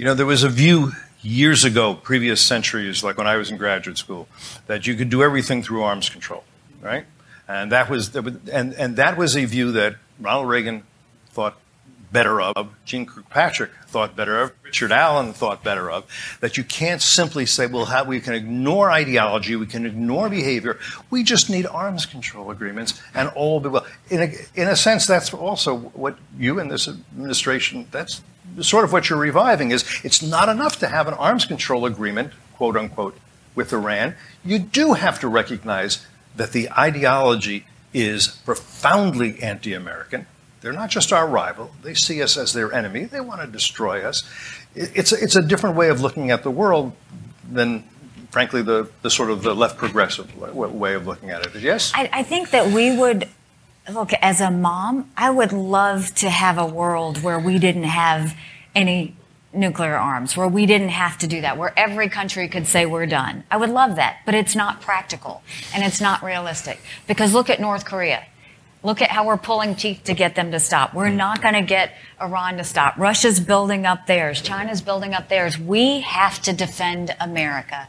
You 0.02 0.06
know, 0.06 0.14
there 0.14 0.26
was 0.26 0.42
a 0.42 0.48
view 0.48 0.90
years 1.20 1.62
ago, 1.62 1.94
previous 1.94 2.40
centuries, 2.40 3.04
like 3.04 3.18
when 3.18 3.28
I 3.28 3.36
was 3.36 3.52
in 3.52 3.56
graduate 3.56 3.98
school, 3.98 4.26
that 4.66 4.84
you 4.84 4.96
could 4.96 5.10
do 5.10 5.22
everything 5.22 5.62
through 5.62 5.84
arms 5.84 6.08
control, 6.08 6.42
right? 6.80 7.04
And 7.46 7.70
that 7.70 7.88
was, 7.88 8.12
and, 8.16 8.74
and 8.74 8.96
that 8.96 9.16
was 9.16 9.36
a 9.36 9.44
view 9.44 9.70
that 9.70 9.94
Ronald 10.18 10.48
Reagan 10.48 10.82
thought 11.30 11.56
better 12.10 12.40
of, 12.40 12.70
Jeane 12.84 13.06
Kirkpatrick 13.06 13.70
thought 13.86 14.16
better 14.16 14.40
of, 14.40 14.52
Richard 14.64 14.90
Allen 14.90 15.32
thought 15.32 15.62
better 15.62 15.88
of, 15.88 16.04
that 16.40 16.56
you 16.56 16.64
can't 16.64 17.00
simply 17.00 17.46
say, 17.46 17.68
well, 17.68 17.84
how, 17.84 18.02
we 18.02 18.18
can 18.18 18.34
ignore 18.34 18.90
ideology, 18.90 19.54
we 19.54 19.66
can 19.66 19.86
ignore 19.86 20.28
behavior, 20.28 20.80
we 21.10 21.22
just 21.22 21.48
need 21.48 21.64
arms 21.64 22.06
control 22.06 22.50
agreements 22.50 23.00
and 23.14 23.28
all 23.36 23.52
will 23.52 23.60
be 23.60 23.68
well. 23.68 23.86
In 24.10 24.22
a, 24.22 24.60
in 24.60 24.66
a 24.66 24.74
sense, 24.74 25.06
that's 25.06 25.32
also 25.32 25.76
what 25.76 26.18
you 26.36 26.58
and 26.58 26.68
this 26.68 26.88
administration, 26.88 27.86
that's 27.92 28.20
sort 28.60 28.84
of 28.84 28.92
what 28.92 29.08
you're 29.08 29.18
reviving 29.18 29.70
is 29.70 29.84
it's 30.04 30.22
not 30.22 30.48
enough 30.48 30.78
to 30.80 30.88
have 30.88 31.09
an 31.09 31.14
arms 31.14 31.44
control 31.44 31.86
agreement, 31.86 32.32
quote 32.57 32.76
unquote, 32.76 33.16
with 33.55 33.72
Iran. 33.72 34.14
You 34.44 34.59
do 34.59 34.94
have 34.94 35.20
to 35.20 35.28
recognize 35.28 36.07
that 36.36 36.53
the 36.53 36.70
ideology 36.72 37.66
is 37.92 38.28
profoundly 38.28 39.42
anti 39.42 39.74
American. 39.74 40.26
They're 40.61 40.72
not 40.72 40.90
just 40.90 41.12
our 41.12 41.26
rival, 41.26 41.72
they 41.82 41.94
see 41.94 42.22
us 42.22 42.36
as 42.36 42.53
their 42.53 42.72
enemy. 42.72 43.05
They 43.05 43.20
want 43.20 43.40
to 43.40 43.46
destroy 43.46 44.05
us. 44.05 44.22
It's 44.74 45.12
a, 45.12 45.22
it's 45.22 45.36
a 45.36 45.42
different 45.42 45.76
way 45.76 45.88
of 45.88 46.00
looking 46.00 46.30
at 46.30 46.44
the 46.44 46.50
world 46.50 46.92
than 47.50 47.84
frankly, 48.32 48.62
the, 48.62 48.88
the 49.03 49.11
sort 49.11 49.30
of 49.30 49.42
the 49.42 49.55
left 49.55 49.76
progressive 49.76 50.34
way 50.36 50.94
of 50.94 51.07
looking 51.07 51.30
at 51.30 51.46
it. 51.46 51.55
Yes? 51.62 51.92
I, 51.94 52.09
I 52.12 52.22
think 52.22 52.50
that 52.50 52.68
we 52.68 52.96
would 52.96 53.28
look, 53.91 54.12
as 54.14 54.41
a 54.41 54.51
mom, 54.51 55.11
I 55.16 55.30
would 55.30 55.53
love 55.53 56.14
to 56.16 56.30
have 56.30 56.59
a 56.59 56.66
world 56.66 57.22
where 57.22 57.39
we 57.39 57.59
didn't 57.59 57.85
have 57.85 58.37
any 58.74 59.16
nuclear 59.53 59.97
arms, 59.97 60.37
where 60.37 60.49
we 60.49 60.66
didn't 60.66 60.91
have 60.91 61.18
to 61.18 61.26
do 61.26 61.41
that, 61.43 61.59
where 61.59 61.72
every 61.76 62.09
country 62.09 62.49
could 62.49 62.66
say 62.66 62.87
we're 62.87 63.07
done. 63.07 63.45
I 63.51 63.57
would 63.57 63.70
love 63.70 63.97
that, 63.97 64.20
but 64.24 64.35
it's 64.35 64.57
not 64.57 64.80
practical 64.80 65.43
and 65.74 65.85
it's 65.85 66.01
not 66.01 66.22
realistic. 66.22 66.80
Because 67.07 67.35
look 67.35 67.51
at 67.51 67.61
North 67.61 67.85
Korea. 67.85 68.24
Look 68.85 69.01
at 69.01 69.11
how 69.11 69.26
we're 69.26 69.37
pulling 69.37 69.76
teeth 69.76 70.03
to 70.05 70.14
get 70.14 70.35
them 70.35 70.51
to 70.51 70.59
stop. 70.59 70.93
We're 70.93 71.11
not 71.11 71.41
going 71.41 71.55
to 71.55 71.62
get 71.62 71.93
Iran 72.20 72.57
to 72.57 72.64
stop. 72.64 72.97
Russia's 72.97 73.39
building 73.39 73.87
up 73.87 74.07
theirs. 74.07 74.43
China's 74.43 74.80
building 74.80 75.14
up 75.14 75.28
theirs. 75.28 75.57
We 75.57 76.01
have 76.01 76.43
to 76.43 76.53
defend 76.53 77.14
America 77.20 77.87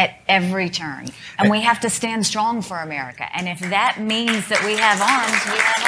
at 0.00 0.16
every 0.28 0.70
turn. 0.70 1.06
And 1.38 1.50
we 1.50 1.60
have 1.60 1.78
to 1.80 1.90
stand 1.90 2.24
strong 2.24 2.62
for 2.62 2.78
America. 2.78 3.28
And 3.36 3.46
if 3.46 3.60
that 3.60 4.00
means 4.00 4.48
that 4.48 4.64
we 4.64 4.76
have 4.78 4.98
arms, 5.02 5.44
we 5.44 5.58
have 5.60 5.84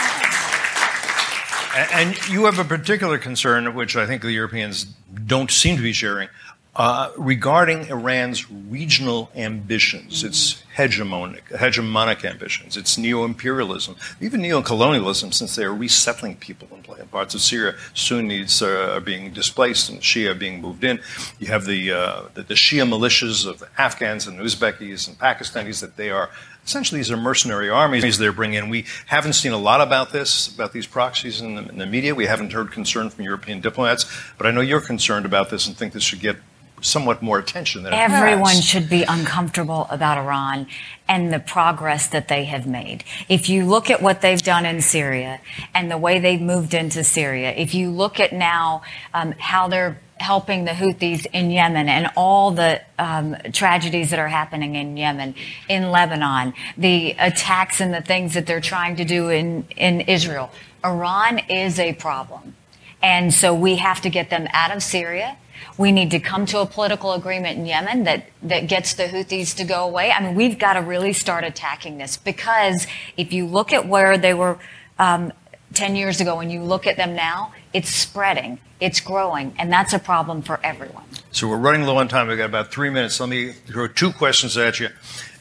arms. 1.73 1.93
And 1.95 2.29
you 2.29 2.45
have 2.45 2.59
a 2.59 2.65
particular 2.65 3.17
concern, 3.17 3.75
which 3.75 3.97
I 3.97 4.07
think 4.07 4.21
the 4.21 4.31
Europeans 4.31 4.85
don't 5.27 5.51
seem 5.51 5.77
to 5.77 5.83
be 5.83 5.95
sharing, 5.95 6.29
uh, 6.75 7.11
regarding 7.19 7.87
Iran's 7.89 8.51
regional 8.51 9.31
ambitions, 9.37 10.25
its 10.25 10.63
hegemonic, 10.75 11.43
hegemonic 11.51 12.25
ambitions, 12.25 12.79
its 12.79 12.97
neo-imperialism, 12.97 13.95
even 14.21 14.41
neo-colonialism, 14.41 15.33
since 15.33 15.55
they 15.55 15.65
are 15.65 15.75
resettling 15.75 16.37
people 16.37 16.69
in 16.73 17.07
parts 17.09 17.35
of 17.35 17.41
Syria. 17.41 17.75
Sunnis 17.95 18.63
are 18.63 19.01
being 19.01 19.33
displaced 19.33 19.91
and 19.91 20.01
Shia 20.01 20.39
being 20.39 20.61
moved 20.61 20.85
in. 20.85 21.01
You 21.39 21.49
have 21.49 21.67
the, 21.67 21.93
uh, 21.93 22.23
the, 22.35 22.43
the 22.43 22.55
Shia 22.55 22.89
militias 22.89 23.47
of 23.47 23.63
Afghans 23.77 24.27
and 24.27 24.39
Uzbekis 24.39 25.09
and 25.09 25.19
Pakistanis 25.19 25.81
that 25.81 25.97
they 25.97 26.11
are 26.11 26.31
essentially 26.65 27.01
these 27.01 27.11
are 27.11 27.17
mercenary 27.17 27.69
armies 27.69 28.19
they're 28.19 28.33
bringing 28.33 28.59
in. 28.59 28.71
We 28.71 28.85
haven't 29.07 29.33
seen 29.33 29.53
a 29.53 29.59
lot 29.59 29.81
about 29.81 30.13
this, 30.13 30.47
about 30.49 30.73
these 30.73 30.87
proxies 30.87 31.41
in 31.41 31.57
the, 31.57 31.69
in 31.69 31.79
the 31.79 31.87
media. 31.87 32.15
We 32.15 32.27
haven't 32.27 32.53
heard 32.53 32.71
concern 32.71 33.11
from 33.11 33.25
European 33.25 33.61
diplomats, 33.61 34.11
but 34.39 34.47
I 34.47 34.53
know 34.53 34.61
you're 34.61 34.81
concerned 34.81 35.27
about 35.27 35.51
this 35.51 35.67
and 35.67 35.77
think 35.77 35.93
this 35.93 36.05
should 36.05 36.21
get 36.21 36.37
somewhat 36.83 37.23
more 37.23 37.39
attention 37.39 37.83
than 37.83 37.95
everyone 37.95 38.61
should 38.61 38.89
be 38.91 39.05
uncomfortable 39.05 39.87
about 39.91 40.19
Iran 40.19 40.67
and 41.09 41.33
the 41.33 41.39
progress 41.39 42.09
that 42.09 42.29
they 42.29 42.45
have 42.45 42.67
made. 42.67 43.05
If 43.29 43.49
you 43.49 43.65
look 43.65 43.91
at 43.91 44.03
what 44.03 44.21
they've 44.21 44.43
done 44.43 44.67
in 44.67 44.81
Syria 44.81 45.41
and 45.75 45.91
the 45.91 45.99
way 45.99 46.19
they've 46.19 46.41
moved 46.41 46.75
into 46.75 47.05
Syria, 47.05 47.53
if 47.53 47.75
you 47.75 47.91
look 47.91 48.21
at 48.21 48.33
now 48.33 48.83
um, 49.15 49.33
how 49.39 49.69
they're 49.69 49.99
helping 50.23 50.65
the 50.65 50.71
Houthis 50.71 51.27
in 51.33 51.51
Yemen 51.51 51.89
and 51.89 52.09
all 52.17 52.53
the 52.53 52.81
um, 52.99 53.37
tragedies 53.53 54.11
that 54.11 54.19
are 54.19 54.29
happening 54.29 54.77
in 54.77 54.97
Yemen, 54.97 55.35
in 55.69 55.91
Lebanon, 55.91 56.55
the 56.77 57.15
attacks 57.19 57.81
and 57.81 57.93
the 57.93 58.01
things 58.01 58.35
that 58.35 58.47
they're 58.47 58.61
trying 58.61 58.97
to 58.97 59.05
do 59.05 59.29
in, 59.29 59.67
in 59.77 60.03
Israel. 60.03 60.51
Iran 60.85 61.41
is 61.49 61.79
a 61.79 61.93
problem. 61.95 62.55
And 63.03 63.35
so 63.35 63.53
we 63.53 63.77
have 63.77 64.01
to 64.03 64.11
get 64.11 64.31
them 64.31 64.47
out 64.53 64.75
of 64.75 64.83
Syria. 64.83 65.37
We 65.79 65.93
need 65.93 66.11
to 66.11 66.21
come 66.21 66.47
to 66.47 66.61
a 66.61 66.67
political 66.67 67.13
agreement 67.13 67.59
in 67.59 67.67
Yemen 67.67 68.05
that, 68.05 68.27
that 68.43 68.69
gets 68.69 68.95
the 68.95 69.05
Houthis 69.05 69.57
to 69.57 69.65
go 69.65 69.85
away. 69.85 70.11
I 70.11 70.23
mean, 70.23 70.35
we've 70.35 70.59
got 70.59 70.75
to 70.75 70.81
really 70.81 71.13
start 71.13 71.45
attacking 71.45 71.99
this 71.99 72.17
because 72.17 72.87
if 73.17 73.33
you 73.33 73.47
look 73.47 73.73
at 73.73 73.89
where 73.89 74.19
they 74.19 74.35
were 74.35 74.59
um, 74.99 75.33
10 75.75 75.97
years 75.97 76.21
ago 76.21 76.41
and 76.41 76.53
you 76.53 76.63
look 76.63 76.87
at 76.87 76.97
them 76.97 77.15
now, 77.15 77.53
it's 77.73 77.89
spreading, 77.91 78.59
it's 78.81 79.01
growing, 79.01 79.55
and 79.59 79.73
that's 79.73 79.93
a 79.93 79.99
problem 79.99 80.43
for 80.43 80.61
everyone. 80.63 81.05
So 81.31 81.49
we're 81.49 81.57
running 81.57 81.83
low 81.83 81.97
on 81.97 82.09
time. 82.09 82.29
We've 82.29 82.37
got 82.37 82.45
about 82.45 82.71
three 82.71 82.91
minutes. 82.91 83.19
Let 83.19 83.29
me 83.29 83.53
throw 83.53 83.89
two 83.89 84.13
questions 84.13 84.57
at 84.57 84.79
you, 84.81 84.91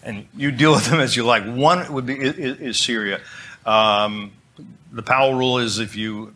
and 0.03 0.27
you 0.35 0.51
deal 0.51 0.71
with 0.71 0.85
them 0.85 0.99
as 0.99 1.15
you 1.15 1.23
like. 1.25 1.43
One 1.43 1.91
would 1.93 2.05
be 2.05 2.15
is, 2.15 2.59
is 2.59 2.79
Syria. 2.79 3.19
Um, 3.65 4.31
the 4.91 5.03
Powell 5.03 5.33
rule 5.33 5.57
is 5.57 5.79
if 5.79 5.95
you 5.95 6.33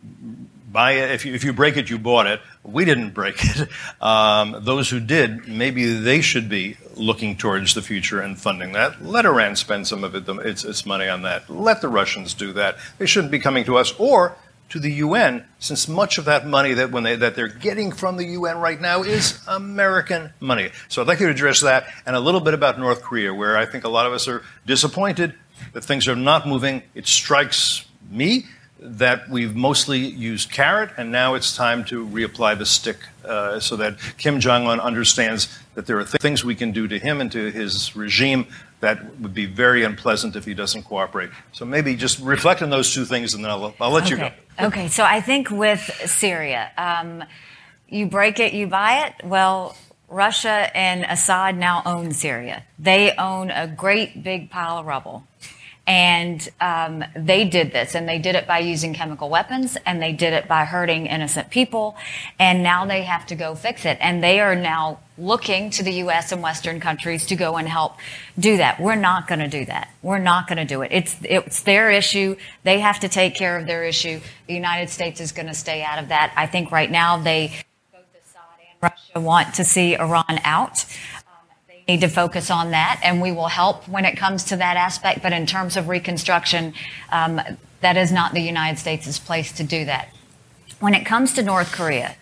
buy 0.76 0.92
it. 0.92 1.10
If 1.10 1.24
you, 1.24 1.32
if 1.32 1.42
you 1.42 1.54
break 1.54 1.78
it, 1.78 1.88
you 1.88 1.98
bought 1.98 2.26
it. 2.26 2.38
We 2.62 2.84
didn't 2.84 3.14
break 3.14 3.36
it. 3.40 3.68
Um, 3.98 4.56
those 4.60 4.90
who 4.90 5.00
did, 5.00 5.48
maybe 5.48 5.86
they 5.94 6.20
should 6.20 6.48
be 6.50 6.76
looking 6.96 7.36
towards 7.36 7.72
the 7.72 7.80
future 7.80 8.20
and 8.20 8.38
funding 8.38 8.72
that. 8.72 9.02
Let 9.02 9.24
Iran 9.24 9.56
spend 9.56 9.86
some 9.86 10.04
of 10.04 10.14
it, 10.14 10.28
its, 10.28 10.64
its 10.64 10.84
money 10.84 11.08
on 11.08 11.22
that. 11.22 11.48
Let 11.48 11.80
the 11.80 11.88
Russians 11.88 12.34
do 12.34 12.52
that. 12.52 12.76
They 12.98 13.06
shouldn't 13.06 13.32
be 13.32 13.38
coming 13.38 13.64
to 13.64 13.78
us 13.78 13.94
or 13.98 14.36
to 14.68 14.78
the 14.78 14.92
UN, 14.92 15.46
since 15.58 15.88
much 15.88 16.18
of 16.18 16.26
that 16.26 16.46
money 16.46 16.74
that 16.74 16.90
when 16.92 17.04
they, 17.04 17.16
that 17.16 17.34
they're 17.34 17.48
getting 17.48 17.90
from 17.90 18.18
the 18.18 18.26
UN 18.38 18.58
right 18.58 18.80
now 18.80 19.02
is 19.02 19.40
American 19.48 20.30
money. 20.40 20.70
So 20.88 21.00
I'd 21.00 21.08
like 21.08 21.20
you 21.20 21.26
to 21.26 21.32
address 21.32 21.62
that 21.62 21.86
and 22.04 22.14
a 22.14 22.20
little 22.20 22.40
bit 22.40 22.52
about 22.52 22.78
North 22.78 23.02
Korea, 23.02 23.32
where 23.32 23.56
I 23.56 23.64
think 23.64 23.84
a 23.84 23.88
lot 23.88 24.06
of 24.06 24.12
us 24.12 24.28
are 24.28 24.42
disappointed 24.66 25.34
that 25.72 25.84
things 25.84 26.06
are 26.06 26.16
not 26.16 26.46
moving. 26.46 26.82
It 26.94 27.06
strikes 27.06 27.86
me 28.10 28.44
that 28.78 29.28
we've 29.30 29.56
mostly 29.56 29.98
used 29.98 30.50
carrot, 30.50 30.90
and 30.96 31.10
now 31.10 31.34
it's 31.34 31.56
time 31.56 31.84
to 31.86 32.06
reapply 32.06 32.58
the 32.58 32.66
stick 32.66 32.98
uh, 33.24 33.58
so 33.58 33.76
that 33.76 33.98
Kim 34.18 34.38
Jong 34.38 34.66
un 34.66 34.80
understands 34.80 35.48
that 35.74 35.86
there 35.86 35.98
are 35.98 36.04
th- 36.04 36.20
things 36.20 36.44
we 36.44 36.54
can 36.54 36.72
do 36.72 36.86
to 36.86 36.98
him 36.98 37.20
and 37.20 37.32
to 37.32 37.50
his 37.50 37.96
regime 37.96 38.46
that 38.80 39.18
would 39.20 39.32
be 39.32 39.46
very 39.46 39.82
unpleasant 39.82 40.36
if 40.36 40.44
he 40.44 40.52
doesn't 40.52 40.82
cooperate. 40.82 41.30
So 41.52 41.64
maybe 41.64 41.96
just 41.96 42.18
reflect 42.18 42.62
on 42.62 42.70
those 42.70 42.92
two 42.92 43.04
things, 43.04 43.34
and 43.34 43.42
then 43.42 43.50
I'll, 43.50 43.74
I'll 43.80 43.90
let 43.90 44.04
okay. 44.04 44.10
you 44.10 44.16
go. 44.58 44.66
Okay, 44.66 44.88
so 44.88 45.04
I 45.04 45.20
think 45.20 45.50
with 45.50 45.80
Syria, 46.06 46.70
um, 46.76 47.24
you 47.88 48.06
break 48.06 48.40
it, 48.40 48.52
you 48.52 48.66
buy 48.66 49.06
it. 49.06 49.26
Well, 49.26 49.76
Russia 50.08 50.70
and 50.76 51.04
Assad 51.04 51.56
now 51.56 51.82
own 51.84 52.12
Syria. 52.12 52.62
They 52.78 53.12
own 53.16 53.50
a 53.50 53.66
great 53.66 54.22
big 54.22 54.50
pile 54.50 54.78
of 54.78 54.86
rubble. 54.86 55.26
And 55.86 56.48
um, 56.60 57.04
they 57.14 57.44
did 57.44 57.70
this, 57.70 57.94
and 57.94 58.08
they 58.08 58.18
did 58.18 58.34
it 58.34 58.46
by 58.46 58.58
using 58.58 58.92
chemical 58.92 59.30
weapons, 59.30 59.76
and 59.86 60.02
they 60.02 60.12
did 60.12 60.32
it 60.32 60.48
by 60.48 60.64
hurting 60.64 61.06
innocent 61.06 61.50
people. 61.50 61.96
And 62.40 62.62
now 62.62 62.84
they 62.84 63.02
have 63.02 63.24
to 63.26 63.36
go 63.36 63.54
fix 63.54 63.84
it. 63.84 63.96
And 64.00 64.22
they 64.22 64.40
are 64.40 64.56
now 64.56 64.98
looking 65.16 65.70
to 65.70 65.82
the 65.82 65.92
U.S. 65.92 66.32
and 66.32 66.42
Western 66.42 66.80
countries 66.80 67.26
to 67.26 67.36
go 67.36 67.56
and 67.56 67.68
help 67.68 67.94
do 68.38 68.56
that. 68.56 68.80
We're 68.80 68.96
not 68.96 69.28
going 69.28 69.38
to 69.38 69.48
do 69.48 69.64
that. 69.66 69.90
We're 70.02 70.18
not 70.18 70.48
going 70.48 70.58
to 70.58 70.64
do 70.64 70.82
it. 70.82 70.90
It's 70.92 71.16
it's 71.22 71.60
their 71.60 71.90
issue. 71.90 72.36
They 72.64 72.80
have 72.80 73.00
to 73.00 73.08
take 73.08 73.34
care 73.34 73.56
of 73.56 73.66
their 73.66 73.84
issue. 73.84 74.20
The 74.48 74.54
United 74.54 74.90
States 74.90 75.20
is 75.20 75.32
going 75.32 75.46
to 75.46 75.54
stay 75.54 75.82
out 75.82 76.02
of 76.02 76.08
that. 76.08 76.32
I 76.36 76.46
think 76.46 76.72
right 76.72 76.90
now 76.90 77.16
they 77.16 77.54
both 77.92 78.02
Assad 78.20 78.42
and 78.58 78.82
Russia 78.82 79.20
want 79.20 79.54
to 79.54 79.64
see 79.64 79.94
Iran 79.94 80.40
out 80.44 80.84
need 81.88 82.00
to 82.00 82.08
focus 82.08 82.50
on 82.50 82.72
that, 82.72 83.00
and 83.02 83.22
we 83.22 83.32
will 83.32 83.48
help 83.48 83.86
when 83.88 84.04
it 84.04 84.16
comes 84.16 84.44
to 84.44 84.56
that 84.56 84.76
aspect. 84.76 85.22
But 85.22 85.32
in 85.32 85.46
terms 85.46 85.76
of 85.76 85.88
reconstruction, 85.88 86.74
um, 87.10 87.40
that 87.80 87.96
is 87.96 88.10
not 88.10 88.34
the 88.34 88.40
United 88.40 88.78
States' 88.78 89.18
place 89.18 89.52
to 89.52 89.64
do 89.64 89.84
that. 89.84 90.08
When 90.80 90.94
it 90.94 91.06
comes 91.06 91.34
to 91.34 91.42
North 91.42 91.72
Korea, 91.72 92.16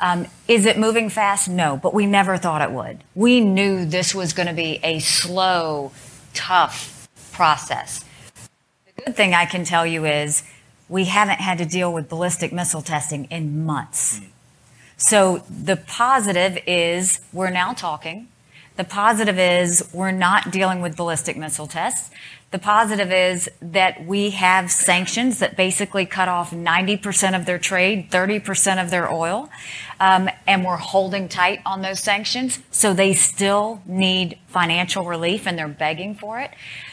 um, 0.00 0.26
is 0.48 0.66
it 0.66 0.78
moving 0.78 1.10
fast? 1.10 1.48
No, 1.48 1.76
but 1.76 1.94
we 1.94 2.06
never 2.06 2.36
thought 2.36 2.62
it 2.62 2.72
would. 2.72 3.04
We 3.14 3.40
knew 3.40 3.84
this 3.84 4.14
was 4.14 4.32
going 4.32 4.48
to 4.48 4.54
be 4.54 4.80
a 4.82 4.98
slow, 4.98 5.92
tough 6.34 7.08
process. 7.32 8.04
The 8.86 9.04
good 9.04 9.16
thing 9.16 9.34
I 9.34 9.44
can 9.44 9.64
tell 9.64 9.86
you 9.86 10.04
is 10.04 10.42
we 10.88 11.04
haven't 11.04 11.40
had 11.40 11.58
to 11.58 11.66
deal 11.66 11.92
with 11.92 12.08
ballistic 12.08 12.52
missile 12.52 12.82
testing 12.82 13.26
in 13.26 13.64
months. 13.64 14.20
So 14.96 15.44
the 15.48 15.76
positive 15.76 16.58
is 16.66 17.20
we're 17.32 17.50
now 17.50 17.72
talking. 17.72 18.28
The 18.76 18.84
positive 18.84 19.38
is 19.38 19.88
we're 19.92 20.12
not 20.12 20.50
dealing 20.50 20.80
with 20.80 20.96
ballistic 20.96 21.36
missile 21.36 21.66
tests. 21.66 22.10
The 22.52 22.58
positive 22.58 23.10
is 23.10 23.50
that 23.62 24.04
we 24.04 24.30
have 24.30 24.70
sanctions 24.70 25.38
that 25.38 25.56
basically 25.56 26.04
cut 26.04 26.28
off 26.28 26.50
90% 26.50 27.34
of 27.34 27.46
their 27.46 27.58
trade, 27.58 28.10
30% 28.10 28.82
of 28.82 28.90
their 28.90 29.10
oil, 29.10 29.48
um, 30.00 30.28
and 30.46 30.62
we're 30.62 30.76
holding 30.76 31.28
tight 31.30 31.60
on 31.64 31.80
those 31.80 32.00
sanctions. 32.00 32.58
So 32.70 32.92
they 32.92 33.14
still 33.14 33.80
need 33.86 34.38
financial 34.48 35.04
relief 35.04 35.46
and 35.46 35.58
they're 35.58 35.66
begging 35.66 36.14
for 36.14 36.40
it. 36.40 36.50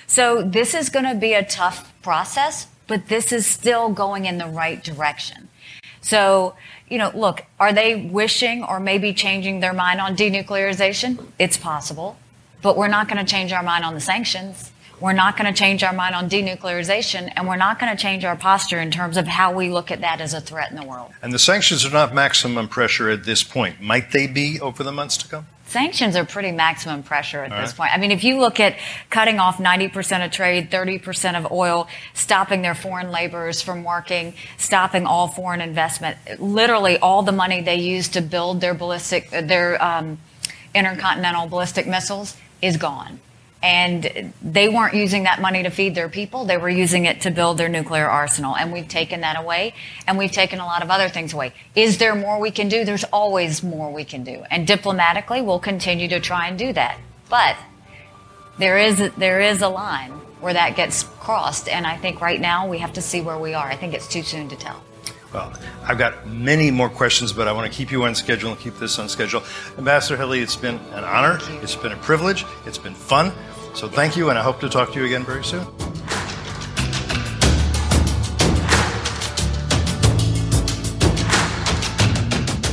So 0.07 0.43
this 0.43 0.73
is 0.73 0.88
going 0.88 1.05
to 1.05 1.15
be 1.15 1.34
a 1.34 1.43
tough 1.43 1.93
process, 2.01 2.67
but 2.88 3.09
this 3.09 3.34
is 3.34 3.45
still 3.45 3.89
going 3.89 4.25
in 4.25 4.38
the 4.38 4.47
right 4.47 4.82
direction. 4.82 5.49
So 6.01 6.55
you 6.90 6.98
know, 6.98 7.12
look, 7.14 7.46
are 7.60 7.72
they 7.72 7.96
wishing 7.96 8.64
or 8.64 8.80
maybe 8.80 9.14
changing 9.14 9.60
their 9.60 9.74
mind 9.74 10.02
on 10.02 10.16
denuclearization? 10.16 11.26
It's 11.38 11.58
possible. 11.58 12.18
But 12.62 12.78
we're 12.78 12.88
not 12.88 13.08
going 13.08 13.24
to 13.24 13.32
change 13.32 13.54
our 13.54 13.64
mind 13.64 13.86
on 13.86 13.94
the 13.94 14.02
sanctions. 14.02 14.72
We're 15.00 15.14
not 15.14 15.38
going 15.38 15.52
to 15.52 15.58
change 15.58 15.82
our 15.82 15.94
mind 15.94 16.14
on 16.14 16.30
denuclearization, 16.30 17.32
and 17.36 17.48
we're 17.48 17.56
not 17.56 17.80
going 17.80 17.96
to 17.96 18.02
change 18.02 18.26
our 18.26 18.36
posture 18.36 18.82
in 18.82 18.92
terms 18.92 19.16
of 19.16 19.28
how 19.28 19.54
we 19.54 19.70
look 19.70 19.92
at 19.92 20.02
that 20.02 20.20
as 20.20 20.34
a 20.34 20.42
threat 20.42 20.72
in 20.72 20.78
the 20.78 20.86
world. 20.86 21.12
And 21.22 21.32
the 21.32 21.40
sanctions 21.40 21.86
are 21.86 21.92
not 21.92 22.14
maximum 22.14 22.68
pressure 22.68 23.10
at 23.10 23.24
this 23.24 23.42
point. 23.42 23.80
Might 23.80 24.12
they 24.12 24.28
be 24.28 24.60
over 24.60 24.84
the 24.84 24.92
months 24.92 25.16
to 25.18 25.28
come? 25.30 25.48
Sanctions 25.70 26.15
are 26.15 26.26
pretty 26.26 26.51
maximum 26.51 27.03
pressure 27.03 27.43
at 27.43 27.51
All 27.51 27.61
this 27.61 27.70
right. 27.72 27.78
point. 27.78 27.93
I 27.93 27.97
mean, 27.97 28.09
if 28.09 28.24
you 28.24 28.39
look 28.39 28.59
at 28.59 28.76
cutting 29.11 29.38
off 29.39 29.59
90% 29.59 30.26
of 30.26 30.32
trade, 30.32 30.72
30% 30.72 31.38
of 31.38 31.51
oil, 31.51 31.88
stopping 32.15 32.63
their 32.63 32.74
foreign 32.74 33.11
laborers 33.11 33.61
from 33.61 33.84
working, 33.84 34.34
stopping 34.57 35.05
all 35.05 35.28
foreign 35.28 35.61
investment, 35.61 36.17
literally 36.39 36.97
all 36.97 37.22
the 37.22 37.32
money 37.32 37.61
they 37.61 37.76
use 37.76 38.09
to 38.09 38.22
build 38.22 38.61
their 38.61 38.74
ballistic, 38.74 39.30
their 39.30 39.82
um, 39.84 40.17
intercontinental 40.74 41.47
ballistic 41.47 41.86
missiles 41.86 42.36
is 42.63 42.78
gone. 42.78 43.20
And 43.62 44.34
they 44.41 44.70
weren't 44.70 44.93
using 44.93 45.24
that 45.24 45.41
money 45.41 45.64
to 45.64 45.70
feed 45.70 45.93
their 45.93 46.07
people. 46.07 46.45
They 46.45 46.57
were 46.57 46.70
using 46.70 47.05
it 47.05 47.22
to 47.22 47.32
build 47.32 47.57
their 47.57 47.68
nuclear 47.68 48.07
arsenal. 48.07 48.55
And 48.55 48.72
we've 48.72 48.88
taken 48.88 49.22
that 49.22 49.38
away. 49.38 49.74
And 50.07 50.18
we've 50.18 50.32
taken 50.32 50.60
a 50.60 50.66
lot 50.66 50.82
of 50.82 50.89
other 50.89 51.10
things 51.10 51.34
away. 51.34 51.53
Is 51.76 51.97
there 51.97 52.16
more 52.16 52.39
we 52.39 52.51
can 52.51 52.70
do? 52.70 52.86
There's 52.86 53.03
always 53.05 53.62
more 53.62 53.91
we 53.91 54.05
can 54.05 54.24
do. 54.24 54.43
And 54.49 54.66
diplomatically, 54.66 55.41
we'll 55.41 55.60
continue 55.60 56.07
to 56.07 56.22
try 56.22 56.47
and 56.47 56.57
do 56.57 56.72
that. 56.72 56.97
But 57.30 57.57
there 58.57 58.78
is, 58.78 59.12
there 59.18 59.41
is 59.41 59.62
a 59.62 59.70
line 59.70 60.12
where 60.39 60.53
that 60.53 60.78
gets 60.78 61.03
crossed. 61.03 61.68
And 61.68 61.86
I 61.86 61.97
think 61.97 62.22
right 62.22 62.39
now 62.39 62.66
we 62.68 62.78
have 62.78 62.93
to 62.93 63.01
see 63.01 63.20
where 63.20 63.38
we 63.38 63.53
are. 63.53 63.68
I 63.68 63.76
think 63.76 63.93
it's 63.93 64.07
too 64.07 64.24
soon 64.24 64.47
to 64.49 64.55
tell. 64.55 64.82
Well, 65.34 65.53
I've 65.84 65.99
got 65.99 66.28
many 66.28 66.72
more 66.72 66.89
questions, 66.89 67.34
but 67.34 67.47
I 67.47 67.51
want 67.51 67.72
to 67.72 67.78
keep 67.78 67.91
you 67.91 68.03
on 68.05 68.16
schedule 68.16 68.51
and 68.51 68.60
keep 68.60 68.80
this 68.80 68.97
on 68.97 69.10
schedule. 69.10 69.43
Ambassador 69.78 70.18
Haley, 70.18 70.39
it's 70.39 70.55
been 70.55 70.76
an 70.93 71.03
honor. 71.03 71.38
It's 71.62 71.76
been 71.76 71.91
a 71.91 71.97
privilege. 71.97 72.45
It's 72.66 72.80
been 72.80 72.95
fun. 72.95 73.32
So 73.74 73.88
thank 73.88 74.17
you, 74.17 74.30
and 74.30 74.38
I 74.38 74.41
hope 74.41 74.59
to 74.59 74.70
talk 74.70 74.91
to 74.93 74.99
you 74.99 75.05
again 75.05 75.24
very 75.24 75.43
soon. 75.43 75.65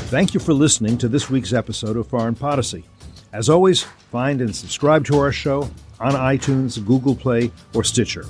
Thank 0.09 0.34
you 0.34 0.40
for 0.40 0.55
listening 0.55 0.99
to 0.99 1.09
this 1.09 1.28
week's 1.28 1.53
episode 1.53 1.97
of 1.97 2.07
Foreign 2.07 2.34
Podicy. 2.34 2.84
As 3.32 3.49
always, 3.49 3.82
find 3.82 4.40
and 4.40 4.55
subscribe 4.55 5.05
to 5.07 5.18
our 5.18 5.32
show 5.32 5.70
on 6.01 6.12
iTunes, 6.12 6.84
Google 6.84 7.14
Play, 7.14 7.51
or 7.74 7.84
Stitcher. 7.84 8.24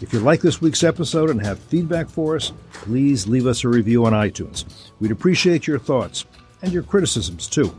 If 0.00 0.12
you 0.12 0.20
like 0.20 0.40
this 0.40 0.60
week's 0.60 0.84
episode 0.84 1.30
and 1.30 1.40
have 1.44 1.58
feedback 1.58 2.08
for 2.08 2.36
us, 2.36 2.52
please 2.72 3.26
leave 3.26 3.46
us 3.46 3.64
a 3.64 3.68
review 3.68 4.04
on 4.04 4.12
iTunes. 4.12 4.90
We'd 5.00 5.10
appreciate 5.10 5.66
your 5.66 5.78
thoughts 5.78 6.26
and 6.62 6.72
your 6.72 6.82
criticisms 6.82 7.48
too. 7.48 7.74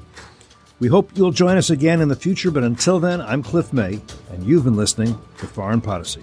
We 0.79 0.89
hope 0.89 1.09
you'll 1.15 1.31
join 1.31 1.57
us 1.57 1.71
again 1.71 2.01
in 2.01 2.07
the 2.07 2.15
future, 2.15 2.51
but 2.51 2.63
until 2.63 2.99
then, 2.99 3.19
I'm 3.19 3.41
Cliff 3.41 3.73
May, 3.73 3.99
and 4.31 4.45
you've 4.45 4.63
been 4.63 4.75
listening 4.75 5.17
to 5.39 5.47
Foreign 5.47 5.81
Podicy. 5.81 6.21